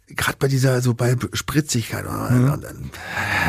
gerade 0.09 0.37
bei 0.39 0.49
dieser, 0.49 0.81
so 0.81 0.95
bei 0.95 1.15
Spritzigkeit, 1.33 2.05
Mhm. 2.05 2.51
und 2.53 2.65
dann 2.65 2.91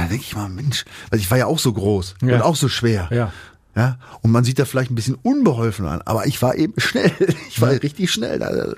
denke 0.09 0.23
ich 0.23 0.35
mal, 0.35 0.49
Mensch, 0.49 0.85
also 1.09 1.21
ich 1.21 1.31
war 1.31 1.37
ja 1.37 1.45
auch 1.47 1.57
so 1.59 1.73
groß 1.73 2.15
Ja. 2.21 2.35
und 2.35 2.41
auch 2.41 2.55
so 2.55 2.67
schwer. 2.69 3.07
Ja. 3.11 3.33
Ja, 3.75 3.97
und 4.21 4.31
man 4.31 4.43
sieht 4.43 4.57
da 4.57 4.65
vielleicht 4.65 4.91
ein 4.91 4.95
bisschen 4.95 5.15
unbeholfen 5.21 5.85
an, 5.85 6.01
aber 6.03 6.25
ich 6.25 6.41
war 6.41 6.55
eben 6.55 6.73
schnell. 6.77 7.11
Ich 7.49 7.61
war 7.61 7.69
richtig 7.69 8.11
schnell. 8.11 8.39
da. 8.39 8.73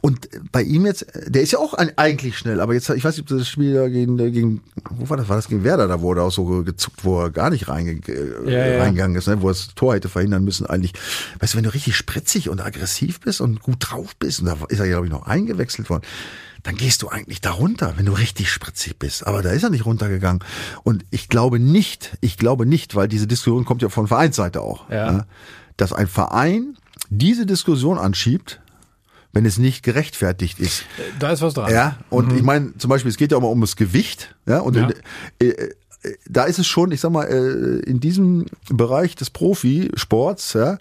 Und 0.00 0.28
bei 0.52 0.62
ihm 0.62 0.86
jetzt, 0.86 1.06
der 1.26 1.42
ist 1.42 1.52
ja 1.52 1.58
auch 1.58 1.74
eigentlich 1.74 2.38
schnell, 2.38 2.60
aber 2.60 2.72
jetzt, 2.74 2.88
ich 2.88 3.04
weiß 3.04 3.16
nicht, 3.16 3.30
ob 3.30 3.38
das 3.38 3.46
Spiel 3.46 3.74
da 3.74 3.88
gegen, 3.88 4.16
gegen, 4.16 4.62
wo 4.90 5.10
war 5.10 5.16
das? 5.18 5.28
War 5.28 5.36
das 5.36 5.48
gegen 5.48 5.64
Werder? 5.64 5.86
Da 5.86 6.00
wurde 6.00 6.22
auch 6.22 6.32
so 6.32 6.64
gezuckt, 6.64 7.04
wo 7.04 7.20
er 7.20 7.30
gar 7.30 7.50
nicht 7.50 7.68
reinge 7.68 8.00
äh, 8.08 8.50
Ja, 8.50 8.66
ja. 8.66 8.82
reingegangen 8.82 9.16
ist, 9.16 9.28
ne? 9.28 9.42
wo 9.42 9.48
er 9.48 9.52
das 9.52 9.74
Tor 9.74 9.94
hätte 9.94 10.08
verhindern 10.08 10.44
müssen 10.44 10.66
eigentlich. 10.66 10.94
Weißt 11.38 11.52
du, 11.52 11.58
wenn 11.58 11.64
du 11.64 11.74
richtig 11.74 11.94
spritzig 11.94 12.48
und 12.48 12.60
aggressiv 12.60 13.20
bist 13.20 13.40
und 13.42 13.60
gut 13.60 13.76
drauf 13.80 14.16
bist, 14.16 14.40
und 14.40 14.46
da 14.46 14.56
ist 14.68 14.80
er, 14.80 14.88
glaube 14.88 15.06
ich, 15.06 15.12
noch 15.12 15.26
eingewechselt 15.26 15.90
worden, 15.90 16.02
dann 16.62 16.76
gehst 16.76 17.02
du 17.02 17.08
eigentlich 17.08 17.40
da 17.40 17.52
runter, 17.52 17.94
wenn 17.96 18.06
du 18.06 18.12
richtig 18.12 18.50
spritzig 18.50 18.98
bist. 18.98 19.26
Aber 19.26 19.42
da 19.42 19.50
ist 19.50 19.62
er 19.62 19.70
nicht 19.70 19.84
runtergegangen. 19.86 20.42
Und 20.82 21.04
ich 21.10 21.28
glaube 21.28 21.58
nicht, 21.58 22.16
ich 22.20 22.36
glaube 22.38 22.66
nicht, 22.66 22.94
weil 22.94 23.08
diese 23.08 23.26
Diskussion 23.26 23.64
kommt 23.64 23.82
ja 23.82 23.88
von 23.88 24.06
Vereinsseite 24.08 24.60
auch, 24.62 24.88
Ja. 24.90 25.12
ne, 25.12 25.26
dass 25.76 25.92
ein 25.92 26.06
Verein 26.08 26.76
diese 27.10 27.46
Diskussion 27.46 27.98
anschiebt, 27.98 28.60
wenn 29.32 29.44
es 29.44 29.58
nicht 29.58 29.82
gerechtfertigt 29.82 30.58
ist. 30.60 30.84
Da 31.18 31.30
ist 31.30 31.42
was 31.42 31.54
dran. 31.54 31.70
Ja, 31.70 31.98
und 32.08 32.32
ich 32.32 32.42
meine, 32.42 32.76
zum 32.78 32.88
Beispiel, 32.88 33.10
es 33.10 33.16
geht 33.18 33.32
ja 33.32 33.36
auch 33.38 33.42
mal 33.42 33.48
um 33.48 33.60
das 33.60 33.76
Gewicht, 33.76 34.34
ja, 34.46 34.60
und 34.60 34.76
Ja. 34.76 34.88
äh, 35.38 35.44
äh, 35.48 35.74
da 36.28 36.44
ist 36.44 36.58
es 36.58 36.66
schon, 36.66 36.92
ich 36.92 37.00
sag 37.00 37.10
mal, 37.12 37.24
äh, 37.24 37.80
in 37.88 38.00
diesem 38.00 38.46
Bereich 38.70 39.14
des 39.16 39.30
Profisports, 39.30 40.52
ja, 40.54 40.78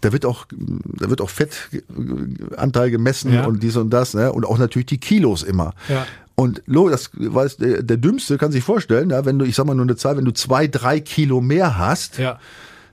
da 0.00 0.12
wird 0.12 0.24
auch, 0.24 0.46
da 0.50 1.10
wird 1.10 1.20
auch 1.20 1.30
Fettanteil 1.30 2.90
gemessen 2.90 3.32
Ja. 3.32 3.46
und 3.46 3.62
dies 3.62 3.76
und 3.76 3.90
das, 3.90 4.14
ne, 4.14 4.32
und 4.32 4.44
auch 4.44 4.58
natürlich 4.58 4.86
die 4.86 4.98
Kilos 4.98 5.42
immer. 5.42 5.74
Ja. 5.88 6.06
Und 6.34 6.62
lo, 6.66 6.88
das 6.88 7.10
weiß 7.14 7.56
der, 7.56 7.82
der 7.82 7.96
Dümmste 7.96 8.38
kann 8.38 8.52
sich 8.52 8.62
vorstellen, 8.62 9.10
ja, 9.10 9.24
wenn 9.24 9.38
du, 9.38 9.44
ich 9.44 9.56
sag 9.56 9.66
mal 9.66 9.74
nur 9.74 9.84
eine 9.84 9.96
Zahl, 9.96 10.16
wenn 10.16 10.24
du 10.24 10.32
zwei, 10.32 10.68
drei 10.68 11.00
Kilo 11.00 11.40
mehr 11.40 11.78
hast, 11.78 12.18
Ja. 12.18 12.38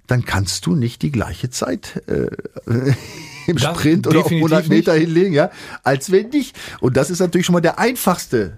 dann 0.07 0.25
kannst 0.25 0.65
du 0.65 0.75
nicht 0.75 1.01
die 1.03 1.11
gleiche 1.11 1.49
Zeit 1.51 2.01
äh, 2.07 2.27
im 3.47 3.57
Sprint 3.57 4.07
oder 4.07 4.19
auf 4.19 4.23
definitiv 4.27 4.51
100 4.51 4.69
Meter 4.69 4.93
nicht. 4.93 5.01
hinlegen, 5.05 5.33
ja, 5.33 5.51
als 5.83 6.11
wenn 6.11 6.29
nicht. 6.29 6.55
Und 6.79 6.97
das 6.97 7.09
ist 7.09 7.19
natürlich 7.19 7.45
schon 7.45 7.53
mal 7.53 7.61
der 7.61 7.79
einfachste 7.79 8.57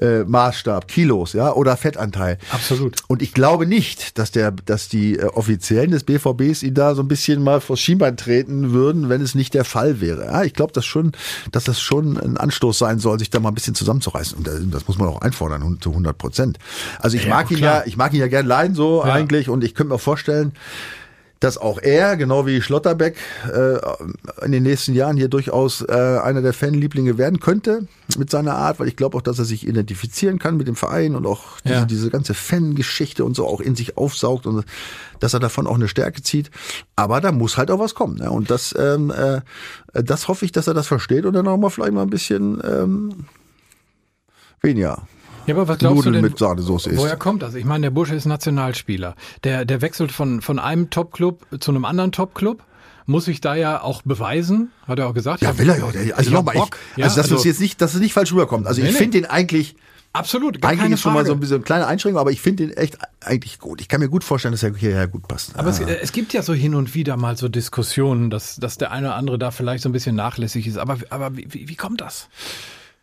äh, 0.00 0.20
Maßstab, 0.24 0.86
Kilos, 0.86 1.32
ja, 1.32 1.52
oder 1.52 1.76
Fettanteil. 1.76 2.38
Absolut. 2.52 2.96
Und 3.08 3.20
ich 3.20 3.34
glaube 3.34 3.66
nicht, 3.66 4.16
dass 4.18 4.30
der, 4.30 4.52
dass 4.52 4.88
die 4.88 5.16
äh, 5.18 5.24
Offiziellen 5.24 5.90
des 5.90 6.04
BVBs 6.04 6.62
ihn 6.62 6.74
da 6.74 6.94
so 6.94 7.02
ein 7.02 7.08
bisschen 7.08 7.42
mal 7.42 7.60
vors 7.60 7.80
Schienbein 7.80 8.16
treten 8.16 8.72
würden, 8.72 9.08
wenn 9.08 9.20
es 9.22 9.34
nicht 9.34 9.54
der 9.54 9.64
Fall 9.64 10.00
wäre. 10.00 10.26
Ja, 10.26 10.44
ich 10.44 10.54
glaube, 10.54 10.72
dass 10.72 10.86
schon, 10.86 11.12
dass 11.50 11.64
das 11.64 11.80
schon 11.80 12.16
ein 12.16 12.36
Anstoß 12.36 12.78
sein 12.78 12.98
soll, 13.00 13.18
sich 13.18 13.30
da 13.30 13.40
mal 13.40 13.48
ein 13.50 13.54
bisschen 13.54 13.74
zusammenzureißen. 13.74 14.38
Und 14.38 14.46
das, 14.46 14.60
das 14.70 14.86
muss 14.88 14.98
man 14.98 15.08
auch 15.08 15.20
einfordern 15.20 15.78
zu 15.80 15.90
100 15.90 16.16
Prozent. 16.16 16.58
Also 17.00 17.16
ich 17.16 17.24
Ja, 17.24 17.30
mag 17.30 17.50
ihn 17.50 17.56
klar. 17.58 17.80
ja, 17.80 17.86
ich 17.86 17.96
mag 17.96 18.12
ihn 18.14 18.20
ja 18.20 18.28
gern 18.28 18.46
leiden 18.46 18.74
so 18.76 19.02
Ja. 19.04 19.12
eigentlich 19.12 19.48
und 19.48 19.64
ich 19.64 19.74
könnte 19.74 19.92
mir 19.92 19.98
vorstellen, 19.98 20.52
dass 21.40 21.56
auch 21.56 21.78
er, 21.80 22.16
genau 22.16 22.46
wie 22.46 22.60
Schlotterbeck, 22.60 23.16
äh, 23.52 23.78
in 24.44 24.52
den 24.52 24.64
nächsten 24.64 24.92
Jahren 24.94 25.16
hier 25.16 25.28
durchaus 25.28 25.82
äh, 25.82 25.92
einer 25.92 26.42
der 26.42 26.52
Fanlieblinge 26.52 27.16
werden 27.16 27.38
könnte 27.38 27.86
mit 28.16 28.28
seiner 28.30 28.54
Art, 28.56 28.80
weil 28.80 28.88
ich 28.88 28.96
glaube 28.96 29.16
auch, 29.16 29.22
dass 29.22 29.38
er 29.38 29.44
sich 29.44 29.66
identifizieren 29.66 30.38
kann 30.38 30.56
mit 30.56 30.66
dem 30.66 30.74
Verein 30.74 31.14
und 31.14 31.26
auch 31.26 31.60
diese, 31.64 31.74
Ja. 31.74 31.84
diese 31.84 32.10
ganze 32.10 32.34
Fangeschichte 32.34 33.24
und 33.24 33.36
so 33.36 33.46
auch 33.46 33.60
in 33.60 33.76
sich 33.76 33.96
aufsaugt 33.96 34.46
und 34.46 34.64
dass 35.20 35.34
er 35.34 35.40
davon 35.40 35.66
auch 35.66 35.76
eine 35.76 35.88
Stärke 35.88 36.22
zieht. 36.22 36.50
Aber 36.96 37.20
da 37.20 37.30
muss 37.30 37.56
halt 37.56 37.70
auch 37.70 37.78
was 37.78 37.94
kommen. 37.94 38.16
Ne? 38.16 38.30
Und 38.30 38.50
das, 38.50 38.74
ähm, 38.78 39.10
äh, 39.10 39.40
das 39.92 40.26
hoffe 40.28 40.44
ich, 40.44 40.52
dass 40.52 40.66
er 40.66 40.74
das 40.74 40.86
versteht 40.88 41.24
und 41.24 41.34
dann 41.34 41.46
auch 41.46 41.56
mal 41.56 41.70
vielleicht 41.70 41.92
mal 41.92 42.02
ein 42.02 42.10
bisschen 42.10 42.60
ähm, 42.64 43.26
weniger 44.60 45.06
Ja, 45.48 45.54
aber 45.54 45.66
was 45.66 45.78
glaubst 45.78 45.96
Nudeln 45.96 46.12
du 46.14 46.20
denn, 46.22 46.30
mit 46.30 46.38
Sahnesoße 46.38 46.90
isst. 46.90 46.98
woher 47.00 47.16
kommt 47.16 47.42
das? 47.42 47.54
Ich 47.54 47.64
meine, 47.64 47.82
der 47.82 47.90
Bursche 47.90 48.14
ist 48.14 48.26
Nationalspieler. 48.26 49.14
Der, 49.44 49.64
der 49.64 49.80
wechselt 49.82 50.12
von, 50.12 50.40
von 50.42 50.58
einem 50.58 50.90
Topclub 50.90 51.44
zu 51.60 51.70
einem 51.70 51.84
anderen 51.84 52.12
Topclub. 52.12 52.62
Muss 53.06 53.24
sich 53.24 53.40
da 53.40 53.54
ja 53.54 53.80
auch 53.82 54.02
beweisen, 54.02 54.70
hat 54.86 54.98
er 54.98 55.08
auch 55.08 55.14
gesagt. 55.14 55.40
Ja, 55.40 55.52
Ich 55.52 55.58
will 55.58 55.70
er 55.70 55.78
ja. 55.78 55.84
auch. 55.84 55.94
Also 55.94 56.20
ich 56.20 56.30
nochmal, 56.30 56.56
ich, 56.56 56.60
also 57.04 57.16
dass 57.16 57.18
also- 57.18 57.36
es 57.36 57.44
jetzt 57.44 57.60
nicht, 57.60 57.80
dass 57.80 57.94
es 57.94 58.00
nicht 58.00 58.12
falsch 58.12 58.32
rüberkommt. 58.32 58.66
Also 58.66 58.82
Nee, 58.82 58.88
ich 58.88 58.92
nee. 58.92 58.98
finde 58.98 59.20
den 59.22 59.30
eigentlich, 59.30 59.74
Absolut, 60.12 60.60
gar 60.62 60.70
eigentlich 60.70 60.92
ist 60.92 61.00
schon 61.02 61.12
mal 61.12 61.24
so 61.26 61.32
ein 61.32 61.40
bisschen 61.40 61.56
eine 61.56 61.64
kleine 61.64 61.86
Einschränkung, 61.86 62.18
aber 62.20 62.30
ich 62.32 62.40
finde 62.40 62.66
den 62.66 62.76
echt 62.76 62.98
eigentlich 63.20 63.58
gut. 63.58 63.80
Ich 63.82 63.88
kann 63.88 64.00
mir 64.00 64.08
gut 64.08 64.24
vorstellen, 64.24 64.52
dass 64.52 64.62
er 64.62 64.74
hierher 64.74 65.06
gut 65.06 65.28
passt. 65.28 65.54
Aber 65.56 65.68
es, 65.70 65.80
Ah. 65.80 65.84
äh, 65.86 65.98
es 66.00 66.12
gibt 66.12 66.32
ja 66.32 66.42
so 66.42 66.54
hin 66.54 66.74
und 66.74 66.94
wieder 66.94 67.16
mal 67.18 67.36
so 67.36 67.48
Diskussionen, 67.48 68.30
dass, 68.30 68.56
dass 68.56 68.78
der 68.78 68.90
eine 68.90 69.08
oder 69.08 69.16
andere 69.16 69.38
da 69.38 69.50
vielleicht 69.50 69.82
so 69.82 69.88
ein 69.90 69.92
bisschen 69.92 70.16
nachlässig 70.16 70.66
ist. 70.66 70.78
Aber, 70.78 70.96
aber 71.10 71.36
wie, 71.36 71.46
wie, 71.50 71.68
wie 71.68 71.76
kommt 71.76 72.00
das? 72.00 72.28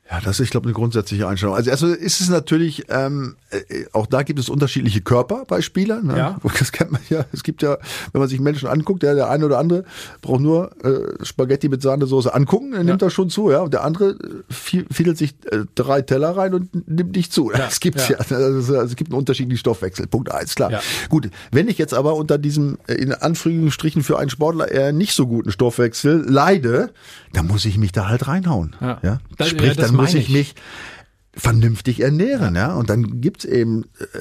Ja, 0.09 0.19
das 0.21 0.39
ist, 0.39 0.45
ich 0.45 0.49
glaube, 0.51 0.65
eine 0.67 0.73
grundsätzliche 0.73 1.27
Einstellung. 1.27 1.55
Also 1.55 1.71
erstmal 1.71 1.93
ist 1.93 2.21
es 2.21 2.29
natürlich, 2.29 2.85
ähm, 2.89 3.37
äh, 3.49 3.85
auch 3.91 4.05
da 4.05 4.21
gibt 4.21 4.37
es 4.39 4.49
unterschiedliche 4.49 5.01
Körper 5.01 5.45
bei 5.47 5.61
Spielern. 5.61 6.05
Ne? 6.05 6.17
Ja. 6.17 6.39
Das 6.59 6.71
kennt 6.71 6.91
man 6.91 7.01
ja. 7.09 7.25
Es 7.31 7.41
gibt 7.41 7.63
ja, 7.63 7.77
wenn 8.11 8.19
man 8.19 8.29
sich 8.29 8.39
Menschen 8.39 8.67
anguckt, 8.67 9.01
ja, 9.01 9.15
der 9.15 9.31
eine 9.31 9.45
oder 9.47 9.57
andere 9.57 9.83
braucht 10.21 10.41
nur 10.41 10.71
äh, 10.85 11.25
Spaghetti 11.25 11.69
mit 11.69 11.81
Sahnesoße 11.81 12.31
angucken, 12.33 12.71
dann 12.73 12.85
nimmt 12.85 13.01
er 13.01 13.09
schon 13.09 13.31
zu, 13.31 13.49
ja. 13.49 13.61
Und 13.61 13.73
der 13.73 13.83
andere 13.83 14.11
äh, 14.11 14.53
fi- 14.53 14.85
fiedelt 14.91 15.17
sich 15.17 15.33
äh, 15.51 15.61
drei 15.73 16.03
Teller 16.03 16.37
rein 16.37 16.53
und 16.53 16.87
nimmt 16.87 17.15
nicht 17.15 17.33
zu. 17.33 17.51
Ja, 17.51 17.65
Es 17.67 17.79
gibt's 17.79 18.07
ja. 18.07 18.17
ja. 18.29 18.35
Also, 18.35 18.75
es 18.81 18.95
gibt 18.95 19.09
einen 19.11 19.17
unterschiedlichen 19.17 19.57
Stoffwechsel. 19.59 20.05
Punkt 20.05 20.31
eins, 20.31 20.53
klar. 20.53 20.69
Ja. 20.71 20.81
Gut, 21.09 21.29
wenn 21.51 21.67
ich 21.67 21.79
jetzt 21.79 21.95
aber 21.95 22.13
unter 22.15 22.37
diesem, 22.37 22.77
äh, 22.87 22.93
in 22.93 23.11
Anführungsstrichen 23.11 24.03
für 24.03 24.19
einen 24.19 24.29
Sportler 24.29 24.69
eher 24.71 24.93
nicht 24.93 25.13
so 25.15 25.25
guten 25.25 25.51
Stoffwechsel 25.51 26.25
leide, 26.29 26.91
dann 27.33 27.47
muss 27.47 27.65
ich 27.65 27.77
mich 27.79 27.91
da 27.91 28.07
halt 28.07 28.27
reinhauen. 28.27 28.75
Ja. 28.79 28.99
Ja. 29.01 29.17
Das- 29.37 29.49
Sprich, 29.49 29.63
ja, 29.69 29.73
das 29.73 29.87
dann 29.87 29.94
muss 29.95 30.13
ich 30.13 30.29
ich. 30.29 30.33
mich 30.33 30.55
vernünftig 31.37 31.99
ernähren, 32.01 32.55
ja. 32.55 32.73
Und 32.75 32.89
dann 32.89 33.19
gibt's 33.21 33.43
eben 33.45 33.83
äh, 33.99 34.19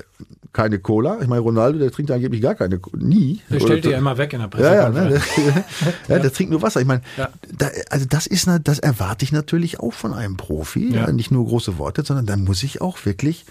keine 0.53 0.79
Cola. 0.81 1.19
Ich 1.21 1.29
meine, 1.29 1.41
Ronaldo, 1.43 1.79
der 1.79 1.91
trinkt 1.93 2.11
angeblich 2.11 2.41
gar 2.43 2.55
keine, 2.57 2.81
nie. 2.97 3.41
Der 3.51 3.61
stellt 3.61 3.85
dir 3.85 3.93
ja 3.93 3.99
immer 3.99 4.19
weg 4.19 4.33
in 4.33 4.41
der 4.41 4.51
ja, 4.61 4.75
ja, 4.75 4.91
Pressekonferenz. 4.91 5.25
ne, 5.47 5.65
ja, 6.09 6.19
der 6.19 6.33
trinkt 6.33 6.51
nur 6.53 6.63
Wasser. 6.63 6.81
Ich 6.81 6.87
meine, 6.87 7.03
Ja. 7.17 7.29
da, 7.57 7.71
also 7.91 8.07
das 8.09 8.27
ist, 8.27 8.47
na- 8.47 8.59
das 8.59 8.79
erwarte 8.81 9.25
ich 9.25 9.33
natürlich 9.33 9.79
auch 9.81 9.93
von 9.93 10.13
einem 10.13 10.37
Profi. 10.37 10.93
Ja. 10.93 11.07
Ja. 11.07 11.13
Nicht 11.13 11.31
nur 11.31 11.45
große 11.47 11.79
Worte, 11.79 12.03
sondern 12.05 12.27
dann 12.27 12.43
muss 12.45 12.63
ich 12.63 12.81
auch 12.81 13.05
wirklich 13.05 13.45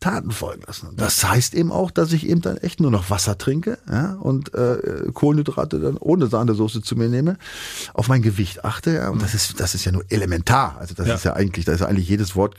Taten 0.00 0.30
folgen 0.30 0.62
lassen. 0.66 0.88
Und 0.88 1.00
Das 1.00 1.22
heißt 1.22 1.54
eben 1.54 1.70
auch, 1.70 1.90
dass 1.90 2.12
ich 2.12 2.26
eben 2.26 2.40
dann 2.40 2.56
echt 2.56 2.80
nur 2.80 2.90
noch 2.90 3.10
Wasser 3.10 3.36
trinke 3.36 3.78
ja, 3.88 4.14
und 4.14 4.54
äh, 4.54 4.78
Kohlenhydrate 5.12 5.78
dann 5.78 5.96
ohne 5.98 6.26
Sahnesoße 6.26 6.80
zu 6.82 6.96
mir 6.96 7.08
nehme, 7.08 7.36
auf 7.94 8.08
mein 8.08 8.22
Gewicht 8.22 8.64
achte. 8.64 8.94
Ja, 8.94 9.10
und 9.10 9.20
das 9.22 9.34
ist 9.34 9.60
das 9.60 9.74
ist 9.74 9.84
ja 9.84 9.92
nur 9.92 10.04
elementar. 10.08 10.76
Also 10.80 10.94
das 10.94 11.06
Ja. 11.06 11.14
ist 11.14 11.24
ja 11.24 11.34
eigentlich, 11.34 11.66
da 11.66 11.72
ist 11.72 11.80
ja 11.80 11.86
eigentlich 11.86 12.08
jedes 12.08 12.34
Wort 12.34 12.56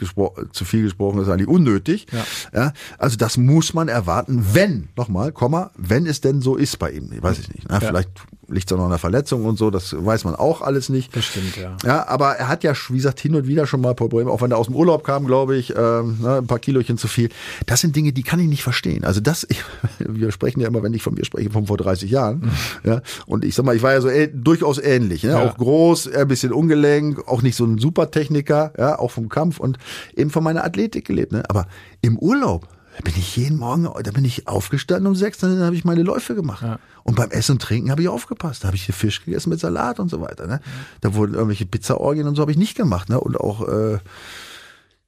zu 0.51 0.65
viel 0.65 0.83
gesprochen, 0.83 1.17
das 1.17 1.27
ist 1.27 1.33
eigentlich 1.33 1.47
unnötig. 1.47 2.05
Ja. 2.11 2.25
Ja, 2.53 2.73
also 2.97 3.17
das 3.17 3.37
muss 3.37 3.73
man 3.73 3.87
erwarten, 3.87 4.45
wenn, 4.53 4.89
nochmal, 4.95 5.31
Komma, 5.31 5.71
wenn 5.75 6.05
es 6.05 6.21
denn 6.21 6.41
so 6.41 6.55
ist 6.55 6.77
bei 6.79 6.91
ihm. 6.91 7.11
Ich 7.11 7.23
weiß 7.23 7.39
es 7.39 7.47
nicht. 7.49 7.67
Ne? 7.67 7.73
Ja. 7.73 7.79
Vielleicht 7.79 8.09
liegt 8.51 8.69
es 8.69 8.73
auch 8.73 8.77
noch 8.77 8.85
an 8.85 8.91
einer 8.91 8.99
Verletzung 8.99 9.45
und 9.45 9.57
so, 9.57 9.71
das 9.71 9.95
weiß 9.97 10.25
man 10.25 10.35
auch 10.35 10.61
alles 10.61 10.89
nicht. 10.89 11.15
Das 11.15 11.25
stimmt, 11.25 11.57
ja. 11.57 11.75
Ja, 11.85 12.07
aber 12.07 12.33
er 12.33 12.47
hat 12.47 12.63
ja, 12.63 12.73
wie 12.89 12.97
gesagt, 12.97 13.19
hin 13.19 13.35
und 13.35 13.47
wieder 13.47 13.65
schon 13.65 13.81
mal 13.81 13.95
Probleme, 13.95 14.29
auch 14.29 14.41
wenn 14.41 14.51
er 14.51 14.57
aus 14.57 14.67
dem 14.67 14.75
Urlaub 14.75 15.03
kam, 15.03 15.25
glaube 15.25 15.55
ich, 15.55 15.75
ähm, 15.75 16.19
ne, 16.21 16.37
ein 16.37 16.47
paar 16.47 16.59
Kilochen 16.59 16.97
zu 16.97 17.07
viel. 17.07 17.29
Das 17.65 17.81
sind 17.81 17.95
Dinge, 17.95 18.13
die 18.13 18.23
kann 18.23 18.39
ich 18.39 18.47
nicht 18.47 18.63
verstehen. 18.63 19.03
Also 19.03 19.21
das, 19.21 19.45
ich, 19.49 19.63
wir 19.99 20.31
sprechen 20.31 20.61
ja 20.61 20.67
immer, 20.67 20.83
wenn 20.83 20.93
ich 20.93 21.03
von 21.03 21.13
mir 21.13 21.25
spreche, 21.25 21.49
von 21.49 21.67
vor 21.67 21.77
30 21.77 22.11
Jahren. 22.11 22.51
Ja, 22.83 23.01
und 23.25 23.45
ich 23.45 23.55
sag 23.55 23.65
mal, 23.65 23.75
ich 23.75 23.81
war 23.81 23.93
ja 23.93 24.01
so 24.01 24.09
äh, 24.09 24.29
durchaus 24.33 24.77
ähnlich. 24.77 25.23
Ne? 25.23 25.31
Ja. 25.31 25.43
Auch 25.43 25.57
groß, 25.57 26.11
ein 26.11 26.27
bisschen 26.27 26.51
ungelenk, 26.51 27.27
auch 27.27 27.41
nicht 27.41 27.55
so 27.55 27.65
ein 27.65 27.77
Supertechniker, 27.77 28.73
ja, 28.77 28.99
auch 28.99 29.11
vom 29.11 29.29
Kampf 29.29 29.59
und 29.59 29.77
eben 30.15 30.29
von 30.29 30.43
meiner 30.43 30.63
Athletik 30.63 31.05
gelebt. 31.05 31.31
Ne? 31.31 31.43
Aber 31.49 31.67
im 32.01 32.17
Urlaub, 32.17 32.67
da 32.97 33.03
bin 33.03 33.13
ich 33.17 33.35
jeden 33.37 33.57
Morgen, 33.57 33.83
da 33.83 34.11
bin 34.11 34.25
ich 34.25 34.47
aufgestanden 34.47 35.07
um 35.07 35.15
sechs, 35.15 35.37
dann 35.37 35.59
habe 35.61 35.75
ich 35.75 35.85
meine 35.85 36.03
Läufe 36.03 36.35
gemacht. 36.35 36.63
Ja. 36.63 36.79
Und 37.03 37.15
beim 37.15 37.31
Essen 37.31 37.53
und 37.53 37.61
Trinken 37.61 37.89
habe 37.89 38.01
ich 38.01 38.09
aufgepasst. 38.09 38.63
Da 38.63 38.67
habe 38.67 38.77
ich 38.77 38.83
hier 38.83 38.93
Fisch 38.93 39.23
gegessen 39.23 39.49
mit 39.49 39.59
Salat 39.59 39.99
und 39.99 40.09
so 40.09 40.21
weiter. 40.21 40.45
Ne? 40.47 40.59
Da 41.01 41.13
wurden 41.13 41.33
irgendwelche 41.33 41.65
Pizzaorgien 41.65 42.27
und 42.27 42.35
so 42.35 42.41
habe 42.41 42.51
ich 42.51 42.57
nicht 42.57 42.75
gemacht. 42.75 43.09
Ne? 43.09 43.19
Und 43.19 43.39
auch 43.39 43.67
äh, 43.67 43.97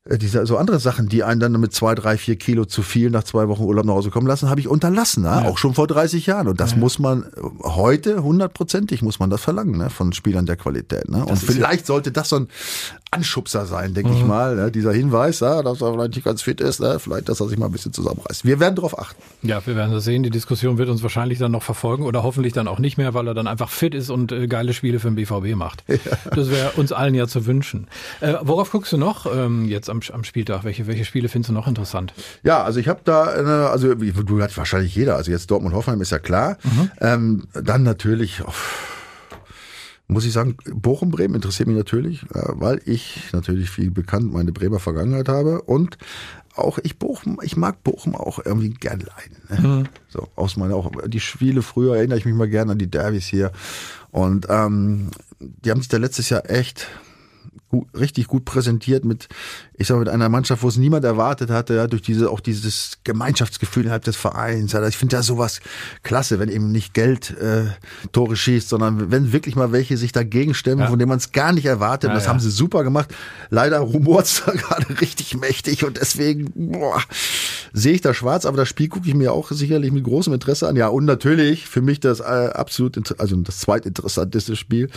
diese 0.06 0.46
so 0.46 0.58
andere 0.58 0.80
Sachen, 0.80 1.08
die 1.08 1.24
einen 1.24 1.40
dann 1.40 1.54
mit 1.54 1.74
zwei, 1.74 1.96
drei, 1.96 2.18
vier 2.18 2.36
Kilo 2.36 2.66
zu 2.66 2.82
viel 2.82 3.10
nach 3.10 3.24
zwei 3.24 3.48
Wochen 3.48 3.64
Urlaub 3.64 3.86
nach 3.86 3.94
Hause 3.94 4.10
kommen 4.10 4.28
lassen, 4.28 4.50
habe 4.50 4.60
ich 4.60 4.68
unterlassen. 4.68 5.24
Ne? 5.24 5.30
Ja. 5.30 5.46
Auch 5.46 5.58
schon 5.58 5.74
vor 5.74 5.88
30 5.88 6.26
Jahren. 6.26 6.48
Und 6.48 6.60
das 6.60 6.76
muss 6.76 7.00
man 7.00 7.24
äh, 7.24 7.28
heute 7.64 8.24
hundertprozentig 8.24 9.02
muss 9.02 9.20
man 9.20 9.30
das 9.30 9.42
verlangen 9.42 9.78
ne? 9.78 9.90
von 9.90 10.12
Spielern 10.12 10.46
der 10.46 10.58
Qualität. 10.58 11.08
Ne? 11.10 11.24
Und 11.26 11.34
ist 11.34 11.44
ja- 11.44 11.54
vielleicht 11.54 11.86
sollte 11.86 12.12
das 12.12 12.30
so 12.30 12.38
ein 12.38 12.48
Anschubser 13.14 13.66
sein, 13.66 13.94
denke 13.94 14.12
ich 14.14 14.24
mal. 14.26 14.56
Ne? 14.56 14.72
Dieser 14.72 14.92
Hinweis, 14.92 15.40
ja, 15.40 15.62
dass 15.62 15.82
er 15.82 15.94
vielleicht 15.94 16.16
nicht 16.16 16.26
ganz 16.26 16.42
fit 16.42 16.62
ist, 16.62 16.80
ne? 16.80 17.00
vielleicht, 17.00 17.30
dass 17.30 17.40
er 17.40 17.48
sich 17.48 17.58
mal 17.58 17.68
ein 17.68 17.72
bisschen 17.72 17.94
zusammenreißt. 17.94 18.46
Wir 18.46 18.60
werden 18.60 18.76
darauf 18.76 18.98
achten. 18.98 19.22
Ja, 19.42 19.66
wir 19.66 19.76
werden 19.76 19.92
das 19.92 20.04
sehen. 20.04 20.24
Die 20.24 20.30
Diskussion 20.30 20.78
wird 20.78 20.90
uns 20.90 21.04
wahrscheinlich 21.04 21.40
dann 21.40 21.52
noch 21.52 21.64
verfolgen 21.64 22.04
oder 22.04 22.24
hoffentlich 22.24 22.54
dann 22.54 22.68
auch 22.68 22.80
nicht 22.80 22.98
mehr, 22.98 23.14
weil 23.14 23.28
er 23.28 23.34
dann 23.34 23.48
einfach 23.48 23.70
fit 23.70 23.94
ist 23.94 24.10
und 24.10 24.32
äh, 24.32 24.48
geile 24.48 24.74
Spiele 24.74 25.00
für 25.00 25.10
den 25.10 25.16
BVB 25.16 25.56
macht. 25.56 25.84
Das 26.36 26.50
wäre 26.50 26.72
uns 26.72 26.92
allen 26.92 27.16
ja 27.16 27.28
zu 27.28 27.46
wünschen. 27.46 27.88
Äh, 28.20 28.34
worauf 28.42 28.72
guckst 28.72 28.92
du 28.92 28.98
noch 28.98 29.26
ähm, 29.26 29.66
jetzt 29.66 29.90
am, 29.90 30.00
am 30.12 30.24
Spieltag? 30.24 30.64
Welche, 30.64 30.88
welche 30.88 31.06
Spiele 31.06 31.30
findest 31.30 31.50
du 31.50 31.54
noch 31.54 31.68
interessant? 31.68 32.14
Ja, 32.44 32.64
also 32.64 32.80
ich 32.80 32.88
habe 32.88 33.02
da, 33.04 33.24
eine, 33.24 33.70
also 33.70 33.94
du 33.94 34.42
hat 34.42 34.56
wahrscheinlich 34.58 34.96
jeder, 34.96 35.16
also 35.16 35.32
jetzt 35.32 35.52
Dortmund 35.52 35.76
Hoffenheim 35.76 36.02
ist 36.02 36.12
ja 36.12 36.20
klar. 36.20 36.58
Ähm, 37.00 37.44
dann 37.54 37.84
natürlich, 37.84 38.42
oh, 38.46 38.52
muss 40.08 40.26
ich 40.26 40.34
sagen, 40.34 40.58
Bochum 40.74 41.12
Bremen 41.12 41.36
interessiert 41.36 41.68
mich 41.68 41.78
natürlich, 41.78 42.24
äh, 42.34 42.50
weil 42.54 42.82
ich 42.86 43.32
natürlich 43.32 43.78
wie 43.78 43.90
bekannt 43.90 44.34
meine 44.34 44.52
Bremer 44.52 44.80
Vergangenheit 44.80 45.30
habe 45.30 45.62
und 45.62 45.98
auch 46.56 46.78
ich 46.84 47.00
Bochum, 47.00 47.40
ich 47.42 47.58
mag 47.58 47.84
Bochum 47.84 48.16
auch 48.16 48.40
irgendwie 48.44 48.70
gern 48.70 49.00
leiden. 49.00 49.38
Ne? 49.50 49.84
So 50.08 50.28
aus 50.36 50.56
meiner 50.56 50.76
auch 50.76 50.92
die 51.08 51.20
Spiele 51.20 51.62
früher 51.64 51.96
erinnere 51.96 52.20
ich 52.20 52.26
mich 52.26 52.36
mal 52.36 52.50
gern 52.50 52.70
an 52.70 52.78
die 52.78 52.92
Derbys 52.92 53.26
hier 53.26 53.52
und 54.12 54.46
ähm, 54.50 55.10
die 55.40 55.72
haben 55.72 55.80
sich 55.80 55.90
da 55.90 55.98
letztes 55.98 56.30
Jahr 56.30 56.50
echt 56.50 56.88
gut, 57.74 57.88
richtig 58.00 58.28
gut 58.28 58.46
präsentiert 58.46 59.04
mit, 59.04 59.28
ich 59.76 59.88
sag 59.88 59.96
mal, 59.96 60.02
mit 60.02 60.10
einer 60.10 60.30
Mannschaft, 60.30 60.62
wo 60.62 60.68
es 60.68 60.78
niemand 60.78 61.04
erwartet 61.06 61.50
hatte, 61.50 61.74
ja, 61.74 61.88
durch 61.88 62.04
diese, 62.04 62.30
auch 62.30 62.40
dieses 62.40 63.00
Gemeinschaftsgefühl 63.04 63.84
innerhalb 63.84 64.04
des 64.04 64.16
Vereins. 64.16 64.74
Ja, 64.74 64.88
ich 64.88 64.96
finde 64.96 65.16
ja 65.16 65.24
sowas 65.24 65.60
klasse, 66.04 66.38
wenn 66.40 66.50
eben 66.50 66.72
nicht 66.72 66.94
Geld 66.94 67.32
äh, 67.40 67.64
Tore 68.12 68.36
schießt, 68.36 68.70
sondern 68.70 69.10
wenn 69.12 69.34
wirklich 69.34 69.56
mal 69.56 69.72
welche 69.72 69.98
sich 69.98 70.12
dagegen 70.12 70.54
stemmen, 70.54 70.82
Ja. 70.82 70.88
von 70.88 71.00
denen 71.00 71.10
man 71.10 71.18
es 71.18 71.32
gar 71.32 71.52
nicht 71.52 71.66
erwartet. 71.66 72.10
Ja, 72.10 72.14
das 72.14 72.28
haben 72.28 72.40
sie 72.40 72.52
super 72.52 72.84
gemacht. 72.84 73.14
Leider 73.50 73.80
rumort's 73.80 74.44
da 74.46 74.52
gerade 74.52 75.02
richtig 75.02 75.36
mächtig 75.36 75.84
und 75.84 75.98
deswegen 75.98 76.52
boah, 76.54 77.02
sehe 77.74 77.94
ich 77.94 78.02
da 78.02 78.14
schwarz, 78.14 78.46
aber 78.46 78.58
das 78.58 78.70
Spiel 78.70 78.88
gucke 78.88 79.08
ich 79.08 79.16
mir 79.16 79.34
auch 79.34 79.52
sicherlich 79.52 79.92
mit 79.92 80.04
großem 80.04 80.32
Interesse 80.32 80.68
an. 80.68 80.76
Ja, 80.76 80.88
und 80.88 81.06
natürlich 81.06 81.68
für 81.68 81.82
mich 81.82 82.00
das 82.00 82.20
äh, 82.20 82.24
absolut, 82.24 83.20
also 83.20 83.36
das 83.38 83.60
zweitinteressanteste 83.60 84.56
Spiel 84.56 84.90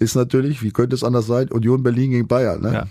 ist 0.00 0.16
natürlich, 0.16 0.62
wie 0.62 0.72
könnte 0.72 0.96
es 0.96 1.04
anders 1.04 1.26
sein, 1.26 1.50
Union 1.50 1.82
Berlin 1.82 2.10
gegen 2.10 2.26
Bayern. 2.26 2.60
Ne? 2.60 2.72
Ja. 2.72 2.86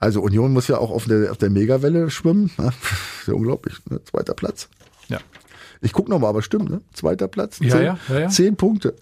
Also 0.00 0.20
Union 0.20 0.52
muss 0.52 0.66
ja 0.66 0.78
auch 0.78 0.90
auf 0.90 1.04
der, 1.04 1.30
auf 1.30 1.38
der 1.38 1.50
Megawelle 1.50 2.10
schwimmen. 2.10 2.50
Ne? 2.58 2.72
Ja 3.26 3.34
unglaublich. 3.34 3.76
Ne? 3.88 4.00
Zweiter 4.04 4.34
Platz. 4.34 4.68
Ja. 5.08 5.18
Ich 5.82 5.92
guck 5.92 6.08
noch 6.08 6.18
mal, 6.18 6.28
aber 6.28 6.42
stimmt, 6.42 6.70
ne? 6.70 6.80
Zweiter 6.92 7.28
Platz. 7.28 7.58
Ja, 7.60 7.70
zehn, 7.70 7.84
ja, 7.84 7.98
ja, 8.08 8.18
ja. 8.20 8.28
zehn 8.28 8.56
Punkte. 8.56 8.94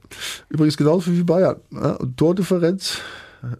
Übrigens 0.49 0.77
genauso 0.77 1.13
wie 1.13 1.23
Bayern. 1.23 1.57
Ne? 1.71 1.97
Und 1.99 2.17
Tordifferenz 2.17 2.99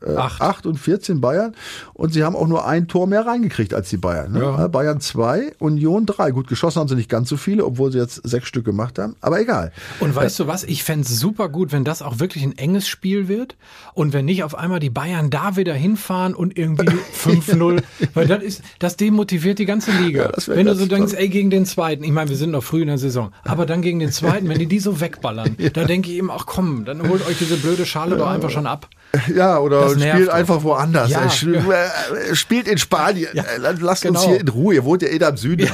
äh, 0.05 0.15
acht. 0.17 0.41
acht 0.41 0.67
und 0.67 0.79
14 0.79 1.21
Bayern. 1.21 1.55
Und 1.95 2.13
sie 2.13 2.25
haben 2.25 2.37
auch 2.37 2.47
nur 2.47 2.67
ein 2.67 2.89
Tor 2.89 3.07
mehr 3.07 3.27
reingekriegt 3.27 3.75
als 3.75 3.89
die 3.91 3.97
Bayern. 3.97 4.33
Ne? 4.33 4.41
Ja. 4.41 4.69
Bayern 4.69 5.01
zwei, 5.01 5.53
Union 5.59 6.07
drei. 6.07 6.31
Gut, 6.31 6.49
geschossen 6.49 6.81
haben 6.81 6.89
sie 6.89 6.95
nicht 6.95 7.09
ganz 7.09 7.29
so 7.29 7.37
viele, 7.37 7.65
obwohl 7.65 7.93
sie 7.93 7.99
jetzt 7.99 8.21
sechs 8.29 8.49
Stück 8.49 8.65
gemacht 8.65 8.99
haben. 8.99 9.17
Aber 9.21 9.41
egal. 9.41 9.73
Und 10.01 10.15
weißt 10.15 10.41
äh, 10.41 10.45
du 10.45 10.49
was? 10.49 10.65
Ich 10.65 10.85
fände 10.85 11.07
es 11.07 11.19
super 11.19 11.49
gut, 11.49 11.73
wenn 11.73 11.85
das 11.85 12.03
auch 12.03 12.19
wirklich 12.19 12.45
ein 12.45 12.57
enges 12.57 12.89
Spiel 12.89 13.29
wird. 13.29 13.57
Und 13.95 14.13
wenn 14.13 14.25
nicht 14.25 14.45
auf 14.45 14.55
einmal 14.55 14.81
die 14.81 14.91
Bayern 14.91 15.31
da 15.31 15.57
wieder 15.57 15.75
hinfahren 15.75 16.35
und 16.35 16.59
irgendwie 16.59 16.89
5-0. 17.15 17.83
weil 18.15 18.27
das 18.27 18.43
ist, 18.43 18.63
das 18.79 18.97
demotiviert 18.97 19.59
die 19.59 19.67
ganze 19.67 19.93
Liga. 19.93 20.33
Ja, 20.37 20.55
wenn 20.55 20.67
du 20.67 20.75
so 20.75 20.87
denkst, 20.87 21.15
ey, 21.15 21.29
gegen 21.29 21.51
den 21.51 21.67
zweiten. 21.67 22.05
Ich 22.05 22.13
meine, 22.13 22.31
wir 22.31 22.37
sind 22.37 22.51
noch 22.51 22.63
früh 22.63 22.83
in 22.83 22.89
der 22.89 22.99
Saison. 22.99 23.33
Aber 23.45 23.67
dann 23.67 23.83
gegen 23.83 23.99
den 23.99 24.13
zweiten, 24.13 24.49
wenn 24.49 24.59
die 24.59 24.67
die 24.67 24.79
so 24.79 25.01
wegballern, 25.01 25.57
ja. 25.59 25.71
da 25.71 25.85
denke 25.85 26.11
ich 26.11 26.17
eben, 26.17 26.31
ach 26.31 26.47
komm, 26.47 26.85
dann 26.85 27.09
holt 27.09 27.27
euch 27.27 27.39
diese 27.39 27.57
blöde 27.57 27.87
Schale 27.87 28.17
doch 28.17 28.29
einfach 28.29 28.51
schon 28.51 28.67
ab. 28.67 28.89
Ja, 29.35 29.59
oder 29.69 29.91
spielt 29.91 30.29
einfach 30.29 30.63
woanders. 30.63 31.11
Ja, 31.11 31.27
äh, 31.27 32.35
spielt 32.35 32.69
in 32.69 32.79
Spanien. 32.79 33.29
Ja, 33.35 33.45
Lasst 33.81 34.03
genau. 34.03 34.21
uns 34.21 34.29
hier 34.29 34.41
in 34.41 34.49
Ruhe. 34.49 34.75
Ihr 34.75 34.85
wohnt 34.85 35.03
ja 35.03 35.09
eh 35.09 35.19
da 35.19 35.29
im 35.29 35.37
Süden. 35.37 35.67
Ja. 35.67 35.73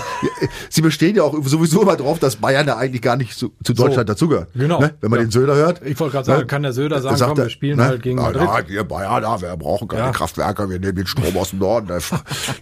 Sie 0.68 0.82
bestehen 0.82 1.16
ja 1.16 1.22
auch 1.22 1.34
sowieso 1.44 1.82
immer 1.82 1.96
drauf, 1.96 2.18
dass 2.18 2.36
Bayern 2.36 2.66
ja 2.66 2.76
eigentlich 2.76 3.02
gar 3.02 3.16
nicht 3.16 3.36
zu, 3.36 3.52
zu 3.62 3.72
Deutschland 3.72 4.08
so, 4.08 4.14
dazugehört. 4.14 4.48
Genau. 4.54 4.80
Ne? 4.80 4.94
Wenn 5.00 5.10
man 5.10 5.20
den 5.20 5.30
Söder 5.30 5.54
hört. 5.54 5.80
Ich 5.84 5.98
wollte 6.00 6.12
gerade 6.12 6.26
sagen, 6.26 6.40
ne? 6.40 6.46
kann 6.46 6.62
der 6.62 6.72
Söder 6.72 7.00
sagen, 7.00 7.16
komm, 7.18 7.36
wir 7.36 7.50
spielen 7.50 7.78
ne? 7.78 7.84
halt 7.84 8.02
gegen 8.02 8.16
Madrid. 8.16 8.42
Ja, 8.42 8.68
wir 8.68 8.84
Bayern, 8.84 9.22
ja, 9.22 9.40
wir 9.40 9.56
brauchen 9.56 9.88
keine 9.88 10.12
Kraftwerke, 10.12 10.68
wir 10.68 10.78
nehmen 10.78 10.96
den 10.96 11.06
Strom 11.06 11.36
aus 11.36 11.50
dem 11.50 11.58
Norden. 11.60 11.88
Ne? 11.88 11.98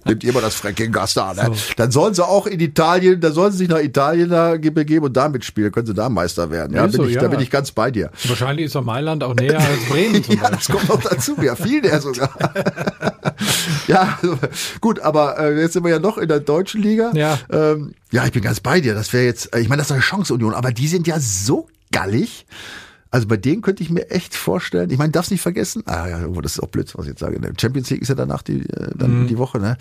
Nehmt 0.05 0.25
ihr 0.25 0.33
mal 0.33 0.43
das 0.43 0.55
Fracking-Gas 0.55 1.15
da. 1.15 1.35
Ne? 1.35 1.43
So. 1.47 1.75
Dann 1.77 1.91
sollen 1.91 2.15
sie 2.15 2.25
auch 2.25 2.47
in 2.47 2.61
Italien, 2.61 3.21
da 3.21 3.31
sollen 3.31 3.53
sie 3.53 3.59
sich 3.59 3.69
nach 3.69 3.81
Italien 3.81 4.31
da 4.31 4.57
begeben 4.57 5.07
und 5.07 5.17
da 5.17 5.29
mitspielen. 5.29 5.73
Können 5.73 5.87
sie 5.87 5.95
da 5.95 6.09
Meister 6.09 6.51
werden. 6.51 6.77
Ja, 6.77 6.83
bin 6.83 6.93
so, 6.93 7.05
ich, 7.05 7.17
Da 7.17 7.29
bin 7.29 7.41
ich 7.41 7.51
ganz 7.51 7.73
bei 7.73 7.91
dir. 7.91 8.11
Wahrscheinlich 8.25 8.67
ist 8.67 8.75
doch 8.75 8.85
Mailand 8.85 9.25
auch 9.25 9.35
näher 9.35 9.59
als 9.59 9.85
Bremen 9.89 10.23
zum 10.25 10.37
ja. 10.37 10.51
Das 10.51 10.69
kommt 10.69 10.89
noch 10.89 11.01
dazu 11.01 11.22
ja 11.43 11.57
viel 11.57 11.81
der 11.81 12.01
sogar. 12.01 12.31
ja, 13.87 14.19
also, 14.21 14.39
gut, 14.81 15.01
aber 15.01 15.39
äh, 15.39 15.61
jetzt 15.61 15.75
sind 15.75 15.85
wir 15.85 15.91
ja 15.91 15.99
noch 15.99 16.19
in 16.19 16.29
der 16.29 16.41
deutschen 16.41 16.83
Liga. 16.83 17.13
Ja, 17.15 17.39
ähm, 17.51 17.95
ja 18.11 18.25
ich 18.25 18.33
bin 18.33 18.43
ganz 18.43 18.61
bei 18.61 18.81
dir. 18.81 18.95
Das 18.95 19.13
wäre 19.13 19.25
jetzt, 19.25 19.55
äh, 19.55 19.61
ich 19.61 19.69
meine, 19.69 19.81
das 19.81 19.89
ist 19.89 19.93
eine 19.93 20.01
Chance 20.01 20.35
Union, 20.35 20.55
aber 20.55 20.73
die 20.73 20.89
sind 20.89 21.07
ja 21.07 21.19
so 21.19 21.69
gallig. 21.91 22.47
Also 23.13 23.29
bei 23.29 23.37
denen 23.37 23.61
könnte 23.61 23.83
ich 23.83 23.91
mir 23.91 24.11
echt 24.11 24.35
vorstellen, 24.35 24.89
ich 24.91 24.97
meine, 24.97 25.13
darfst 25.13 25.31
nicht 25.31 25.43
vergessen, 25.43 25.83
ah 25.85 26.09
ja, 26.09 26.27
das 26.27 26.53
ist 26.53 26.61
auch 26.63 26.69
blöd, 26.69 26.91
was 26.97 27.05
ich 27.05 27.11
jetzt 27.11 27.21
sage. 27.21 27.39
Champions 27.61 27.91
League 27.91 28.01
ist 28.01 28.09
ja 28.09 28.15
danach 28.15 28.41
die, 28.41 28.61
äh, 28.61 28.91
dann 28.97 29.25
mhm. 29.25 29.27
die 29.27 29.37
Woche, 29.37 29.59
ne? 29.59 29.77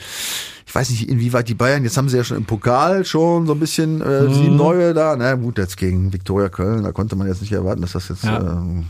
Ich 0.68 0.76
weiß 0.76 0.89
nicht, 0.89 1.08
inwieweit 1.08 1.48
die 1.48 1.54
Bayern, 1.54 1.86
jetzt 1.86 1.96
haben 1.96 2.10
sie 2.10 2.18
ja 2.18 2.26
schon 2.26 2.36
im 2.36 2.44
Pokal 2.44 3.06
schon 3.06 3.48
so 3.48 3.54
ein 3.54 3.60
bisschen 3.60 4.02
äh, 4.02 4.24
mhm. 4.24 4.34
sieben 4.34 4.56
neue 4.58 4.94
da, 4.94 5.16
ne? 5.16 5.38
Gut, 5.38 5.60
jetzt 5.60 5.78
gegen 5.78 6.12
Viktoria 6.12 6.50
Köln, 6.50 6.84
da 6.84 6.92
konnte 6.92 7.16
man 7.16 7.26
jetzt 7.26 7.39
nicht 7.39 7.54
erwarten, 7.54 7.82
dass 7.82 7.94
das 7.94 8.10
jetzt 8.10 8.26
ja. 8.26 8.38
ähm, 8.38 8.88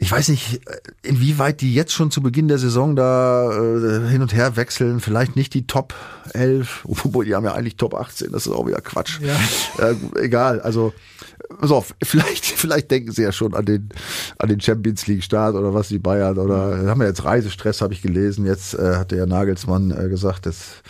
ich 0.00 0.12
weiß 0.12 0.28
nicht, 0.28 0.60
inwieweit 1.02 1.60
die 1.60 1.74
jetzt 1.74 1.92
schon 1.92 2.12
zu 2.12 2.22
Beginn 2.22 2.46
der 2.46 2.58
Saison 2.58 2.94
da 2.94 3.50
äh, 3.50 4.08
hin 4.08 4.22
und 4.22 4.32
her 4.32 4.54
wechseln. 4.54 5.00
Vielleicht 5.00 5.34
nicht 5.34 5.52
die 5.54 5.66
Top 5.66 5.92
11, 6.34 6.84
obwohl 6.88 7.24
die 7.24 7.34
haben 7.34 7.44
ja 7.44 7.54
eigentlich 7.54 7.76
Top 7.76 7.94
18. 7.94 8.30
Das 8.30 8.46
ist 8.46 8.52
auch 8.52 8.66
wieder 8.68 8.80
Quatsch. 8.80 9.18
Ja. 9.20 9.34
Äh, 9.84 9.96
egal. 10.24 10.60
Also 10.60 10.94
so, 11.60 11.84
vielleicht, 12.02 12.46
vielleicht 12.46 12.92
denken 12.92 13.10
sie 13.10 13.22
ja 13.22 13.32
schon 13.32 13.54
an 13.54 13.64
den 13.64 13.88
an 14.38 14.48
den 14.48 14.60
Champions 14.60 15.08
League 15.08 15.24
Start 15.24 15.56
oder 15.56 15.74
was 15.74 15.88
die 15.88 15.98
Bayern 15.98 16.38
oder 16.38 16.88
haben 16.88 17.00
ja 17.00 17.08
jetzt 17.08 17.24
Reisestress, 17.24 17.80
habe 17.80 17.92
ich 17.92 18.00
gelesen. 18.00 18.46
Jetzt 18.46 18.74
äh, 18.74 18.96
hat 18.96 19.10
der 19.10 19.26
Nagelsmann 19.26 19.90
äh, 19.90 20.08
gesagt, 20.08 20.46
das 20.46 20.82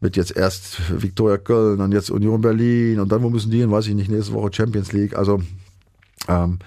wird 0.00 0.16
jetzt 0.16 0.36
erst 0.36 0.78
Viktoria 1.02 1.38
Köln 1.38 1.80
und 1.80 1.90
jetzt 1.90 2.08
Union 2.08 2.40
Berlin 2.40 3.00
und 3.00 3.10
dann 3.10 3.24
wo 3.24 3.30
müssen 3.30 3.50
die 3.50 3.58
hin? 3.58 3.72
Weiß 3.72 3.88
ich 3.88 3.94
nicht. 3.94 4.12
Nächste 4.12 4.32
Woche 4.32 4.52
Champions 4.52 4.92
League. 4.92 5.16
Also 5.16 5.42
ähm, 6.28 6.60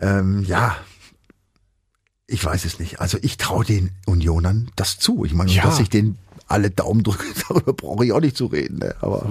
ähm, 0.00 0.42
ja, 0.44 0.76
ich 2.32 2.44
weiß 2.44 2.64
es 2.64 2.78
nicht. 2.78 3.00
Also 3.00 3.18
ich 3.22 3.36
traue 3.36 3.64
den 3.64 3.90
Unionern 4.06 4.70
das 4.76 4.98
zu. 4.98 5.24
Ich 5.24 5.34
meine, 5.34 5.50
ja. 5.50 5.62
dass 5.62 5.80
ich 5.80 5.90
den 5.90 6.16
alle 6.48 6.70
Daumen 6.70 7.02
drücke, 7.02 7.24
darüber 7.48 7.72
brauche 7.72 8.04
ich 8.04 8.12
auch 8.12 8.20
nicht 8.20 8.36
zu 8.36 8.46
reden. 8.46 8.78
Ne? 8.78 8.94
Aber 9.00 9.26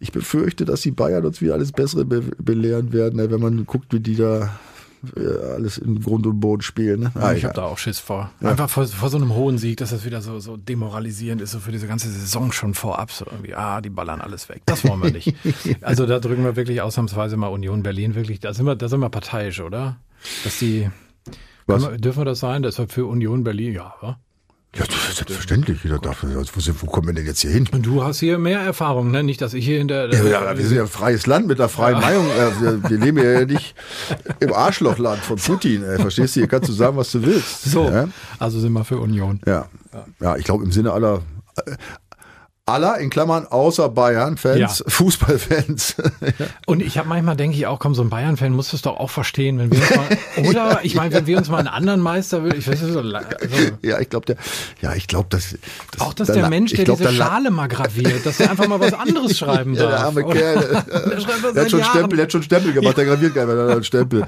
ich 0.00 0.12
befürchte, 0.12 0.64
dass 0.64 0.80
die 0.80 0.90
Bayern 0.90 1.24
uns 1.24 1.40
wieder 1.40 1.54
alles 1.54 1.72
Bessere 1.72 2.04
be 2.04 2.20
belehren 2.38 2.92
werden, 2.92 3.16
ne? 3.16 3.30
wenn 3.30 3.40
man 3.40 3.64
guckt, 3.66 3.92
wie 3.92 4.00
die 4.00 4.16
da 4.16 4.58
äh, 5.16 5.52
alles 5.54 5.78
in 5.78 6.00
Grund 6.00 6.26
und 6.26 6.40
Boden 6.40 6.62
spielen. 6.62 7.00
Ne? 7.00 7.12
Ah, 7.14 7.32
ich 7.32 7.44
habe 7.44 7.54
da 7.54 7.64
auch 7.64 7.78
Schiss 7.78 7.98
vor. 7.98 8.30
Ja. 8.40 8.50
Einfach 8.50 8.70
vor, 8.70 8.86
vor, 8.86 9.08
so 9.08 9.16
einem 9.16 9.34
hohen 9.34 9.58
Sieg, 9.58 9.78
dass 9.78 9.90
das 9.90 10.04
wieder 10.04 10.20
so, 10.20 10.38
so 10.38 10.56
demoralisierend 10.56 11.42
ist, 11.42 11.52
so 11.52 11.60
für 11.60 11.72
diese 11.72 11.86
ganze 11.86 12.10
Saison 12.10 12.52
schon 12.52 12.74
vorab. 12.74 13.10
So 13.10 13.24
irgendwie, 13.24 13.54
ah, 13.54 13.80
die 13.80 13.90
ballern 13.90 14.20
alles 14.20 14.48
weg. 14.48 14.62
Das 14.66 14.84
wollen 14.84 15.02
wir 15.02 15.10
nicht. 15.10 15.34
also 15.80 16.06
da 16.06 16.20
drücken 16.20 16.44
wir 16.44 16.56
wirklich 16.56 16.82
ausnahmsweise 16.82 17.36
mal 17.36 17.48
Union 17.48 17.82
Berlin 17.82 18.14
wirklich, 18.14 18.40
da 18.40 18.52
sind 18.54 18.66
wir, 18.66 18.76
da 18.76 18.88
sind 18.88 19.00
wir 19.00 19.10
parteiisch, 19.10 19.60
oder? 19.60 19.96
Dass 20.44 20.58
die 20.58 20.88
was? 21.66 21.90
Wir, 21.90 21.98
dürfen 21.98 22.20
wir 22.20 22.24
das 22.24 22.40
sein? 22.40 22.62
Das 22.62 22.78
war 22.78 22.88
für 22.88 23.06
Union 23.06 23.44
Berlin, 23.44 23.72
ja, 23.72 23.94
wa? 24.00 24.18
Ja, 24.74 24.86
das 24.86 25.08
ist 25.10 25.16
selbstverständlich. 25.16 25.80
Da 25.84 25.98
darf, 25.98 26.22
wo, 26.22 26.28
wo 26.30 26.86
kommen 26.86 27.08
wir 27.08 27.14
denn 27.14 27.26
jetzt 27.26 27.40
hier 27.40 27.50
hin? 27.50 27.68
Und 27.72 27.84
du 27.84 28.02
hast 28.02 28.20
hier 28.20 28.38
mehr 28.38 28.60
Erfahrung, 28.60 29.10
ne? 29.10 29.22
Nicht, 29.22 29.42
dass 29.42 29.52
ich 29.52 29.66
hier 29.66 29.84
der 29.84 30.10
ja, 30.10 30.24
ja, 30.24 30.56
wir 30.56 30.64
sind 30.64 30.76
ja 30.76 30.84
ein 30.84 30.88
freies 30.88 31.26
Land 31.26 31.46
mit 31.46 31.60
einer 31.60 31.68
freien 31.68 32.00
ja. 32.00 32.00
Meinung. 32.00 32.26
Wir, 32.60 32.90
wir 32.90 32.98
leben 32.98 33.18
ja 33.18 33.44
nicht 33.44 33.74
im 34.40 34.54
Arschlochland 34.54 35.22
von 35.22 35.36
Putin. 35.36 35.82
Ey. 35.82 35.98
Verstehst 35.98 36.36
du? 36.36 36.40
Hier 36.40 36.48
kannst 36.48 36.70
du 36.70 36.72
sagen, 36.72 36.96
was 36.96 37.12
du 37.12 37.22
willst. 37.22 37.64
So. 37.64 37.90
Ja? 37.90 38.08
Also 38.38 38.60
sind 38.60 38.72
wir 38.72 38.84
für 38.84 38.98
Union. 38.98 39.40
Ja. 39.46 39.68
Ja, 40.20 40.36
ich 40.36 40.44
glaube 40.44 40.64
im 40.64 40.72
Sinne 40.72 40.92
aller 40.92 41.20
aller, 42.64 42.98
in 42.98 43.10
Klammern, 43.10 43.44
außer 43.44 43.88
Bayern-Fans, 43.88 44.78
ja. 44.78 44.84
Fußballfans. 44.86 45.96
Und 46.66 46.80
ich 46.80 46.96
habe 46.96 47.08
manchmal 47.08 47.36
denke 47.36 47.56
ich 47.56 47.66
auch, 47.66 47.80
komm, 47.80 47.96
so 47.96 48.02
ein 48.02 48.08
Bayern-Fan 48.08 48.52
muss 48.52 48.72
es 48.72 48.82
doch 48.82 48.98
auch 48.98 49.10
verstehen, 49.10 49.58
wenn 49.58 49.72
wir 49.72 49.80
uns 49.80 49.96
mal, 49.96 50.46
oder 50.48 50.80
ich 50.84 50.94
meine, 50.94 51.12
wenn 51.12 51.26
wir 51.26 51.38
uns 51.38 51.48
mal 51.48 51.58
einen 51.58 51.66
anderen 51.66 52.00
Meister 52.00 52.44
will, 52.44 52.54
ich 52.54 52.68
weiß 52.68 52.82
nicht 52.82 52.92
so, 52.92 53.00
also, 53.00 53.16
Ja, 53.82 53.98
ich 53.98 54.08
glaube, 54.08 54.26
der, 54.26 54.36
ja, 54.80 54.94
ich 54.94 55.08
glaube, 55.08 55.26
dass, 55.30 55.56
das, 55.90 56.00
auch, 56.00 56.14
dass 56.14 56.28
der 56.28 56.48
Mensch, 56.48 56.72
der 56.72 56.84
glaub, 56.84 56.98
diese 56.98 57.12
Schale 57.12 57.50
mal 57.50 57.66
graviert, 57.66 58.24
dass 58.24 58.38
er 58.38 58.52
einfach 58.52 58.68
mal 58.68 58.78
was 58.78 58.92
anderes 58.92 59.36
schreiben 59.38 59.74
darf. 59.74 59.90
Ja, 59.90 59.96
der 59.96 60.04
arme 60.04 60.24
Kerl. 60.24 60.84
der, 60.94 61.52
der 61.52 61.64
hat 61.64 61.70
schon 61.70 61.82
Stempel, 61.82 62.16
der 62.16 62.24
hat 62.26 62.32
schon 62.32 62.42
Stempel 62.44 62.72
gemacht, 62.72 62.96
der 62.96 63.06
graviert 63.06 63.34
gar 63.34 63.46
nicht, 63.46 63.58
einen 63.58 63.84
Stempel. 63.84 64.24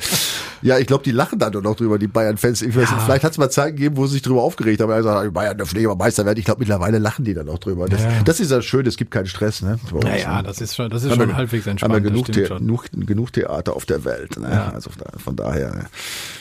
Ja, 0.61 0.79
ich 0.79 0.87
glaube, 0.89 1.05
die 1.05 1.13
lachen 1.13 1.39
dann 1.39 1.53
doch 1.53 1.63
noch 1.63 1.77
drüber, 1.77 1.99
die 1.99 2.09
Bayern-Fans. 2.09 2.63
Ich 2.63 2.75
weiß 2.75 2.91
ja. 2.91 2.99
vielleicht 2.99 3.23
hat 3.23 3.33
es 3.33 3.39
mal 3.39 3.51
Zeiten 3.51 3.77
gegeben, 3.77 3.97
wo 3.97 4.07
sie 4.07 4.15
sich 4.15 4.23
drüber 4.23 4.43
aufgeregt 4.43 4.81
haben. 4.81 4.91
Er 4.91 5.03
sagt, 5.03 5.33
Bayern 5.33 5.57
dürfen 5.57 5.79
nicht 5.79 5.99
Meister 5.99 6.25
werden. 6.25 6.39
Ich 6.39 6.47
glaube, 6.47 6.61
mittlerweile 6.61 6.99
lachen 6.99 7.25
die 7.25 7.35
dann 7.35 7.49
auch 7.49 7.59
drüber. 7.59 7.87
Das, 7.87 8.03
ja. 8.03 8.24
Das 8.25 8.41
ist 8.41 8.51
ja 8.51 8.63
schön, 8.63 8.87
es 8.87 8.97
gibt 8.97 9.11
keinen 9.11 9.27
Stress. 9.27 9.63
Ne? 9.63 9.79
Naja, 10.03 10.43
das 10.43 10.61
ist 10.61 10.75
schon, 10.75 10.91
das 10.91 11.05
ist 11.05 11.15
schon 11.15 11.29
wir, 11.29 11.37
halbwegs 11.37 11.67
entspannt. 11.67 11.95
Haben 11.95 12.05
wir 12.05 12.11
genug, 12.11 12.27
The 12.27 12.43
genug, 12.45 12.87
genug, 12.93 13.33
Theater 13.33 13.77
auf 13.77 13.87
der 13.87 14.05
Welt. 14.05 14.39
Ne? 14.39 14.51
Ja. 14.51 14.71
Also 14.71 14.91
von 15.23 15.37
daher, 15.37 15.75
ne? 15.75 15.87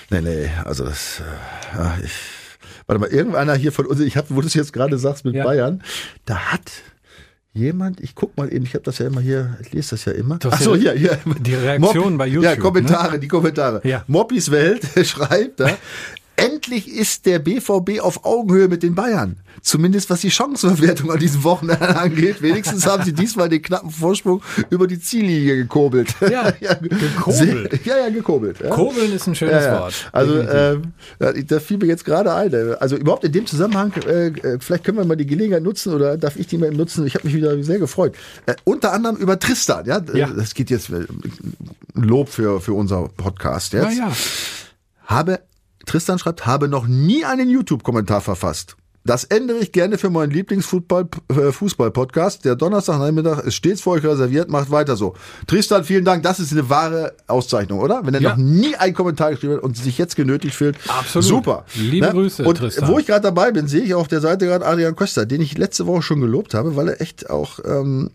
nee, 0.09 0.21
nee, 0.21 0.49
also 0.63 0.85
das, 0.85 1.21
äh, 1.21 1.77
ja, 1.77 1.97
ich, 2.03 2.11
warte 2.87 2.99
mal, 2.99 3.09
irgendeiner 3.09 3.55
hier 3.55 3.71
von 3.71 3.85
uns, 3.85 3.99
ich 3.99 4.17
habe, 4.17 4.27
wo 4.29 4.41
du 4.41 4.47
es 4.47 4.53
jetzt 4.53 4.73
gerade 4.73 4.97
sagst 4.97 5.25
mit 5.25 5.35
ja. 5.35 5.43
Bayern, 5.43 5.83
da 6.25 6.35
hat 6.35 6.71
jemand, 7.53 8.01
ich 8.01 8.15
guck 8.15 8.35
mal 8.35 8.51
eben, 8.51 8.65
ich 8.65 8.73
habe 8.73 8.83
das 8.83 8.97
ja 8.97 9.07
immer 9.07 9.21
hier, 9.21 9.57
ich 9.61 9.71
lese 9.71 9.91
das 9.91 10.05
ja 10.05 10.13
immer. 10.13 10.39
Ach 10.49 10.59
so, 10.59 10.75
hier, 10.75 10.93
hier. 10.93 11.19
Die 11.39 11.53
Reaktionen 11.53 12.17
bei 12.17 12.27
YouTube. 12.27 12.45
Ja, 12.45 12.55
Kommentare, 12.55 13.13
ne? 13.13 13.19
die 13.19 13.27
Kommentare. 13.27 13.81
Ja. 13.83 14.03
Moppis 14.07 14.51
Welt 14.51 14.87
schreibt 15.05 15.59
da, 15.59 15.77
endlich 16.35 16.89
ist 16.89 17.25
der 17.25 17.39
BVB 17.39 17.99
auf 18.01 18.25
Augenhöhe 18.25 18.67
mit 18.67 18.83
den 18.83 18.95
Bayern. 18.95 19.37
Zumindest 19.61 20.09
was 20.09 20.21
die 20.21 20.31
Chancenverwertung 20.31 21.11
an 21.11 21.19
diesem 21.19 21.43
Wochenende 21.43 21.95
angeht. 21.97 22.41
Wenigstens 22.41 22.85
haben 22.85 23.03
sie 23.03 23.13
diesmal 23.13 23.49
den 23.49 23.61
knappen 23.61 23.89
Vorsprung 23.89 24.41
über 24.69 24.87
die 24.87 24.99
Ziellinie 24.99 25.55
gekurbelt. 25.55 26.13
Ja, 26.21 26.51
ja 26.59 26.73
gekurbelt. 26.73 27.79
ja, 27.85 27.97
ja, 27.97 28.09
gekurbelt. 28.09 28.59
Ja. 28.59 28.69
Kurbeln 28.69 29.13
ist 29.13 29.27
ein 29.27 29.35
schönes 29.35 29.63
ja. 29.63 29.79
Wort. 29.79 30.09
Also, 30.11 30.37
äh, 30.39 30.79
da 31.19 31.59
fiel 31.59 31.77
mir 31.77 31.85
jetzt 31.85 32.03
gerade 32.03 32.33
ein. 32.33 32.53
Also 32.79 32.97
überhaupt 32.97 33.23
in 33.23 33.31
dem 33.31 33.45
Zusammenhang, 33.45 33.93
äh, 34.05 34.27
äh, 34.27 34.59
vielleicht 34.59 34.83
können 34.83 34.97
wir 34.97 35.05
mal 35.05 35.15
die 35.15 35.25
Gelegenheit 35.25 35.63
nutzen 35.63 35.93
oder 35.93 36.17
darf 36.17 36.35
ich 36.35 36.47
die 36.47 36.57
mal 36.57 36.71
nutzen? 36.71 37.05
Ich 37.05 37.15
habe 37.15 37.25
mich 37.25 37.35
wieder 37.35 37.61
sehr 37.63 37.79
gefreut. 37.79 38.15
Äh, 38.45 38.55
unter 38.63 38.91
anderem 38.91 39.15
über 39.15 39.39
Tristan. 39.39 39.85
Ja, 39.85 40.01
ja. 40.13 40.27
das 40.27 40.53
geht 40.53 40.69
jetzt 40.69 40.89
äh, 40.89 41.05
Lob 41.93 42.29
für, 42.29 42.59
für 42.59 42.73
unser 42.73 43.07
Podcast 43.15 43.73
jetzt. 43.73 43.97
Ja, 43.97 44.09
ja. 44.09 44.11
Habe 45.05 45.39
Tristan 45.85 46.19
schreibt, 46.19 46.45
habe 46.45 46.67
noch 46.67 46.87
nie 46.87 47.25
einen 47.25 47.49
YouTube-Kommentar 47.49 48.21
verfasst. 48.21 48.77
Das 49.05 49.25
ändere 49.25 49.57
ich 49.57 49.73
gerne 49.73 49.97
für 49.97 50.09
meinen 50.09 50.31
Lieblingsfußball-Podcast. 50.31 52.39
Äh, 52.39 52.43
Der 52.43 52.55
Donnerstagnachmittag 52.55 53.39
ist 53.39 53.55
stets 53.55 53.81
für 53.81 53.89
euch 53.89 54.05
reserviert. 54.05 54.49
Macht 54.49 54.71
weiter 54.71 54.95
so. 54.95 55.13
Tristan, 55.45 55.83
vielen 55.83 56.05
Dank. 56.05 56.23
Das 56.23 56.39
ist 56.39 56.53
eine 56.53 56.69
wahre 56.69 57.13
Auszeichnung, 57.27 57.79
oder? 57.79 58.05
Wenn 58.05 58.13
er 58.13 58.21
ja. 58.21 58.29
noch 58.29 58.37
nie 58.37 58.77
einen 58.77 58.93
Kommentar 58.93 59.31
geschrieben 59.31 59.55
hat 59.55 59.63
und 59.63 59.75
sich 59.75 59.97
jetzt 59.97 60.15
genötigt 60.15 60.55
fühlt. 60.55 60.77
Absolut. 60.87 61.27
Super. 61.27 61.65
Liebe 61.75 62.05
ne? 62.05 62.13
Grüße, 62.13 62.45
und 62.45 62.57
Tristan. 62.57 62.87
Wo 62.87 62.97
ich 62.97 63.05
gerade 63.05 63.23
dabei 63.23 63.51
bin, 63.51 63.67
sehe 63.67 63.81
ich 63.81 63.93
auf 63.93 64.07
der 64.07 64.21
Seite 64.21 64.45
gerade 64.45 64.65
Adrian 64.65 64.95
Köster, 64.95 65.25
den 65.25 65.41
ich 65.41 65.57
letzte 65.57 65.85
Woche 65.85 66.01
schon 66.01 66.21
gelobt 66.21 66.53
habe, 66.53 66.77
weil 66.77 66.87
er 66.87 67.01
echt 67.01 67.29
auch 67.29 67.59
ähm, 67.65 68.09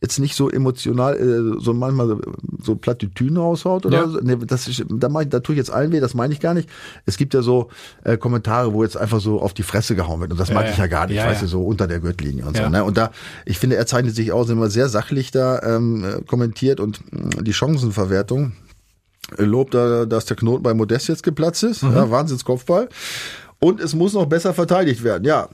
jetzt 0.00 0.18
nicht 0.18 0.34
so 0.34 0.50
emotional, 0.50 1.16
äh, 1.16 1.60
so 1.60 1.72
manchmal 1.72 2.18
so 2.62 2.76
Plattitüden 2.76 3.36
raushaut 3.36 3.86
oder 3.86 3.98
ja. 3.98 4.08
so. 4.08 4.20
Nee, 4.20 4.36
das 4.46 4.68
ist, 4.68 4.84
da, 4.88 5.08
mach 5.08 5.22
ich, 5.22 5.28
da 5.28 5.40
tue 5.40 5.54
ich 5.54 5.58
jetzt 5.58 5.70
allen 5.70 5.92
weh, 5.92 6.00
das 6.00 6.14
meine 6.14 6.32
ich 6.32 6.40
gar 6.40 6.54
nicht. 6.54 6.68
Es 7.06 7.16
gibt 7.16 7.34
ja 7.34 7.42
so 7.42 7.68
äh, 8.04 8.16
Kommentare, 8.16 8.72
wo 8.72 8.82
jetzt 8.82 8.96
einfach 8.96 9.20
so 9.20 9.40
auf 9.40 9.54
die 9.54 9.62
Fresse 9.62 9.94
gehauen 9.94 10.20
wird 10.20 10.32
und 10.32 10.40
das 10.40 10.48
ja, 10.48 10.54
mag 10.54 10.68
ich 10.70 10.76
ja 10.76 10.86
gar 10.86 11.06
nicht, 11.06 11.16
ja, 11.16 11.26
weißt 11.26 11.42
du, 11.42 11.46
so 11.46 11.62
unter 11.62 11.86
der 11.86 12.00
Gürtellinie 12.00 12.44
und 12.44 12.56
so. 12.56 12.68
Ne? 12.68 12.84
Und 12.84 12.96
da, 12.96 13.10
ich 13.44 13.58
finde, 13.58 13.76
er 13.76 13.86
zeichnet 13.86 14.14
sich 14.14 14.32
aus, 14.32 14.48
immer 14.50 14.70
sehr 14.70 14.88
sachlich 14.88 15.30
da 15.30 15.60
ähm, 15.62 16.22
kommentiert 16.26 16.80
und 16.80 17.00
mh, 17.12 17.42
die 17.42 17.52
Chancenverwertung 17.52 18.52
lobt, 19.36 19.74
da, 19.74 20.06
dass 20.06 20.26
der 20.26 20.36
Knoten 20.36 20.62
bei 20.62 20.74
Modest 20.74 21.08
jetzt 21.08 21.22
geplatzt 21.22 21.62
ist. 21.62 21.82
Mhm. 21.82 21.94
Ja, 21.94 22.10
Wahnsinnskopfball. 22.10 22.88
Und 23.58 23.80
es 23.80 23.94
muss 23.94 24.14
noch 24.14 24.26
besser 24.26 24.54
verteidigt 24.54 25.04
werden. 25.04 25.24
Ja, 25.24 25.48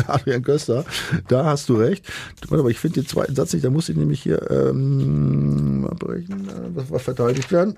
Adrian 0.08 0.42
Köster, 0.42 0.84
da 1.28 1.44
hast 1.44 1.68
du 1.68 1.76
recht. 1.76 2.04
Warte 2.48 2.62
mal, 2.62 2.70
ich 2.70 2.78
finde 2.78 3.00
den 3.02 3.08
zweiten 3.08 3.34
Satz 3.34 3.52
nicht, 3.52 3.64
da 3.64 3.70
muss 3.70 3.88
ich 3.88 3.96
nämlich 3.96 4.22
hier 4.22 4.50
ähm, 4.50 5.86
abbrechen. 5.90 6.48
Äh, 6.48 6.76
Was 6.76 6.90
war 6.90 6.98
verteidigt 6.98 7.50
werden? 7.52 7.76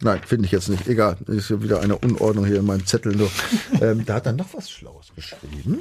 Nein, 0.00 0.20
finde 0.26 0.46
ich 0.46 0.52
jetzt 0.52 0.68
nicht. 0.68 0.86
Egal, 0.88 1.16
ist 1.26 1.50
ja 1.50 1.62
wieder 1.62 1.80
eine 1.80 1.96
Unordnung 1.96 2.44
hier 2.44 2.58
in 2.58 2.66
meinem 2.66 2.84
Zettel. 2.86 3.14
Nur. 3.16 3.30
Ähm, 3.80 4.04
da 4.06 4.14
hat 4.14 4.26
er 4.26 4.32
noch 4.32 4.46
was 4.54 4.70
Schlaues 4.70 5.06
geschrieben. 5.16 5.80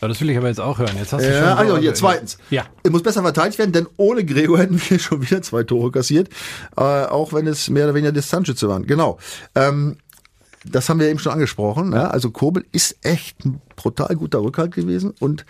Das 0.00 0.20
will 0.20 0.28
ich 0.30 0.36
aber 0.36 0.48
jetzt 0.48 0.60
auch 0.60 0.78
hören. 0.78 0.96
Jetzt 0.98 1.12
hast 1.12 1.24
du 1.24 1.30
Ja, 1.30 1.38
schon 1.50 1.58
also 1.58 1.74
so- 1.76 1.80
hier, 1.80 1.94
zweitens. 1.94 2.36
Ja. 2.50 2.66
Es 2.82 2.90
muss 2.90 3.02
besser 3.02 3.22
verteidigt 3.22 3.58
werden, 3.58 3.72
denn 3.72 3.86
ohne 3.96 4.24
Gregor 4.24 4.58
hätten 4.58 4.80
wir 4.88 4.98
schon 4.98 5.22
wieder 5.22 5.40
zwei 5.42 5.62
Tore 5.62 5.90
kassiert, 5.92 6.28
äh, 6.76 6.80
auch 6.82 7.32
wenn 7.32 7.46
es 7.46 7.68
mehr 7.70 7.84
oder 7.84 7.94
weniger 7.94 8.12
Distanzschütze 8.12 8.68
waren. 8.68 8.86
Genau. 8.86 9.18
Ähm, 9.54 9.96
das 10.70 10.88
haben 10.88 11.00
wir 11.00 11.08
eben 11.08 11.18
schon 11.18 11.32
angesprochen. 11.32 11.92
Ja? 11.92 12.08
Also 12.08 12.30
Kobel 12.30 12.64
ist 12.72 12.96
echt 13.02 13.44
ein 13.44 13.60
brutal 13.76 14.14
guter 14.16 14.42
Rückhalt 14.42 14.74
gewesen 14.74 15.12
und 15.20 15.44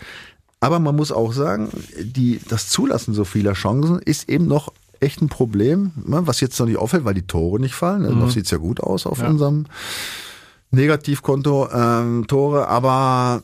aber 0.61 0.79
man 0.79 0.95
muss 0.95 1.11
auch 1.13 1.31
sagen, 1.31 1.69
die, 2.01 2.41
das 2.49 2.67
Zulassen 2.67 3.13
so 3.13 3.23
vieler 3.23 3.53
Chancen 3.53 3.99
ist 3.99 4.27
eben 4.29 4.45
noch 4.47 4.73
echt 4.99 5.21
ein 5.21 5.29
Problem, 5.29 5.91
ne, 5.95 6.27
was 6.27 6.41
jetzt 6.41 6.59
noch 6.59 6.65
nicht 6.67 6.77
auffällt, 6.77 7.05
weil 7.05 7.13
die 7.13 7.25
Tore 7.25 7.61
nicht 7.61 7.73
fallen. 7.75 8.03
Also 8.03 8.15
Noch 8.17 8.29
sieht's 8.29 8.51
ja 8.51 8.57
gut 8.57 8.81
aus 8.81 9.05
auf 9.05 9.19
Ja. 9.19 9.27
unserem 9.29 9.67
Negativkonto 10.71 11.69
ähm, 11.71 12.25
Tore, 12.27 12.67
aber 12.67 13.41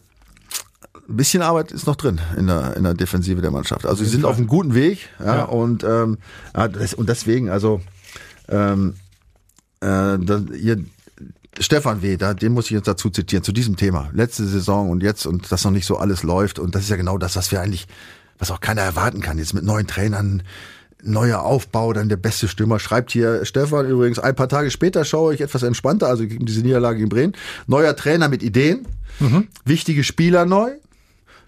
ein 1.08 1.16
bisschen 1.18 1.42
Arbeit 1.42 1.72
ist 1.72 1.88
noch 1.88 1.96
drin 1.96 2.20
in 2.38 2.48
der, 2.48 2.76
in 2.76 2.84
der 2.84 2.94
Defensive 2.94 3.42
der 3.42 3.52
Mannschaft. 3.52 3.86
Also 3.86 4.04
sie 4.04 4.10
sind 4.10 4.26
auf 4.26 4.38
einem 4.38 4.48
guten 4.48 4.74
Weg 4.74 5.10
ja, 5.20 5.36
Ja. 5.38 5.44
und 5.46 5.84
ähm, 5.84 6.18
und 6.98 7.10
deswegen 7.10 7.50
also 7.50 7.82
ähm, 8.50 8.96
äh, 9.82 10.18
das, 10.20 10.42
hier, 10.60 10.84
Stefan 11.60 12.02
W., 12.02 12.18
da, 12.18 12.34
den 12.34 12.54
muss 12.54 12.66
ich 12.66 12.72
jetzt 12.72 12.88
dazu 12.88 13.10
zitieren, 13.10 13.44
zu 13.44 13.52
diesem 13.52 13.78
Thema. 13.78 14.10
Letzte 14.14 14.46
Saison 14.46 14.90
und 14.90 15.04
jetzt 15.04 15.26
und 15.26 15.52
dass 15.52 15.64
noch 15.64 15.72
nicht 15.72 15.86
so 15.86 15.98
alles 15.98 16.24
läuft. 16.24 16.60
Und 16.60 16.76
das 16.76 16.84
ist 16.84 16.90
ja 16.90 16.96
genau 16.98 17.18
das, 17.18 17.36
was 17.36 17.52
wir 17.52 17.62
eigentlich, 17.62 17.88
was 18.40 18.52
auch 18.52 18.60
keiner 18.60 18.82
erwarten 18.82 19.22
kann. 19.22 19.38
Jetzt 19.38 19.54
mit 19.54 19.64
neuen 19.64 19.88
Trainern, 19.88 20.44
neuer 21.02 21.44
Aufbau, 21.44 21.94
dann 21.94 22.10
der 22.10 22.18
beste 22.18 22.48
Stürmer. 22.48 22.80
Schreibt 22.80 23.12
hier 23.12 23.46
Stefan 23.46 23.88
übrigens, 23.88 24.20
ein 24.20 24.36
paar 24.36 24.50
Tage 24.50 24.72
später 24.72 25.06
schaue 25.06 25.34
ich 25.34 25.42
etwas 25.42 25.64
entspannter, 25.64 26.08
also 26.08 26.28
gegen 26.28 26.46
diese 26.46 26.62
Niederlage 26.62 27.02
in 27.02 27.10
Bremen. 27.10 27.34
Neuer 27.68 27.96
Trainer 27.96 28.28
mit 28.28 28.44
Ideen, 28.44 28.88
wichtige 29.64 30.04
Spieler 30.04 30.46
neu, 30.46 30.72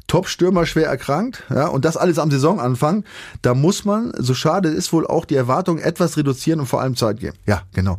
Top-Stürmer 0.07 0.65
schwer 0.65 0.87
erkrankt, 0.87 1.43
ja, 1.49 1.67
und 1.67 1.83
das 1.83 1.97
alles 1.97 2.17
am 2.17 2.31
Saisonanfang, 2.31 3.03
da 3.41 3.53
muss 3.53 3.83
man, 3.83 4.13
so 4.17 4.33
schade 4.33 4.69
ist 4.69 4.93
wohl 4.93 5.05
auch 5.05 5.25
die 5.25 5.35
Erwartungen 5.35 5.81
etwas 5.81 6.15
reduzieren 6.15 6.61
und 6.61 6.67
vor 6.67 6.81
allem 6.81 6.95
Zeit 6.95 7.19
geben. 7.19 7.35
Ja, 7.45 7.63
genau. 7.73 7.97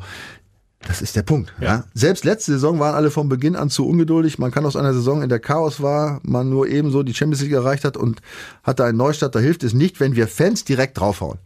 Das 0.87 1.03
ist 1.03 1.17
der 1.17 1.23
Punkt. 1.23 1.53
Ja. 1.61 1.67
Ja. 1.67 1.85
Selbst 1.93 2.25
letzte 2.25 2.53
Saison 2.53 2.79
waren 2.79 2.95
alle 2.95 3.11
von 3.11 3.29
Beginn 3.29 3.57
an 3.57 3.69
zu 3.69 3.87
ungeduldig. 3.87 4.39
Man 4.39 4.53
kann 4.53 4.65
aus 4.65 4.77
einer 4.77 4.95
Saison, 4.95 5.23
in 5.23 5.29
der 5.29 5.41
Chaos 5.41 5.83
war, 5.83 6.21
man 6.23 6.49
nur 6.49 6.69
ebenso 6.69 7.03
die 7.03 7.15
Champions 7.15 7.43
League 7.43 7.53
erreicht 7.53 7.85
hat 7.85 7.97
und 7.97 8.21
hatte 8.63 8.85
einen 8.85 8.97
Neustart. 8.97 9.35
Da 9.35 9.41
hilft 9.41 9.65
es 9.65 9.75
nicht, 9.75 9.99
wenn 9.99 10.15
wir 10.15 10.29
Fans 10.29 10.65
direkt 10.65 10.99
draufhauen. 10.99 11.39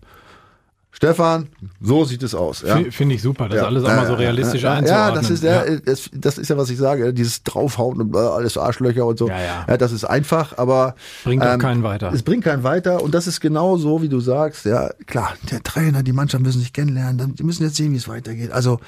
Stefan, 1.02 1.48
so 1.80 2.04
sieht 2.04 2.22
es 2.22 2.32
aus. 2.32 2.62
Ja. 2.62 2.78
Finde 2.92 3.16
ich 3.16 3.22
super, 3.22 3.48
das 3.48 3.56
Ja. 3.58 3.66
alles 3.66 3.82
auch 3.82 3.88
mal 3.88 4.06
so 4.06 4.12
Ja, 4.12 4.18
realistisch 4.18 4.62
ja, 4.62 4.74
ja, 4.74 4.78
einzuordnen. 4.78 5.14
Ja, 5.14 5.20
das 5.20 5.30
ist 5.30 5.42
ja, 5.42 5.64
Das, 5.84 6.10
das 6.14 6.38
ist 6.38 6.48
ja, 6.48 6.56
was 6.56 6.70
ich 6.70 6.78
sage, 6.78 7.12
dieses 7.12 7.42
Draufhauen 7.42 8.00
und 8.00 8.14
äh, 8.14 8.18
alles 8.18 8.56
Arschlöcher 8.56 9.04
und 9.04 9.18
so. 9.18 9.28
Ja, 9.28 9.64
ja. 9.66 9.76
das 9.76 9.90
ist 9.90 10.04
einfach, 10.04 10.58
aber 10.58 10.94
Bringt 11.24 11.42
auch 11.44 11.58
keinen 11.58 11.82
weiter. 11.82 12.12
Es 12.12 12.22
bringt 12.22 12.44
keinen 12.44 12.62
weiter 12.62 13.02
und 13.02 13.14
das 13.16 13.26
ist 13.26 13.40
genau 13.40 13.78
so, 13.78 14.00
wie 14.00 14.08
du 14.08 14.20
sagst. 14.20 14.64
Ja, 14.64 14.90
klar, 15.06 15.34
der 15.50 15.64
Trainer, 15.64 16.04
die 16.04 16.12
Mannschaft 16.12 16.44
müssen 16.44 16.60
sich 16.60 16.72
kennenlernen, 16.72 17.34
die 17.34 17.42
müssen 17.42 17.64
jetzt 17.64 17.74
sehen, 17.74 17.90
wie 17.92 17.96
es 17.96 18.06
weitergeht. 18.06 18.52
Also 18.52 18.78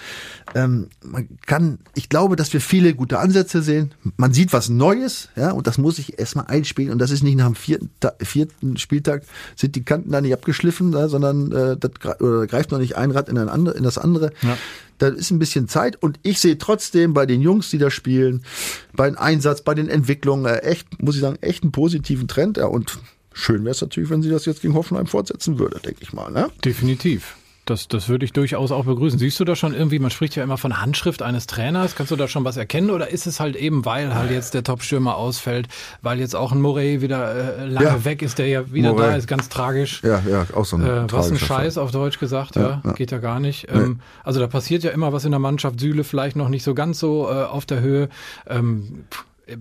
ähm, 0.54 0.90
man 1.02 1.26
kann, 1.46 1.80
ich 1.96 2.08
glaube, 2.10 2.36
dass 2.36 2.52
wir 2.52 2.60
viele 2.60 2.94
gute 2.94 3.18
Ansätze 3.18 3.60
sehen. 3.60 3.92
Man 4.16 4.32
sieht 4.32 4.52
was 4.52 4.68
Neues, 4.68 5.30
ja, 5.34 5.50
und 5.50 5.66
das 5.66 5.78
muss 5.78 5.98
ich 5.98 6.16
erstmal 6.16 6.46
einspielen 6.46 6.92
und 6.92 7.00
das 7.00 7.10
ist 7.10 7.24
nicht 7.24 7.38
nach 7.38 7.46
dem 7.46 7.56
vierten, 7.56 7.90
vierten 8.20 8.76
Spieltag 8.76 9.24
sind 9.56 9.74
die 9.74 9.82
Kanten 9.84 10.12
da 10.12 10.20
nicht 10.20 10.32
abgeschliffen, 10.32 10.92
ja, 10.92 11.08
sondern 11.08 11.50
äh, 11.50 11.76
das 11.76 11.90
oder 12.04 12.46
greift 12.46 12.70
noch 12.70 12.78
nicht 12.78 12.96
ein 12.96 13.10
Rad 13.10 13.28
in, 13.28 13.38
ein 13.38 13.48
andere, 13.48 13.76
in 13.76 13.84
das 13.84 13.98
andere. 13.98 14.32
Ja. 14.42 14.56
Da 14.98 15.08
ist 15.08 15.30
ein 15.30 15.38
bisschen 15.38 15.68
Zeit 15.68 16.00
und 16.02 16.18
ich 16.22 16.40
sehe 16.40 16.58
trotzdem 16.58 17.14
bei 17.14 17.26
den 17.26 17.40
Jungs, 17.40 17.70
die 17.70 17.78
da 17.78 17.90
spielen, 17.90 18.44
bei 18.92 19.06
den 19.08 19.16
Einsatz, 19.16 19.62
bei 19.62 19.74
den 19.74 19.88
Entwicklungen, 19.88 20.46
äh, 20.46 20.58
echt, 20.58 21.02
muss 21.02 21.16
ich 21.16 21.20
sagen, 21.20 21.38
echt 21.40 21.62
einen 21.62 21.72
positiven 21.72 22.28
Trend. 22.28 22.58
Ja, 22.58 22.66
und 22.66 22.98
schön 23.32 23.64
wäre 23.64 23.72
es 23.72 23.80
natürlich, 23.80 24.10
wenn 24.10 24.22
sie 24.22 24.30
das 24.30 24.46
jetzt 24.46 24.62
gegen 24.62 24.74
Hoffenheim 24.74 25.06
fortsetzen 25.06 25.58
würde, 25.58 25.80
denke 25.80 26.00
ich 26.02 26.12
mal. 26.12 26.30
Ne? 26.30 26.50
Definitiv. 26.64 27.36
Das, 27.66 27.88
das 27.88 28.08
würde 28.08 28.24
ich 28.26 28.32
durchaus 28.34 28.70
auch 28.72 28.84
begrüßen. 28.84 29.18
Siehst 29.18 29.40
du 29.40 29.44
da 29.44 29.56
schon 29.56 29.72
irgendwie, 29.74 29.98
man 29.98 30.10
spricht 30.10 30.36
ja 30.36 30.42
immer 30.44 30.58
von 30.58 30.80
Handschrift 30.82 31.22
eines 31.22 31.46
Trainers, 31.46 31.94
kannst 31.96 32.12
du 32.12 32.16
da 32.16 32.28
schon 32.28 32.44
was 32.44 32.56
erkennen 32.58 32.90
oder 32.90 33.08
ist 33.08 33.26
es 33.26 33.40
halt 33.40 33.56
eben, 33.56 33.84
weil 33.86 34.14
halt 34.14 34.30
jetzt 34.30 34.52
der 34.54 34.62
Top-Stürmer 34.64 35.16
ausfällt, 35.16 35.68
weil 36.02 36.18
jetzt 36.20 36.36
auch 36.36 36.52
ein 36.52 36.60
Morey 36.60 37.00
wieder 37.00 37.58
äh, 37.60 37.64
lange 37.66 37.86
Ja. 37.86 38.04
weg 38.04 38.20
ist, 38.22 38.38
der 38.38 38.48
ja 38.48 38.70
wieder 38.72 38.90
Morey. 38.92 39.06
da 39.08 39.16
ist, 39.16 39.26
ganz 39.28 39.48
tragisch. 39.48 40.02
Ja, 40.02 40.22
ja, 40.28 40.46
auch 40.54 40.66
so 40.66 40.76
ein 40.76 40.84
Äh, 40.86 41.10
was 41.12 41.30
ein. 41.30 41.38
Scheiß 41.38 41.78
auf 41.78 41.90
Deutsch 41.90 42.18
gesagt, 42.18 42.56
ja, 42.56 42.82
Ja, 42.84 42.92
geht 42.92 43.10
ja 43.12 43.18
gar 43.18 43.40
nicht. 43.40 43.66
Ähm, 43.70 44.00
also 44.24 44.40
da 44.40 44.46
passiert 44.46 44.82
ja 44.84 44.90
immer 44.90 45.12
was 45.14 45.24
in 45.24 45.30
der 45.30 45.40
Mannschaft. 45.40 45.80
Süle 45.80 46.04
vielleicht 46.04 46.36
noch 46.36 46.48
nicht 46.50 46.64
so 46.64 46.74
ganz 46.74 46.98
so 46.98 47.28
äh, 47.30 47.44
auf 47.44 47.64
der 47.66 47.80
Höhe. 47.80 48.08
Ähm, 48.46 49.04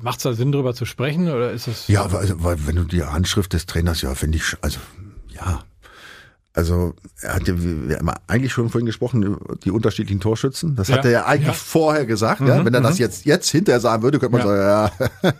Macht 0.02 0.18
es 0.20 0.24
da 0.24 0.32
Sinn, 0.34 0.52
drüber 0.54 0.74
zu 0.74 0.86
sprechen 0.86 1.30
oder 1.30 1.52
ist 1.52 1.68
es? 1.68 1.90
Ja, 1.90 2.10
weil, 2.14 2.20
also, 2.22 2.42
weil 2.44 2.68
wenn 2.68 2.78
du 2.78 2.84
die 2.84 3.04
Handschrift 3.04 3.52
des 3.52 3.66
Trainers, 3.66 4.02
ja, 4.02 4.16
finde 4.16 4.38
ich, 4.38 4.56
also, 4.62 4.80
ja. 5.36 5.60
Also, 6.56 6.94
er 7.22 7.34
hat 7.36 7.48
ja, 7.48 7.56
wir 7.58 7.98
haben 7.98 8.12
eigentlich 8.28 8.52
schon 8.54 8.70
vorhin 8.70 8.86
gesprochen, 8.86 9.38
die 9.64 9.72
unterschiedlichen 9.72 10.20
Torschützen. 10.22 10.76
Das 10.76 10.88
hat 10.90 11.00
Ja, 11.04 11.04
er 11.06 11.12
ja 11.12 11.26
eigentlich 11.26 11.48
ja. 11.48 11.54
vorher 11.54 12.06
gesagt, 12.06 12.42
ja. 12.42 12.64
Wenn 12.64 12.74
er 12.76 12.82
das 12.82 13.00
jetzt, 13.00 13.26
jetzt 13.26 13.50
hinterher 13.50 13.80
sagen 13.80 14.04
würde, 14.04 14.20
könnte 14.20 14.38
man 14.38 14.46
Ja. 14.46 14.92
sagen, 15.24 15.34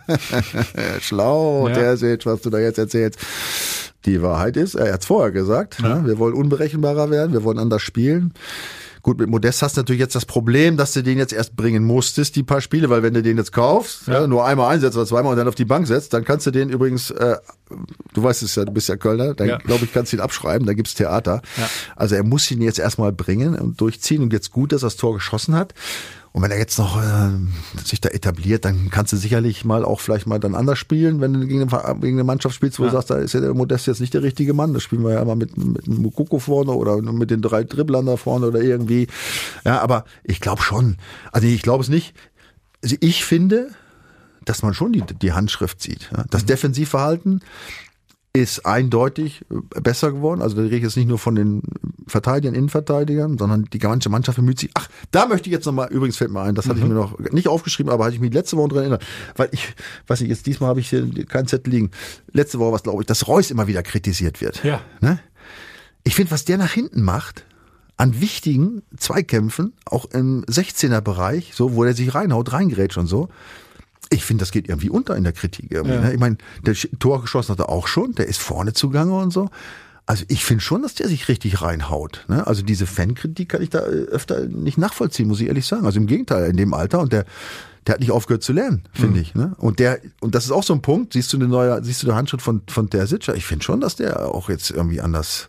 ja, 0.76 1.00
schlau, 1.00 1.68
Ja. 1.68 1.74
der 1.74 1.96
sieht, 1.96 2.26
was 2.26 2.40
du 2.40 2.50
da 2.50 2.58
jetzt 2.58 2.78
erzählst. 2.78 3.18
Die 4.06 4.20
Wahrheit 4.22 4.56
ist, 4.56 4.74
er 4.74 4.92
hat 4.92 5.00
es 5.02 5.06
vorher 5.06 5.30
gesagt, 5.30 5.80
ja. 5.80 6.04
wir 6.04 6.18
wollen 6.18 6.34
unberechenbarer 6.34 7.10
werden, 7.10 7.32
wir 7.32 7.44
wollen 7.44 7.58
anders 7.60 7.82
spielen. 7.82 8.34
Gut, 9.04 9.18
mit 9.18 9.28
Modest 9.28 9.60
hast 9.60 9.76
du 9.76 9.80
natürlich 9.82 10.00
jetzt 10.00 10.14
das 10.16 10.24
Problem, 10.24 10.78
dass 10.78 10.92
du 10.94 11.02
den 11.02 11.18
jetzt 11.18 11.34
erst 11.34 11.54
bringen 11.56 11.84
musstest, 11.84 12.36
die 12.36 12.42
paar 12.42 12.62
Spiele, 12.62 12.88
weil 12.88 13.02
wenn 13.02 13.12
du 13.12 13.22
den 13.22 13.36
jetzt 13.36 13.52
kaufst, 13.52 14.06
ja. 14.08 14.22
Ja. 14.22 14.26
nur 14.26 14.46
einmal 14.46 14.72
einsetzt 14.74 14.96
oder 14.96 15.04
zweimal 15.06 15.32
und 15.32 15.36
dann 15.36 15.46
auf 15.46 15.54
die 15.54 15.66
Bank 15.66 15.86
setzt, 15.86 16.14
dann 16.14 16.24
kannst 16.24 16.46
du 16.46 16.50
den 16.50 16.70
übrigens, 16.70 17.10
äh, 17.10 17.36
du 18.14 18.22
weißt 18.22 18.42
es 18.42 18.54
ja, 18.54 18.64
du 18.64 18.72
bist 18.72 18.88
ja 18.88 18.96
Kölner, 18.96 19.34
dann 19.34 19.46
Ja. 19.48 19.58
glaube 19.58 19.84
ich, 19.84 19.92
kannst 19.92 20.12
du 20.12 20.16
ihn 20.16 20.20
abschreiben, 20.22 20.66
da 20.66 20.72
gibt's 20.72 20.94
Theater. 20.94 21.42
Ja. 21.58 21.68
Also 21.96 22.14
er 22.14 22.24
muss 22.24 22.50
ihn 22.50 22.62
jetzt 22.62 22.78
erstmal 22.78 23.12
bringen 23.12 23.54
und 23.56 23.78
durchziehen 23.78 24.22
und 24.22 24.32
jetzt 24.32 24.50
gut, 24.50 24.72
dass 24.72 24.82
er 24.82 24.86
das 24.86 24.96
Tor 24.96 25.12
geschossen 25.12 25.54
hat. 25.54 25.74
Und 26.36 26.42
wenn 26.42 26.50
er 26.50 26.58
jetzt 26.58 26.78
noch 26.80 27.00
äh, 27.00 27.30
sich 27.84 28.00
da 28.00 28.08
etabliert, 28.08 28.64
dann 28.64 28.90
kannst 28.90 29.12
du 29.12 29.16
sicherlich 29.16 29.64
mal 29.64 29.84
auch 29.84 30.00
vielleicht 30.00 30.26
mal 30.26 30.40
dann 30.40 30.56
anders 30.56 30.80
spielen, 30.80 31.20
wenn 31.20 31.32
du 31.32 31.46
gegen 31.46 31.62
eine, 31.72 32.00
gegen 32.00 32.16
eine 32.16 32.24
Mannschaft 32.24 32.56
spielst, 32.56 32.80
wo 32.80 32.82
du 32.82 32.88
Ja. 32.88 32.94
sagst, 32.94 33.10
da 33.10 33.18
ist 33.18 33.34
ja 33.34 33.40
der 33.40 33.54
Modest 33.54 33.86
jetzt 33.86 34.00
nicht 34.00 34.14
der 34.14 34.24
richtige 34.24 34.52
Mann. 34.52 34.74
Das 34.74 34.82
spielen 34.82 35.04
wir 35.04 35.12
ja 35.12 35.22
immer 35.22 35.36
mit, 35.36 35.56
mit 35.56 35.86
einem 35.86 36.02
Mukoko 36.02 36.40
vorne 36.40 36.72
oder 36.72 37.00
mit 37.00 37.30
den 37.30 37.40
drei 37.40 37.62
Dribblern 37.62 38.06
da 38.06 38.16
vorne 38.16 38.48
oder 38.48 38.60
irgendwie. 38.60 39.06
Ja, 39.64 39.80
aber 39.80 40.04
ich 40.24 40.40
glaube 40.40 40.60
schon. 40.60 40.96
Also 41.30 41.46
ich 41.46 41.62
glaube 41.62 41.84
es 41.84 41.88
nicht. 41.88 42.14
Also 42.82 42.96
ich 42.98 43.24
finde, 43.24 43.68
dass 44.44 44.64
man 44.64 44.74
schon 44.74 44.92
die, 44.92 45.02
die 45.02 45.32
Handschrift 45.34 45.80
sieht. 45.80 46.10
Das 46.30 46.44
Defensivverhalten 46.44 47.42
ist 48.36 48.66
eindeutig 48.66 49.42
äh, 49.50 49.80
besser 49.80 50.12
geworden. 50.12 50.42
Also 50.42 50.56
da 50.56 50.62
rede 50.62 50.76
ich 50.76 50.82
jetzt 50.82 50.96
nicht 50.96 51.08
nur 51.08 51.18
von 51.18 51.36
den 51.36 51.62
Verteidigern, 52.06 52.54
Innenverteidigern, 52.54 53.38
sondern 53.38 53.66
die 53.72 53.78
ganze 53.78 54.08
Mannschaft 54.08 54.36
bemüht 54.36 54.58
sich. 54.58 54.70
Ach, 54.74 54.88
da 55.12 55.26
möchte 55.26 55.48
ich 55.48 55.52
jetzt 55.52 55.64
nochmal, 55.66 55.88
übrigens 55.90 56.16
fällt 56.16 56.32
mir 56.32 56.42
ein, 56.42 56.54
das 56.54 56.68
hatte 56.68 56.80
ich 56.80 56.84
mir 56.84 56.94
noch 56.94 57.18
nicht 57.18 57.48
aufgeschrieben, 57.48 57.92
aber 57.92 58.04
hatte 58.04 58.16
ich 58.16 58.20
mich 58.20 58.34
letzte 58.34 58.56
Woche 58.56 58.70
dran 58.70 58.78
erinnert. 58.78 59.04
Weil 59.36 59.48
ich, 59.52 59.74
weiß 60.08 60.20
nicht, 60.20 60.30
jetzt 60.30 60.46
diesmal 60.46 60.68
habe 60.68 60.80
ich 60.80 60.90
hier 60.90 61.08
keinen 61.26 61.46
Zettel 61.46 61.72
liegen. 61.72 61.90
Letzte 62.32 62.58
Woche 62.58 62.72
was 62.72 62.82
glaube 62.82 63.02
ich, 63.02 63.06
dass 63.06 63.28
Reus 63.28 63.52
immer 63.52 63.68
wieder 63.68 63.84
kritisiert 63.84 64.40
wird. 64.40 64.64
Ja. 64.64 64.80
Ne? 65.00 65.20
Ich 66.02 66.16
finde, 66.16 66.32
was 66.32 66.44
der 66.44 66.58
nach 66.58 66.72
hinten 66.72 67.02
macht, 67.02 67.46
an 67.96 68.20
wichtigen 68.20 68.82
Zweikämpfen, 68.96 69.72
auch 69.84 70.06
im 70.06 70.44
16er-Bereich, 70.46 71.52
so, 71.54 71.74
wo 71.74 71.84
er 71.84 71.94
sich 71.94 72.12
reinhaut, 72.14 72.52
reingrätscht 72.52 72.98
und 72.98 73.06
so, 73.06 73.28
ich 74.10 74.24
finde, 74.24 74.42
das 74.42 74.50
geht 74.52 74.68
irgendwie 74.68 74.90
unter 74.90 75.16
in 75.16 75.24
der 75.24 75.32
Kritik. 75.32 75.70
Irgendwie, 75.70 75.94
Ja. 75.94 76.00
ne? 76.00 76.12
Ich 76.12 76.20
meine, 76.20 76.36
der 76.64 76.74
Tor 76.98 77.20
geschossen 77.20 77.52
hat 77.52 77.58
er 77.60 77.68
auch 77.68 77.86
schon, 77.86 78.14
der 78.14 78.26
ist 78.26 78.40
vorne 78.40 78.72
zugange 78.72 79.14
und 79.14 79.32
so. 79.32 79.50
Also 80.06 80.24
ich 80.28 80.44
finde 80.44 80.62
schon, 80.62 80.82
dass 80.82 80.94
der 80.94 81.08
sich 81.08 81.28
richtig 81.28 81.62
reinhaut. 81.62 82.26
Ne? 82.28 82.46
Also 82.46 82.62
diese 82.62 82.86
Fankritik 82.86 83.48
kann 83.48 83.62
ich 83.62 83.70
da 83.70 83.80
äh, 83.80 84.04
öfter 84.10 84.44
nicht 84.46 84.76
nachvollziehen, 84.76 85.28
muss 85.28 85.40
ich 85.40 85.48
ehrlich 85.48 85.66
sagen. 85.66 85.86
Also 85.86 85.98
im 85.98 86.06
Gegenteil, 86.06 86.50
in 86.50 86.56
dem 86.58 86.74
Alter 86.74 87.00
und 87.00 87.12
der, 87.12 87.24
der 87.86 87.94
hat 87.94 88.00
nicht 88.00 88.10
aufgehört 88.10 88.42
zu 88.42 88.52
lernen, 88.52 88.82
finde 88.92 89.20
ich. 89.20 89.34
Ne? 89.34 89.54
Und 89.56 89.78
der, 89.78 90.00
und 90.20 90.34
das 90.34 90.44
ist 90.44 90.50
auch 90.50 90.62
so 90.62 90.74
ein 90.74 90.82
Punkt, 90.82 91.14
siehst 91.14 91.32
du 91.32 91.38
eine 91.38 91.48
neue, 91.48 91.82
siehst 91.82 92.02
du 92.02 92.06
den 92.06 92.16
Handschritt 92.16 92.42
von, 92.42 92.60
von 92.68 92.90
der 92.90 93.06
Sitcher? 93.06 93.34
Ich 93.34 93.46
finde 93.46 93.64
schon, 93.64 93.80
dass 93.80 93.96
der 93.96 94.26
auch 94.28 94.50
jetzt 94.50 94.70
irgendwie 94.70 95.00
anders 95.00 95.48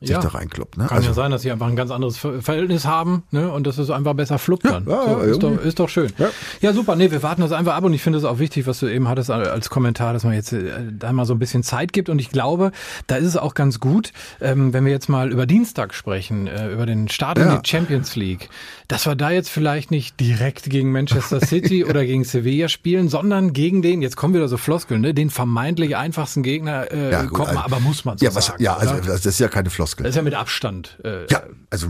sich 0.00 0.10
Ja. 0.10 0.20
da 0.20 0.28
reinkloppt. 0.28 0.76
Ne? 0.76 0.86
Kann 0.86 1.02
ja 1.02 1.12
sein, 1.14 1.30
dass 1.30 1.42
sie 1.42 1.50
einfach 1.50 1.66
ein 1.68 1.76
ganz 1.76 1.90
anderes 1.90 2.16
Ver- 2.18 2.42
Verhältnis 2.42 2.84
haben 2.84 3.22
ne? 3.30 3.50
und 3.50 3.66
dass 3.66 3.78
es 3.78 3.90
einfach 3.90 4.14
besser 4.14 4.38
fluppt 4.38 4.64
dann. 4.66 4.86
ja, 4.86 5.04
so, 5.08 5.18
ist, 5.20 5.42
doch, 5.42 5.56
ist 5.64 5.78
doch 5.78 5.88
schön. 5.88 6.12
Ja. 6.60 6.72
Super. 6.72 6.96
Nee, 6.96 7.10
wir 7.10 7.22
warten 7.22 7.40
das 7.40 7.52
einfach 7.52 7.74
ab 7.74 7.84
und 7.84 7.94
ich 7.94 8.02
finde 8.02 8.18
es 8.18 8.24
auch 8.24 8.38
wichtig, 8.38 8.66
was 8.66 8.80
du 8.80 8.86
eben 8.88 9.08
hattest 9.08 9.30
als 9.30 9.70
Kommentar, 9.70 10.12
dass 10.12 10.24
man 10.24 10.34
jetzt 10.34 10.52
äh, 10.52 10.64
da 10.92 11.12
mal 11.12 11.24
so 11.24 11.32
ein 11.34 11.38
bisschen 11.38 11.62
Zeit 11.62 11.92
gibt 11.92 12.08
und 12.08 12.18
ich 12.18 12.30
glaube, 12.30 12.72
da 13.06 13.16
ist 13.16 13.26
es 13.26 13.36
auch 13.36 13.54
ganz 13.54 13.80
gut, 13.80 14.12
ähm, 14.40 14.72
wenn 14.72 14.84
wir 14.84 14.92
jetzt 14.92 15.08
mal 15.08 15.32
über 15.32 15.46
Dienstag 15.46 15.94
sprechen, 15.94 16.46
äh, 16.46 16.68
über 16.70 16.84
den 16.86 17.08
Start 17.08 17.38
in 17.38 17.48
die 17.48 17.66
Champions 17.68 18.16
League, 18.16 18.48
dass 18.88 19.06
wir 19.06 19.14
da 19.16 19.30
jetzt 19.30 19.48
vielleicht 19.48 19.90
nicht 19.90 20.20
direkt 20.20 20.68
gegen 20.70 20.92
Manchester 20.92 21.40
City 21.40 21.84
oder 21.88 22.04
gegen 22.04 22.24
Sevilla 22.24 22.68
spielen, 22.68 23.08
sondern 23.08 23.52
gegen 23.54 23.80
den, 23.82 24.02
jetzt 24.02 24.16
kommen 24.16 24.34
wieder 24.34 24.48
so 24.48 24.56
Floskeln, 24.58 25.00
ne, 25.00 25.14
den 25.14 25.30
vermeintlich 25.30 25.96
einfachsten 25.96 26.42
Gegner 26.42 26.92
äh, 26.92 27.22
gut, 27.22 27.32
kommen, 27.32 27.48
also- 27.48 27.60
aber 27.60 27.80
muss 27.80 28.04
man 28.04 28.18
so 28.18 28.24
ja, 28.26 28.34
was, 28.34 28.46
sagen. 28.46 28.62
ja, 28.62 28.76
also 28.76 28.94
das 29.06 29.24
ist 29.24 29.38
ja 29.40 29.48
keine 29.48 29.70
Floskel. 29.70 29.85
Das 29.94 30.08
ist 30.10 30.16
ja 30.16 30.22
mit 30.22 30.34
Abstand. 30.34 30.98
Äh, 31.04 31.26
Ja, 31.30 31.42
also 31.70 31.88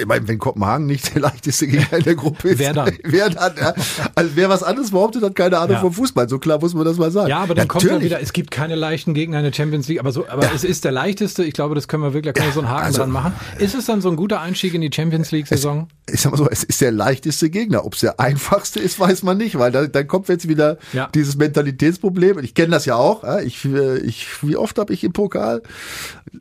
ich 0.00 0.06
meine, 0.06 0.26
wenn 0.28 0.38
Kopenhagen 0.38 0.86
nicht 0.86 1.14
der 1.14 1.22
leichteste 1.22 1.66
Gegner 1.66 1.98
in 1.98 2.04
der 2.04 2.14
Gruppe 2.14 2.48
ist, 2.50 2.58
Wer 2.58 2.72
dann? 2.74 2.92
Wer 3.04 3.30
dann? 3.30 3.52
Ja. 3.60 3.74
Also 4.14 4.30
wer 4.34 4.48
was 4.48 4.62
anderes 4.62 4.90
behauptet, 4.90 5.22
hat 5.22 5.34
keine 5.34 5.58
Ahnung 5.58 5.74
Ja. 5.76 5.80
vom 5.80 5.92
Fußball. 5.92 6.28
So 6.28 6.38
klar 6.38 6.58
muss 6.60 6.74
man 6.74 6.84
das 6.84 6.96
mal 6.96 7.10
sagen. 7.10 7.28
Ja, 7.28 7.38
aber 7.38 7.54
dann 7.54 7.68
kommt 7.68 7.84
ja 7.84 7.90
Natürlich. 7.92 8.10
wieder, 8.12 8.20
es 8.22 8.32
gibt 8.32 8.50
keine 8.50 8.74
leichten 8.74 9.14
Gegner 9.14 9.38
in 9.38 9.44
der 9.44 9.52
Champions 9.52 9.88
League, 9.88 10.00
aber 10.00 10.12
so, 10.12 10.26
aber 10.28 10.52
es 10.54 10.64
ist 10.64 10.84
der 10.84 10.92
leichteste. 10.92 11.44
Ich 11.44 11.54
glaube, 11.54 11.74
das 11.74 11.88
können 11.88 12.02
wir 12.02 12.12
wirklich, 12.14 12.32
da 12.34 12.40
können 12.40 12.50
wir 12.50 12.54
so 12.54 12.60
einen 12.60 12.70
Haken 12.70 12.84
also- 12.86 12.98
dran 12.98 13.10
machen. 13.10 13.32
Ist 13.58 13.74
es 13.74 13.86
dann 13.86 14.00
so 14.00 14.10
ein 14.10 14.16
guter 14.16 14.40
Einstieg 14.40 14.74
in 14.74 14.80
die 14.80 14.90
Champions 14.92 15.30
League 15.32 15.46
Saison? 15.46 15.88
ich 16.08 16.20
sag 16.20 16.30
mal 16.30 16.38
so, 16.38 16.48
es 16.48 16.62
ist 16.62 16.80
der 16.80 16.92
leichteste 16.92 17.50
Gegner. 17.50 17.84
Ob 17.84 17.94
es 17.94 18.00
der 18.00 18.20
einfachste 18.20 18.78
ist, 18.78 19.00
weiß 19.00 19.24
man 19.24 19.38
nicht, 19.38 19.58
weil 19.58 19.72
da, 19.72 19.86
dann 19.88 20.06
kommt 20.06 20.28
jetzt 20.28 20.46
wieder 20.48 20.78
Ja. 20.92 21.08
dieses 21.12 21.36
Mentalitätsproblem. 21.36 22.38
Ich 22.38 22.54
kenne 22.54 22.68
das 22.70 22.86
ja 22.86 22.94
auch. 22.94 23.24
ja. 23.24 23.40
Ich, 23.40 23.64
äh, 23.64 23.98
ich, 23.98 24.26
wie 24.42 24.56
oft 24.56 24.78
habe 24.78 24.92
ich 24.92 25.02
im 25.02 25.12
Pokal, 25.12 25.62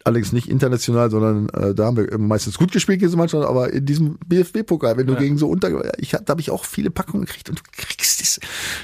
allerdings 0.04 0.34
nicht 0.34 0.50
international, 0.50 0.95
sondern 1.10 1.50
äh, 1.50 1.74
da 1.74 1.86
haben 1.86 1.98
wir 1.98 2.18
meistens 2.18 2.58
gut 2.58 2.72
gespielt 2.72 3.02
diese 3.02 3.18
Mannschaft, 3.18 3.48
aber 3.48 3.72
in 3.72 3.86
diesem 3.86 4.18
BFB-Pokal, 4.26 4.98
wenn 4.98 5.08
du 5.08 5.16
gegen 5.16 5.38
so 5.38 5.48
unter, 5.50 6.00
ich 6.00 6.12
da 6.12 6.24
habe 6.28 6.42
ich 6.42 6.52
auch 6.52 6.66
viele 6.66 6.90
Packungen 6.90 7.26
gekriegt 7.26 7.50
und 7.50 7.60
du 7.60 7.64
kriegst 7.72 8.22
es, 8.22 8.40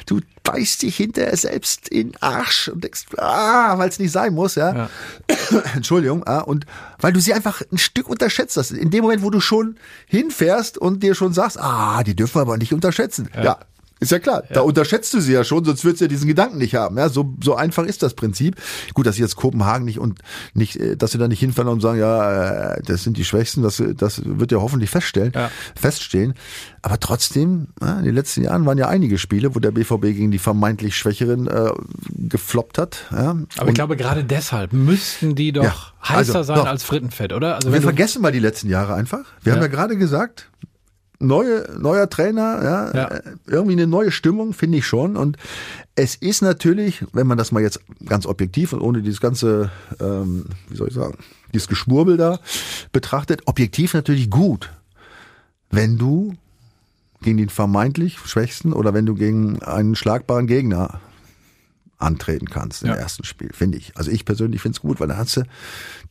du 0.05 0.21
beißt 0.43 0.81
dich 0.81 0.97
hinterher 0.97 1.35
selbst 1.37 1.87
in 1.89 2.13
Arsch 2.19 2.69
und 2.69 2.83
denkst, 2.83 3.05
ah, 3.17 3.77
weil 3.77 3.89
es 3.89 3.99
nicht 3.99 4.11
sein 4.11 4.33
muss, 4.33 4.55
ja. 4.55 4.75
Ja. 4.75 4.89
Entschuldigung, 5.75 6.25
ah, 6.25 6.39
und 6.39 6.65
weil 6.99 7.13
du 7.13 7.19
sie 7.19 7.33
einfach 7.33 7.61
ein 7.71 7.77
Stück 7.77 8.09
unterschätzt 8.09 8.57
hast. 8.57 8.71
In 8.71 8.89
dem 8.89 9.03
Moment, 9.03 9.23
wo 9.23 9.29
du 9.29 9.39
schon 9.39 9.77
hinfährst 10.07 10.77
und 10.77 11.03
dir 11.03 11.15
schon 11.15 11.33
sagst, 11.33 11.59
ah, 11.59 12.03
die 12.03 12.15
dürfen 12.15 12.35
wir 12.35 12.41
aber 12.41 12.57
nicht 12.57 12.73
unterschätzen. 12.73 13.29
Ja. 13.35 13.59
Ist 14.01 14.11
ja 14.11 14.17
klar, 14.19 14.43
da 14.51 14.61
unterschätzt 14.61 15.13
du 15.13 15.21
sie 15.21 15.31
ja 15.31 15.43
schon, 15.43 15.63
sonst 15.63 15.85
würdest 15.85 16.01
du 16.01 16.05
ja 16.05 16.09
diesen 16.09 16.27
Gedanken 16.27 16.57
nicht 16.57 16.73
haben. 16.73 16.97
Ja, 16.97 17.07
so, 17.07 17.35
so 17.41 17.53
einfach 17.55 17.83
ist 17.85 18.01
das 18.01 18.15
Prinzip. 18.15 18.55
Gut, 18.95 19.05
dass 19.05 19.15
sie 19.15 19.21
jetzt 19.21 19.35
Kopenhagen 19.35 19.85
nicht 19.85 19.99
und 19.99 20.19
nicht, 20.55 20.75
äh, 20.77 20.97
dass 20.97 21.11
sie 21.11 21.19
da 21.19 21.27
nicht 21.27 21.39
hinfahren 21.39 21.69
und 21.71 21.81
sagen, 21.81 21.99
ja, 21.99 22.73
äh, 22.73 22.81
das 22.83 23.03
sind 23.03 23.15
die 23.17 23.23
Schwächsten, 23.25 23.61
das, 23.61 23.81
das 23.95 24.21
wird 24.25 24.51
ja 24.51 24.57
hoffentlich 24.59 24.89
feststellen, 24.89 25.31
Ja. 25.35 25.51
feststehen. 25.79 26.33
Aber 26.81 26.99
trotzdem, 26.99 27.67
ja, 27.79 27.99
in 27.99 28.05
den 28.05 28.15
letzten 28.15 28.41
Jahren 28.43 28.65
waren 28.65 28.79
ja 28.79 28.87
einige 28.87 29.19
Spiele, 29.19 29.53
wo 29.53 29.59
der 29.59 29.69
BVB 29.69 30.01
gegen 30.01 30.31
die 30.31 30.39
vermeintlich 30.39 30.97
Schwächeren 30.97 31.45
äh, 31.47 31.69
gefloppt 32.09 32.79
hat. 32.79 33.05
Ja. 33.11 33.37
Aber 33.57 33.69
ich 33.69 33.75
glaube, 33.75 33.97
gerade 33.97 34.23
deshalb 34.23 34.73
müssten 34.73 35.35
die 35.35 35.51
doch 35.51 35.63
Ja, 35.63 35.75
heißer 36.09 36.37
also, 36.39 36.43
sein 36.43 36.55
doch. 36.57 36.65
als 36.65 36.83
Frittenfett, 36.83 37.33
oder? 37.33 37.55
Also 37.55 37.71
Wir 37.71 37.83
vergessen 37.83 38.23
mal 38.23 38.31
die 38.31 38.39
letzten 38.39 38.67
Jahre 38.69 38.95
einfach. 38.95 39.25
Wir 39.43 39.51
Ja. 39.51 39.55
haben 39.57 39.61
ja 39.61 39.67
gerade 39.67 39.95
gesagt, 39.95 40.49
neue, 41.21 41.69
neuer 41.79 42.09
Trainer, 42.09 42.61
ja, 42.63 42.95
Ja. 42.95 43.07
äh, 43.07 43.21
irgendwie 43.47 43.73
eine 43.73 43.87
neue 43.87 44.11
Stimmung, 44.11 44.53
finde 44.53 44.79
ich 44.79 44.85
schon. 44.87 45.15
Und 45.15 45.37
es 45.95 46.15
ist 46.15 46.41
natürlich, 46.41 47.05
wenn 47.13 47.27
man 47.27 47.37
das 47.37 47.51
mal 47.51 47.61
jetzt 47.61 47.79
ganz 48.05 48.25
objektiv 48.25 48.73
und 48.73 48.81
ohne 48.81 49.01
dieses 49.01 49.21
ganze, 49.21 49.71
ähm, 49.99 50.45
wie 50.69 50.75
soll 50.77 50.87
ich 50.89 50.93
sagen, 50.93 51.17
dieses 51.53 51.67
Geschwurbel 51.67 52.17
da 52.17 52.39
betrachtet, 52.91 53.41
objektiv 53.45 53.93
natürlich 53.93 54.29
gut, 54.29 54.69
wenn 55.69 55.97
du 55.97 56.33
gegen 57.21 57.37
den 57.37 57.49
vermeintlich 57.49 58.17
Schwächsten 58.25 58.73
oder 58.73 58.93
wenn 58.93 59.05
du 59.05 59.13
gegen 59.15 59.61
einen 59.61 59.95
schlagbaren 59.95 60.47
Gegner 60.47 60.99
antreten 61.99 62.49
kannst 62.49 62.81
im 62.81 62.89
Ja. 62.89 62.95
ersten 62.95 63.23
Spiel, 63.23 63.51
finde 63.53 63.77
ich. 63.77 63.95
Also 63.95 64.09
ich 64.09 64.25
persönlich 64.25 64.59
finde 64.61 64.75
es 64.77 64.81
gut, 64.81 64.99
weil 64.99 65.07
dann 65.07 65.17
hast 65.17 65.37
du 65.37 65.43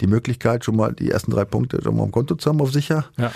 die 0.00 0.06
Möglichkeit, 0.06 0.64
schon 0.64 0.76
mal 0.76 0.92
die 0.92 1.11
ersten 1.11 1.32
drei 1.32 1.44
Punkte 1.44 1.80
schon 1.82 1.96
mal 1.96 2.04
am 2.04 2.12
Konto 2.12 2.36
zu 2.36 2.48
haben 2.48 2.61
auf 2.61 2.72
sicher 2.72 3.06
ja. 3.18 3.32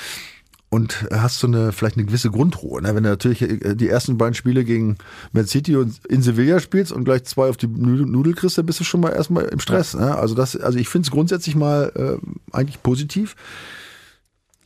Und 0.75 1.07
hast 1.13 1.39
so 1.39 1.47
eine 1.47 1.71
vielleicht 1.71 1.97
eine 1.97 2.05
gewisse 2.05 2.33
Grundruhe. 2.33 2.83
Ne? 2.83 2.97
Wenn 2.97 3.05
du 3.05 3.11
natürlich 3.11 3.43
äh, 3.43 3.77
die 3.77 3.89
ersten 3.89 4.19
beiden 4.19 4.35
Spiele 4.35 4.65
gegen 4.65 4.99
Man 5.33 5.47
City 5.47 5.77
und 5.77 6.05
in 6.07 6.21
Sevilla 6.21 6.59
spielst 6.59 6.91
und 6.91 7.05
gleich 7.05 7.23
zwei 7.25 7.49
auf 7.49 7.57
die 7.57 7.69
Nudel 7.69 8.35
kriegst, 8.35 8.59
dann 8.59 8.67
bist 8.67 8.81
du 8.81 8.85
schon 8.85 9.01
mal 9.01 9.11
erstmal 9.11 9.45
im 9.45 9.61
Stress. 9.61 9.95
Ne? 9.95 10.17
Also 10.17 10.35
das, 10.35 10.57
also 10.57 10.77
ich 10.77 10.89
finde 10.89 11.07
es 11.07 11.13
grundsätzlich 11.13 11.55
mal 11.55 11.93
äh, 11.95 12.57
eigentlich 12.57 12.83
positiv. 12.83 13.37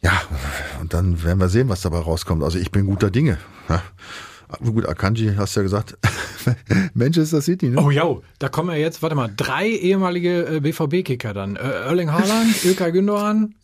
Ja, 0.01 0.23
und 0.81 0.95
dann 0.95 1.23
werden 1.25 1.41
wir 1.41 1.51
sehen, 1.51 1.69
was 1.69 1.83
dabei 1.83 1.99
rauskommt. 1.99 2.43
Also 2.43 2.59
ich 2.59 2.71
bin 2.71 2.87
guter 2.87 3.11
Dinge. 3.11 3.37
Aber 4.49 4.73
Gut, 4.73 4.89
Akanji, 4.89 5.35
hast 5.37 5.57
ja 5.57 5.63
gesagt, 5.63 5.99
Manchester 6.95 7.43
City, 7.43 7.69
ne? 7.69 7.83
Oh 7.83 7.91
ja, 7.91 8.07
da 8.39 8.49
kommen 8.49 8.71
ja 8.71 8.77
jetzt, 8.77 9.03
warte 9.03 9.15
mal, 9.15 9.31
drei 9.37 9.69
ehemalige 9.69 10.47
äh, 10.47 10.61
BVB-Kicker 10.61 11.35
dann. 11.35 11.57
Äh, 11.57 11.69
Erling 11.69 12.13
Haaland, 12.13 12.65
Ilkay 12.65 12.93
Gündogan 12.93 13.55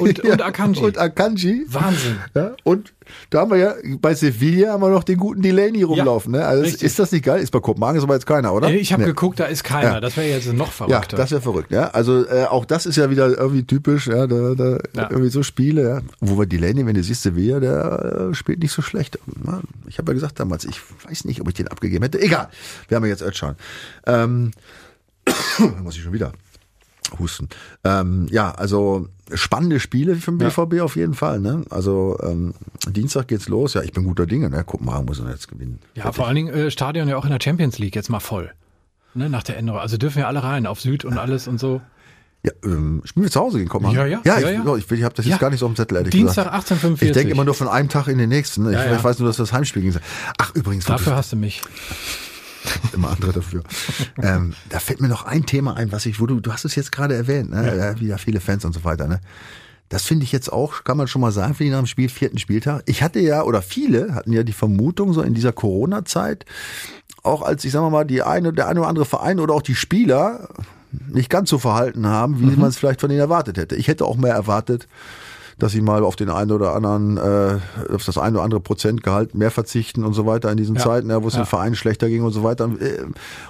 und, 0.00 0.20
und 0.24 0.42
Akanji. 0.42 0.82
Und 0.82 0.98
Akanji. 0.98 1.66
Wahnsinn. 1.68 2.16
Ja, 2.34 2.52
und 2.64 2.92
da 3.30 3.40
haben 3.40 3.50
wir 3.50 3.56
ja, 3.58 3.74
bei 4.00 4.14
Sevilla 4.14 4.72
haben 4.72 4.82
wir 4.82 4.88
noch 4.90 5.02
den 5.02 5.18
guten 5.18 5.42
Delaney 5.42 5.82
rumlaufen. 5.82 6.32
ne? 6.32 6.44
Also 6.46 6.62
richtig. 6.62 6.82
ist 6.84 6.98
das 6.98 7.10
nicht 7.12 7.24
geil? 7.24 7.40
Ist 7.42 7.50
bei 7.50 7.58
Kopenhagen 7.60 7.96
ist 7.98 8.04
aber 8.04 8.14
jetzt 8.14 8.26
keiner, 8.26 8.52
oder? 8.54 8.68
Äh, 8.68 8.76
Ich 8.76 8.92
habe 8.92 9.02
Nee. 9.02 9.08
geguckt, 9.08 9.40
da 9.40 9.46
ist 9.46 9.64
keiner. 9.64 9.94
Ja. 9.94 10.00
Das 10.00 10.16
wäre 10.16 10.28
jetzt 10.28 10.46
noch 10.52 10.66
Ja, 10.66 10.72
verrückter. 10.72 11.16
das 11.16 11.30
wäre 11.32 11.40
verrückt, 11.40 11.72
ja. 11.72 11.88
Also 11.90 12.24
äh, 12.26 12.44
auch 12.44 12.64
das 12.64 12.86
ist 12.86 12.96
ja 12.96 13.10
wieder 13.10 13.26
irgendwie 13.36 13.64
typisch, 13.64 14.06
ja, 14.06 14.26
da, 14.26 14.54
da 14.54 14.78
Ja. 14.94 15.08
irgendwie 15.10 15.30
so 15.30 15.42
Spiele, 15.42 15.82
ja. 15.88 16.00
Wo 16.20 16.38
wir 16.38 16.46
Delaney, 16.46 16.86
wenn 16.86 16.94
du 16.94 17.02
siehst, 17.02 17.22
Sevilla, 17.22 17.58
der 17.60 18.28
äh, 18.30 18.34
spielt 18.34 18.60
nicht 18.60 18.72
so 18.72 18.82
schlecht. 18.82 19.18
Ja, 19.46 19.60
Ich 19.88 19.98
habe 19.98 20.12
ja 20.12 20.14
gesagt 20.14 20.38
damals, 20.38 20.64
ich 20.64 20.80
weiß 21.08 21.24
nicht, 21.24 21.40
ob 21.40 21.48
ich 21.48 21.54
den 21.54 21.66
abgegeben 21.68 22.02
hätte. 22.04 22.20
Egal, 22.20 22.48
wir 22.88 22.96
haben 22.96 23.04
ja 23.04 23.10
jetzt 23.10 23.22
Özcan. 23.22 23.56
Ähm, 24.06 24.52
da 25.24 25.32
muss 25.82 25.96
ich 25.96 26.02
schon 26.02 26.12
wieder 26.12 26.32
husten. 27.18 27.48
Ähm, 27.82 28.28
ja, 28.30 28.52
also 28.52 29.08
spannende 29.34 29.80
Spiele 29.80 30.16
für 30.16 30.30
den 30.32 30.38
BVB 30.38 30.80
auf 30.80 30.96
jeden 30.96 31.14
Fall. 31.14 31.40
Ne? 31.40 31.64
Also 31.70 32.18
ähm, 32.22 32.54
Dienstag 32.88 33.28
geht's 33.28 33.48
los. 33.48 33.74
Ja, 33.74 33.82
ich 33.82 33.92
bin 33.92 34.04
guter 34.04 34.26
Dinge. 34.26 34.50
Ne? 34.50 34.64
Kopenhagen 34.64 35.06
muss 35.06 35.20
er 35.20 35.30
jetzt 35.30 35.48
gewinnen. 35.48 35.78
ja, 35.94 36.10
vor 36.12 36.26
allen 36.26 36.36
Dingen 36.36 36.54
äh, 36.54 36.70
Stadion 36.70 37.08
ja 37.08 37.16
auch 37.16 37.24
in 37.24 37.30
der 37.30 37.38
Champions 37.42 37.78
League 37.78 37.94
jetzt 37.96 38.08
mal 38.10 38.20
voll. 38.20 38.50
Ne, 39.14 39.28
nach 39.28 39.42
der 39.42 39.56
Änderung. 39.56 39.80
Also 39.80 39.96
dürfen 39.96 40.20
ja 40.20 40.28
alle 40.28 40.42
rein, 40.42 40.66
auf 40.66 40.80
Süd 40.80 41.04
und 41.04 41.18
alles 41.18 41.48
und 41.48 41.58
so. 41.58 41.80
Ja, 42.42 42.52
ähm, 42.64 43.02
spielen 43.04 43.24
wir 43.24 43.30
zu 43.30 43.38
Hause 43.38 43.58
gegen 43.58 43.68
Kopenhagen? 43.68 43.98
Ja, 43.98 44.06
ja, 44.06 44.20
Ja, 44.24 44.38
ja, 44.40 44.48
ich, 44.60 44.64
ja. 44.64 44.76
ich, 44.76 44.90
ich 44.90 45.02
habe 45.04 45.14
das 45.14 45.26
Ja. 45.26 45.32
jetzt 45.32 45.40
gar 45.40 45.50
nicht 45.50 45.60
so 45.60 45.66
auf 45.66 45.72
dem 45.72 45.76
Zettel, 45.76 45.98
ehrlich 45.98 46.10
Dienstag 46.10 46.46
gesagt. 46.50 46.82
18.45 46.84 47.02
Ich 47.02 47.12
denke 47.12 47.32
immer 47.32 47.44
nur 47.44 47.52
von 47.52 47.68
einem 47.68 47.90
Tag 47.90 48.08
in 48.08 48.16
den 48.16 48.30
nächsten. 48.30 48.62
Ne? 48.62 48.72
Ja, 48.72 48.80
ich, 48.82 48.90
ja. 48.90 48.96
ich 48.96 49.04
weiß 49.04 49.18
nur, 49.18 49.28
dass 49.28 49.36
das 49.36 49.52
Heimspiel 49.52 49.82
ging. 49.82 49.94
Ach, 50.38 50.54
übrigens, 50.54 50.86
Dafür 50.86 51.16
hast 51.16 51.32
du 51.32 51.36
mich. 51.36 51.60
immer 52.92 53.10
andere 53.10 53.32
dafür. 53.32 53.62
ähm, 54.22 54.54
da 54.68 54.78
fällt 54.78 55.00
mir 55.00 55.08
noch 55.08 55.24
ein 55.24 55.46
Thema 55.46 55.76
ein, 55.76 55.92
was 55.92 56.06
ich, 56.06 56.20
wo 56.20 56.26
du, 56.26 56.40
du 56.40 56.52
hast 56.52 56.64
es 56.64 56.74
jetzt 56.74 56.92
gerade 56.92 57.14
erwähnt, 57.14 57.50
ne? 57.50 57.76
Ja. 57.76 58.00
wieder 58.00 58.18
viele 58.18 58.40
Fans 58.40 58.64
und 58.64 58.72
so 58.72 58.84
weiter, 58.84 59.08
ne? 59.08 59.20
Das 59.88 60.04
finde 60.04 60.24
ich 60.24 60.30
jetzt 60.30 60.52
auch, 60.52 60.84
kann 60.84 60.96
man 60.96 61.08
schon 61.08 61.20
mal 61.20 61.32
sagen, 61.32 61.54
finde 61.54 61.70
ich 61.70 61.72
nach 61.72 61.82
dem 61.82 61.86
Spiel, 61.86 62.08
vierten 62.08 62.38
Spieltag. 62.38 62.82
Ich 62.86 63.02
hatte 63.02 63.18
ja, 63.18 63.42
oder 63.42 63.60
viele 63.60 64.14
hatten 64.14 64.32
ja 64.32 64.44
die 64.44 64.52
Vermutung, 64.52 65.12
so 65.12 65.20
in 65.20 65.34
dieser 65.34 65.52
Corona-Zeit, 65.52 66.44
auch 67.24 67.42
als, 67.42 67.64
ich 67.64 67.72
sag 67.72 67.90
mal, 67.90 68.04
die 68.04 68.22
eine, 68.22 68.52
der 68.52 68.68
eine 68.68 68.80
oder 68.80 68.88
andere 68.88 69.04
Verein 69.04 69.40
oder 69.40 69.52
auch 69.52 69.62
die 69.62 69.74
Spieler 69.74 70.48
nicht 71.08 71.28
ganz 71.28 71.50
so 71.50 71.58
verhalten 71.58 72.06
haben, 72.06 72.40
wie 72.40 72.56
man 72.56 72.68
es 72.68 72.76
vielleicht 72.76 73.00
von 73.00 73.10
ihnen 73.10 73.20
erwartet 73.20 73.58
hätte. 73.58 73.76
Ich 73.76 73.88
hätte 73.88 74.04
auch 74.04 74.16
mehr 74.16 74.34
erwartet, 74.34 74.88
dass 75.62 75.72
sie 75.72 75.80
mal 75.80 76.02
auf 76.02 76.16
den 76.16 76.28
einen 76.30 76.50
oder 76.50 76.74
anderen, 76.74 77.16
äh, 77.16 77.58
auf 77.92 78.04
das 78.04 78.18
eine 78.18 78.36
oder 78.36 78.44
andere 78.44 78.60
Prozentgehalt 78.60 79.34
mehr 79.34 79.50
verzichten 79.50 80.04
und 80.04 80.14
so 80.14 80.26
weiter 80.26 80.50
in 80.50 80.56
diesen 80.56 80.76
Ja. 80.76 80.82
Zeiten, 80.82 81.10
ja, 81.10 81.22
wo 81.22 81.28
es 81.28 81.34
Ja. 81.34 81.42
den 81.42 81.46
Vereinen 81.46 81.76
schlechter 81.76 82.08
ging 82.08 82.22
und 82.24 82.32
so 82.32 82.42
weiter. 82.42 82.64
Äh, 82.80 83.04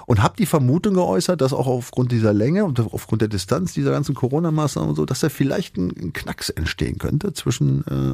Und 0.05 0.21
habe 0.21 0.35
die 0.37 0.45
Vermutung 0.45 0.93
geäußert, 0.93 1.41
dass 1.41 1.53
auch 1.53 1.67
aufgrund 1.67 2.11
dieser 2.11 2.33
Länge 2.33 2.65
und 2.65 2.79
aufgrund 2.79 3.21
der 3.21 3.29
Distanz 3.29 3.73
dieser 3.73 3.91
ganzen 3.91 4.13
Corona-Maßnahmen 4.15 4.89
und 4.91 4.95
so, 4.95 5.05
dass 5.05 5.21
da 5.21 5.29
vielleicht 5.29 5.77
ein, 5.77 5.91
ein 5.99 6.13
Knacks 6.13 6.49
entstehen 6.49 6.97
könnte 6.97 7.33
zwischen 7.33 7.83
äh, 7.87 8.13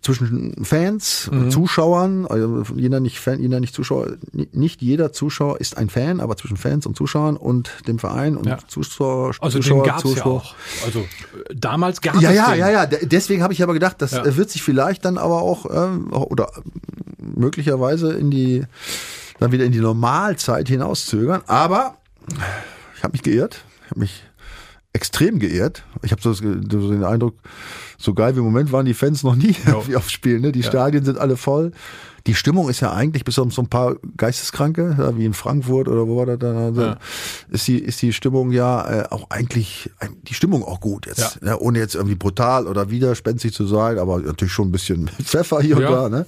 zwischen 0.00 0.64
Fans, 0.64 1.28
Mhm. 1.32 1.50
Zuschauern, 1.50 2.26
also 2.26 2.62
jeder 2.76 3.00
nicht 3.00 3.18
Fan, 3.18 3.40
jeder 3.40 3.58
nicht 3.60 3.74
Zuschauer, 3.74 4.16
ni- 4.32 4.48
nicht 4.52 4.80
jeder 4.80 5.12
Zuschauer 5.12 5.60
ist 5.60 5.76
ein 5.76 5.90
Fan, 5.90 6.20
aber 6.20 6.36
zwischen 6.36 6.56
Fans 6.56 6.86
und 6.86 6.96
Zuschauern 6.96 7.36
und 7.36 7.70
dem 7.88 7.98
Verein 7.98 8.36
und 8.36 8.46
Ja. 8.46 8.58
Zuschauer, 8.68 9.32
Also 9.40 9.58
Zuschauer, 9.58 9.82
den 9.82 9.88
gab's 9.90 10.04
ja 10.04 10.10
Zuschauer. 10.10 10.36
auch. 10.40 10.54
Also 10.84 11.00
äh, 11.00 11.04
damals 11.54 12.00
gab 12.00 12.14
Ja, 12.20 12.30
es 12.30 12.36
ja, 12.36 12.50
den. 12.52 12.58
ja, 12.60 12.70
ja. 12.70 12.86
De- 12.86 13.06
Deswegen 13.06 13.42
habe 13.42 13.52
ich 13.52 13.62
aber 13.62 13.74
gedacht, 13.74 13.96
das 14.00 14.12
Ja. 14.12 14.24
äh, 14.24 14.36
wird 14.36 14.50
sich 14.50 14.62
vielleicht 14.62 15.04
dann 15.04 15.18
aber 15.18 15.42
auch 15.42 15.66
ähm, 15.70 16.12
oder 16.12 16.50
möglicherweise 17.18 18.12
in 18.14 18.30
die 18.30 18.64
dann 19.40 19.52
wieder 19.52 19.64
in 19.64 19.72
die 19.72 19.80
Normalzeit 19.80 20.68
hinauszögern. 20.68 21.42
Aber 21.46 21.96
ich 22.96 23.02
habe 23.04 23.12
mich 23.12 23.22
geirrt. 23.22 23.62
Ich 23.84 23.90
habe 23.90 24.00
mich 24.00 24.22
extrem 24.98 25.38
geirrt. 25.38 25.84
Ich 26.02 26.10
habe 26.10 26.20
so, 26.20 26.32
so 26.32 26.42
den 26.42 27.04
Eindruck, 27.04 27.36
so 27.98 28.14
geil 28.14 28.34
wie 28.34 28.40
im 28.40 28.44
Moment 28.44 28.72
waren 28.72 28.84
die 28.84 28.94
Fans 28.94 29.22
noch 29.22 29.36
nie 29.36 29.54
Ja. 29.64 29.74
wie 29.86 29.94
aufs 29.94 30.10
Spiel. 30.10 30.40
Ne? 30.40 30.50
Die 30.50 30.64
Stadien 30.64 31.04
sind 31.04 31.18
alle 31.18 31.36
voll. 31.36 31.70
Die 32.28 32.34
Stimmung 32.34 32.68
ist 32.68 32.80
ja 32.80 32.92
eigentlich 32.92 33.24
bis 33.24 33.38
auf 33.38 33.50
so 33.54 33.62
ein 33.62 33.68
paar 33.68 33.96
Geisteskranke, 34.18 35.14
wie 35.16 35.24
in 35.24 35.32
Frankfurt 35.32 35.88
oder 35.88 36.06
wo 36.06 36.18
war 36.18 36.26
das 36.26 36.38
also, 36.44 36.82
Ja. 36.82 36.98
ist 37.50 37.66
die 37.66 37.78
ist 37.78 38.02
die 38.02 38.12
Stimmung 38.12 38.52
ja 38.52 39.00
äh, 39.02 39.04
auch 39.08 39.30
eigentlich 39.30 39.90
die 40.28 40.34
Stimmung 40.34 40.62
auch 40.62 40.78
gut 40.80 41.06
jetzt, 41.06 41.40
ja. 41.42 41.56
ohne 41.58 41.78
jetzt 41.78 41.94
irgendwie 41.94 42.16
brutal 42.16 42.66
oder 42.66 42.90
widerspenstig 42.90 43.54
zu 43.54 43.66
sein, 43.66 43.98
aber 43.98 44.18
natürlich 44.18 44.52
schon 44.52 44.68
ein 44.68 44.72
bisschen 44.72 45.08
Pfeffer 45.22 45.60
hier 45.62 45.80
Ja. 45.80 45.88
und 45.88 45.94
da, 45.94 46.08
ne? 46.18 46.26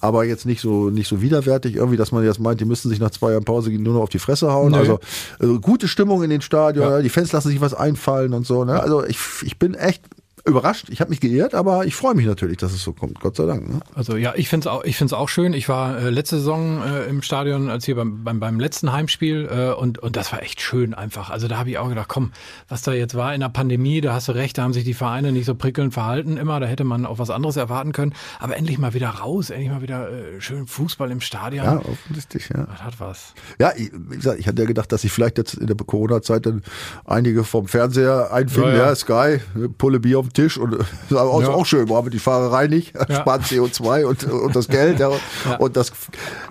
Aber 0.00 0.24
jetzt 0.24 0.46
nicht 0.46 0.60
so 0.60 0.88
nicht 0.88 1.08
so 1.08 1.20
widerwärtig 1.20 1.74
irgendwie, 1.74 1.96
dass 1.96 2.12
man 2.12 2.24
jetzt 2.24 2.38
meint, 2.38 2.60
die 2.60 2.64
müssen 2.64 2.88
sich 2.88 3.00
nach 3.00 3.10
zwei 3.10 3.32
Jahren 3.32 3.44
Pause 3.44 3.70
nur 3.70 3.94
noch 3.94 4.02
auf 4.02 4.08
die 4.08 4.20
Fresse 4.20 4.52
hauen. 4.52 4.70
Nö. 4.70 4.78
Also, 4.78 5.00
also 5.40 5.58
gute 5.58 5.88
Stimmung 5.88 6.22
in 6.22 6.30
den 6.30 6.42
Stadion, 6.42 6.88
ja. 6.88 7.02
die 7.02 7.08
Fans 7.08 7.32
lassen 7.32 7.48
sich 7.48 7.60
was 7.60 7.74
einfallen 7.74 8.34
und 8.34 8.46
so. 8.46 8.64
Ne? 8.64 8.80
Also 8.80 9.04
ich, 9.04 9.18
ich 9.42 9.58
bin 9.58 9.74
echt 9.74 10.02
überrascht. 10.46 10.88
Ich 10.90 11.00
habe 11.00 11.10
mich 11.10 11.20
geehrt, 11.20 11.54
aber 11.54 11.84
ich 11.86 11.94
freue 11.94 12.14
mich 12.14 12.26
natürlich, 12.26 12.56
dass 12.58 12.72
es 12.72 12.82
so 12.82 12.92
kommt. 12.92 13.20
Gott 13.20 13.36
sei 13.36 13.46
Dank. 13.46 13.68
Ne? 13.68 13.80
Also 13.94 14.16
ja, 14.16 14.34
ich 14.36 14.48
finde 14.48 14.68
es 14.68 14.72
auch, 14.72 14.84
ich 14.84 14.96
find's 14.96 15.12
auch 15.12 15.28
schön. 15.28 15.52
Ich 15.52 15.68
war 15.68 15.98
äh, 15.98 16.10
letzte 16.10 16.36
Saison 16.36 16.82
äh, 16.82 17.04
im 17.04 17.22
Stadion, 17.22 17.68
als 17.70 17.84
hier 17.84 17.96
beim, 17.96 18.24
beim, 18.24 18.40
beim 18.40 18.60
letzten 18.60 18.92
Heimspiel 18.92 19.48
äh, 19.50 19.72
und, 19.72 19.98
und 19.98 20.16
das 20.16 20.32
war 20.32 20.42
echt 20.42 20.60
schön 20.60 20.94
einfach. 20.94 21.30
Also 21.30 21.48
da 21.48 21.58
habe 21.58 21.70
ich 21.70 21.78
auch 21.78 21.88
gedacht, 21.88 22.08
komm, 22.08 22.32
was 22.68 22.82
da 22.82 22.92
jetzt 22.92 23.14
war 23.14 23.34
in 23.34 23.40
der 23.40 23.48
Pandemie, 23.48 24.00
da 24.00 24.14
hast 24.14 24.28
du 24.28 24.32
recht, 24.32 24.58
da 24.58 24.62
haben 24.62 24.72
sich 24.72 24.84
die 24.84 24.94
Vereine 24.94 25.32
nicht 25.32 25.46
so 25.46 25.54
prickelnd 25.54 25.92
verhalten 25.92 26.36
immer, 26.36 26.60
da 26.60 26.66
hätte 26.66 26.84
man 26.84 27.06
auch 27.06 27.18
was 27.18 27.30
anderes 27.30 27.56
erwarten 27.56 27.92
können. 27.92 28.14
Aber 28.38 28.56
endlich 28.56 28.78
mal 28.78 28.94
wieder 28.94 29.08
raus, 29.08 29.50
endlich 29.50 29.70
mal 29.70 29.82
wieder 29.82 30.10
äh, 30.10 30.40
schön 30.40 30.66
Fußball 30.66 31.10
im 31.10 31.20
Stadion. 31.20 31.64
Ja, 31.64 31.76
offensichtlich. 31.78 32.48
Ja, 32.48 32.64
Das 32.64 32.82
hat 32.82 33.00
was. 33.00 33.34
ja 33.58 33.72
ich, 33.76 33.90
wie 33.92 34.16
gesagt, 34.16 34.38
ich 34.38 34.46
hatte 34.46 34.62
ja 34.62 34.66
gedacht, 34.66 34.90
dass 34.92 35.02
sich 35.02 35.12
vielleicht 35.12 35.38
jetzt 35.38 35.54
in 35.54 35.66
der 35.66 35.76
Corona-Zeit 35.76 36.46
dann 36.46 36.62
einige 37.04 37.44
vom 37.44 37.66
Fernseher 37.68 38.32
einfinden. 38.32 38.70
Ja, 38.70 38.76
Ja, 38.76 38.86
ja. 38.88 38.94
Sky, 38.94 39.40
Pulle 39.78 40.00
Bier 40.00 40.18
auf 40.18 40.29
dem 40.30 40.44
Tisch 40.44 40.56
und 40.58 40.72
das 40.78 40.86
ist 41.10 41.16
auch, 41.16 41.40
Ja. 41.42 41.64
schön. 41.64 41.86
Brauchen 41.86 42.06
wir 42.06 42.10
die 42.10 42.18
Fahrerei 42.18 42.66
nicht, 42.66 42.90
sparen 43.10 43.42
CO2 43.42 44.04
und, 44.04 44.24
und 44.24 44.54
das 44.56 44.68
Geld 44.68 44.98
ja, 45.00 45.10
und 45.58 45.76
das, 45.76 45.92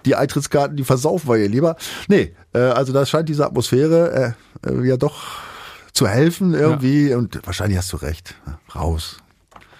die 0.05 0.15
Eintrittskarten, 0.15 0.77
die 0.77 0.83
versaufen 0.83 1.29
wir 1.29 1.37
hier 1.37 1.49
lieber. 1.49 1.75
Nee, 2.07 2.33
äh, 2.53 2.59
also 2.59 2.93
da 2.93 3.05
scheint 3.05 3.29
diese 3.29 3.45
Atmosphäre 3.45 4.35
äh, 4.63 4.69
äh, 4.69 4.87
ja 4.87 4.97
doch 4.97 5.17
zu 5.93 6.07
helfen 6.07 6.53
irgendwie 6.53 7.13
und 7.13 7.39
wahrscheinlich 7.45 7.77
hast 7.77 7.91
du 7.93 7.97
recht. 7.97 8.35
Raus. 8.75 9.17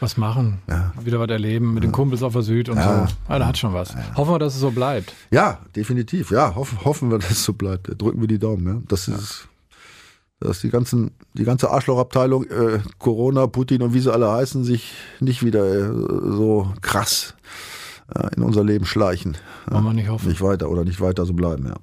Was 0.01 0.15
machen, 0.15 0.61
Ja. 0.69 0.93
wieder 1.03 1.19
was 1.19 1.29
erleben 1.29 1.73
mit 1.73 1.83
den 1.83 1.91
Kumpels 1.91 2.23
auf 2.23 2.31
der 2.31 2.41
Süd 2.41 2.69
und 2.69 2.77
Ja. 2.77 3.05
so. 3.05 3.13
Ja, 3.33 3.39
da 3.39 3.47
hat 3.47 3.57
schon 3.57 3.73
was. 3.73 3.93
Hoffen 4.15 4.33
wir, 4.33 4.39
dass 4.39 4.53
es 4.55 4.61
so 4.61 4.71
bleibt. 4.71 5.13
Ja, 5.29 5.59
definitiv. 5.75 6.31
Ja, 6.31 6.55
hoffen, 6.55 6.77
hoffen 6.85 7.11
wir, 7.11 7.19
dass 7.19 7.31
es 7.31 7.43
so 7.43 7.51
bleibt. 7.51 7.89
Drücken 8.01 8.21
wir 8.21 8.29
die 8.29 8.39
Daumen. 8.39 8.65
Ja. 8.65 8.81
Das 8.87 9.09
ist, 9.09 9.48
dass 10.39 10.61
die 10.61 10.69
ganzen, 10.69 11.11
die 11.33 11.43
ganze 11.43 11.69
Arschlochabteilung, 11.69 12.45
äh, 12.45 12.79
Corona, 12.97 13.47
Putin 13.47 13.81
und 13.81 13.93
wie 13.93 13.99
sie 13.99 14.11
alle 14.11 14.31
heißen, 14.31 14.63
sich 14.63 14.93
nicht 15.19 15.43
wieder 15.43 15.65
äh, 15.65 15.87
so 15.87 16.71
krass 16.81 17.35
äh, 18.15 18.35
in 18.35 18.43
unser 18.43 18.63
Leben 18.63 18.85
schleichen. 18.85 19.37
Wollen 19.67 19.83
wir 19.83 19.93
nicht 19.93 20.09
hoffen. 20.09 20.29
Nicht 20.29 20.41
weiter 20.41 20.69
oder 20.69 20.85
nicht 20.85 21.01
weiter 21.01 21.25
so 21.25 21.33
bleiben. 21.33 21.67
Ja. 21.67 21.75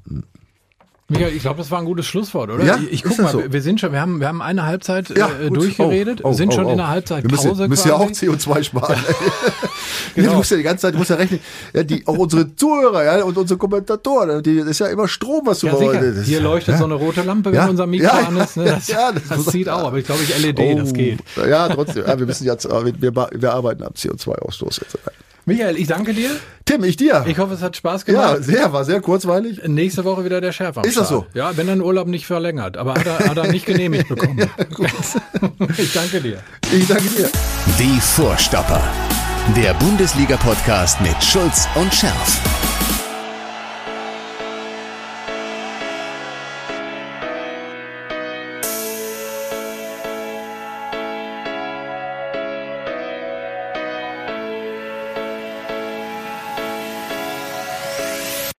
Michael, 1.09 1.37
ich 1.37 1.43
glaube, 1.43 1.59
das 1.59 1.71
war 1.71 1.79
ein 1.79 1.85
gutes 1.85 2.05
Schlusswort, 2.07 2.51
oder? 2.51 2.65
Ja, 2.65 2.79
ich, 2.83 2.93
ich 2.95 3.03
guck 3.05 3.17
mal, 3.21 3.31
so? 3.31 3.39
wir- 3.39 3.53
wir 3.53 3.63
sind 3.63 3.79
schon, 3.81 3.93
wir 3.93 4.01
haben, 4.01 4.19
wir 4.19 4.27
haben 4.27 4.43
eine 4.43 4.65
Halbzeit 4.67 5.17
Ja, 5.17 5.29
äh, 5.41 5.51
durchgeredet, 5.51 6.21
Oh, 6.25 6.31
oh, 6.31 6.33
sind 6.33 6.53
schon 6.53 6.65
oh, 6.65 6.71
in 6.71 6.75
oh. 6.75 6.77
der 6.79 6.87
Wir 6.87 6.91
Halbzeitpause 6.91 7.49
müssen, 7.51 7.69
müssen 7.69 7.89
ja 7.89 7.95
auch 7.95 8.09
quasi. 8.09 8.29
CO2 8.29 8.63
sparen. 8.65 8.97
Genau. 10.15 10.31
Du 10.31 10.37
musst 10.39 10.51
ja 10.51 10.57
die 10.57 10.63
ganze 10.63 10.83
Zeit, 10.83 10.95
du 10.95 10.99
musst 10.99 11.11
ja 11.11 11.17
rechnen, 11.17 11.41
ja, 11.75 11.83
die, 11.83 12.07
auch 12.07 12.17
unsere 12.17 12.55
Zuhörer 12.57 13.05
ja, 13.05 13.23
und 13.25 13.37
unsere 13.37 13.59
Kommentatoren, 13.59 14.43
die, 14.43 14.59
das 14.59 14.69
ist 14.69 14.79
ja 14.81 14.87
immer 14.87 15.09
Strom, 15.09 15.43
was 15.45 15.59
du 15.61 15.67
Ja, 15.67 15.77
sicher. 15.77 16.23
Hier 16.23 16.41
leuchtet 16.41 16.73
ja. 16.75 16.79
so 16.79 16.85
eine 16.87 16.95
rote 16.95 17.23
Lampe, 17.23 17.53
wenn 17.53 17.69
unser 17.69 17.87
Mikro 17.87 18.07
Ja, 18.07 18.27
an 18.27 18.37
ist. 18.39 18.57
Ne? 18.57 18.65
Das, 18.65 18.89
ja, 18.89 19.13
das, 19.13 19.23
das 19.29 19.45
zieht 19.47 19.69
auch, 19.69 19.85
aber 19.89 19.99
ich 19.99 20.07
glaube, 20.07 20.23
ich 20.23 20.37
LED, 20.43 20.79
das 20.79 20.89
Oh, 20.91 20.93
geht. 20.95 21.19
Ja, 21.49 21.69
trotzdem. 21.69 22.05
Wir 22.07 22.27
müssen 22.27 22.45
jetzt, 22.47 22.67
wir, 22.67 22.85
wir, 22.99 23.29
wir 23.33 23.53
arbeiten 23.53 23.83
am 23.83 23.93
CO2-Ausstoß 23.93 24.81
jetzt. 24.81 24.99
Michael, 25.49 25.77
ich 25.77 25.87
danke 25.87 26.13
dir. 26.13 26.31
Tim, 26.65 26.83
ich 26.83 26.97
dir. 26.97 27.25
Ich 27.25 27.39
hoffe, 27.39 27.55
es 27.55 27.63
hat 27.63 27.77
Spaß 27.77 28.05
ja, 28.09 28.33
gemacht. 28.33 28.43
sehr, 28.43 28.73
war 28.73 28.85
sehr 28.85 29.01
kurzweilig. 29.01 29.63
Nächste 29.69 30.05
Woche 30.05 30.25
wieder 30.25 30.41
der 30.41 30.53
am 30.61 30.85
Ist 30.85 30.97
das 30.97 31.09
so? 31.09 31.25
Ja, 31.35 31.57
wenn 31.57 31.69
er 31.69 31.77
den 31.77 31.83
Urlaub 31.83 32.09
nicht 32.09 32.27
verlängert. 32.27 32.77
Aber 32.77 32.95
hat 32.95 33.07
er, 33.07 33.19
hat 33.21 33.37
er 33.37 33.47
nicht 33.53 33.65
genehmigt 33.65 34.09
bekommen. 34.09 34.39
ich 35.79 35.93
danke 35.93 36.21
dir. 36.21 36.39
Ich 36.73 36.89
danke 36.89 37.09
dir. 37.11 37.31
Die 37.79 38.01
Vorstopper. 38.01 38.83
Der 39.57 39.75
Bundesliga-Podcast 39.75 41.01
mit 41.01 41.23
Schulz 41.23 41.69
und 41.77 41.95
Scherf. 41.95 42.76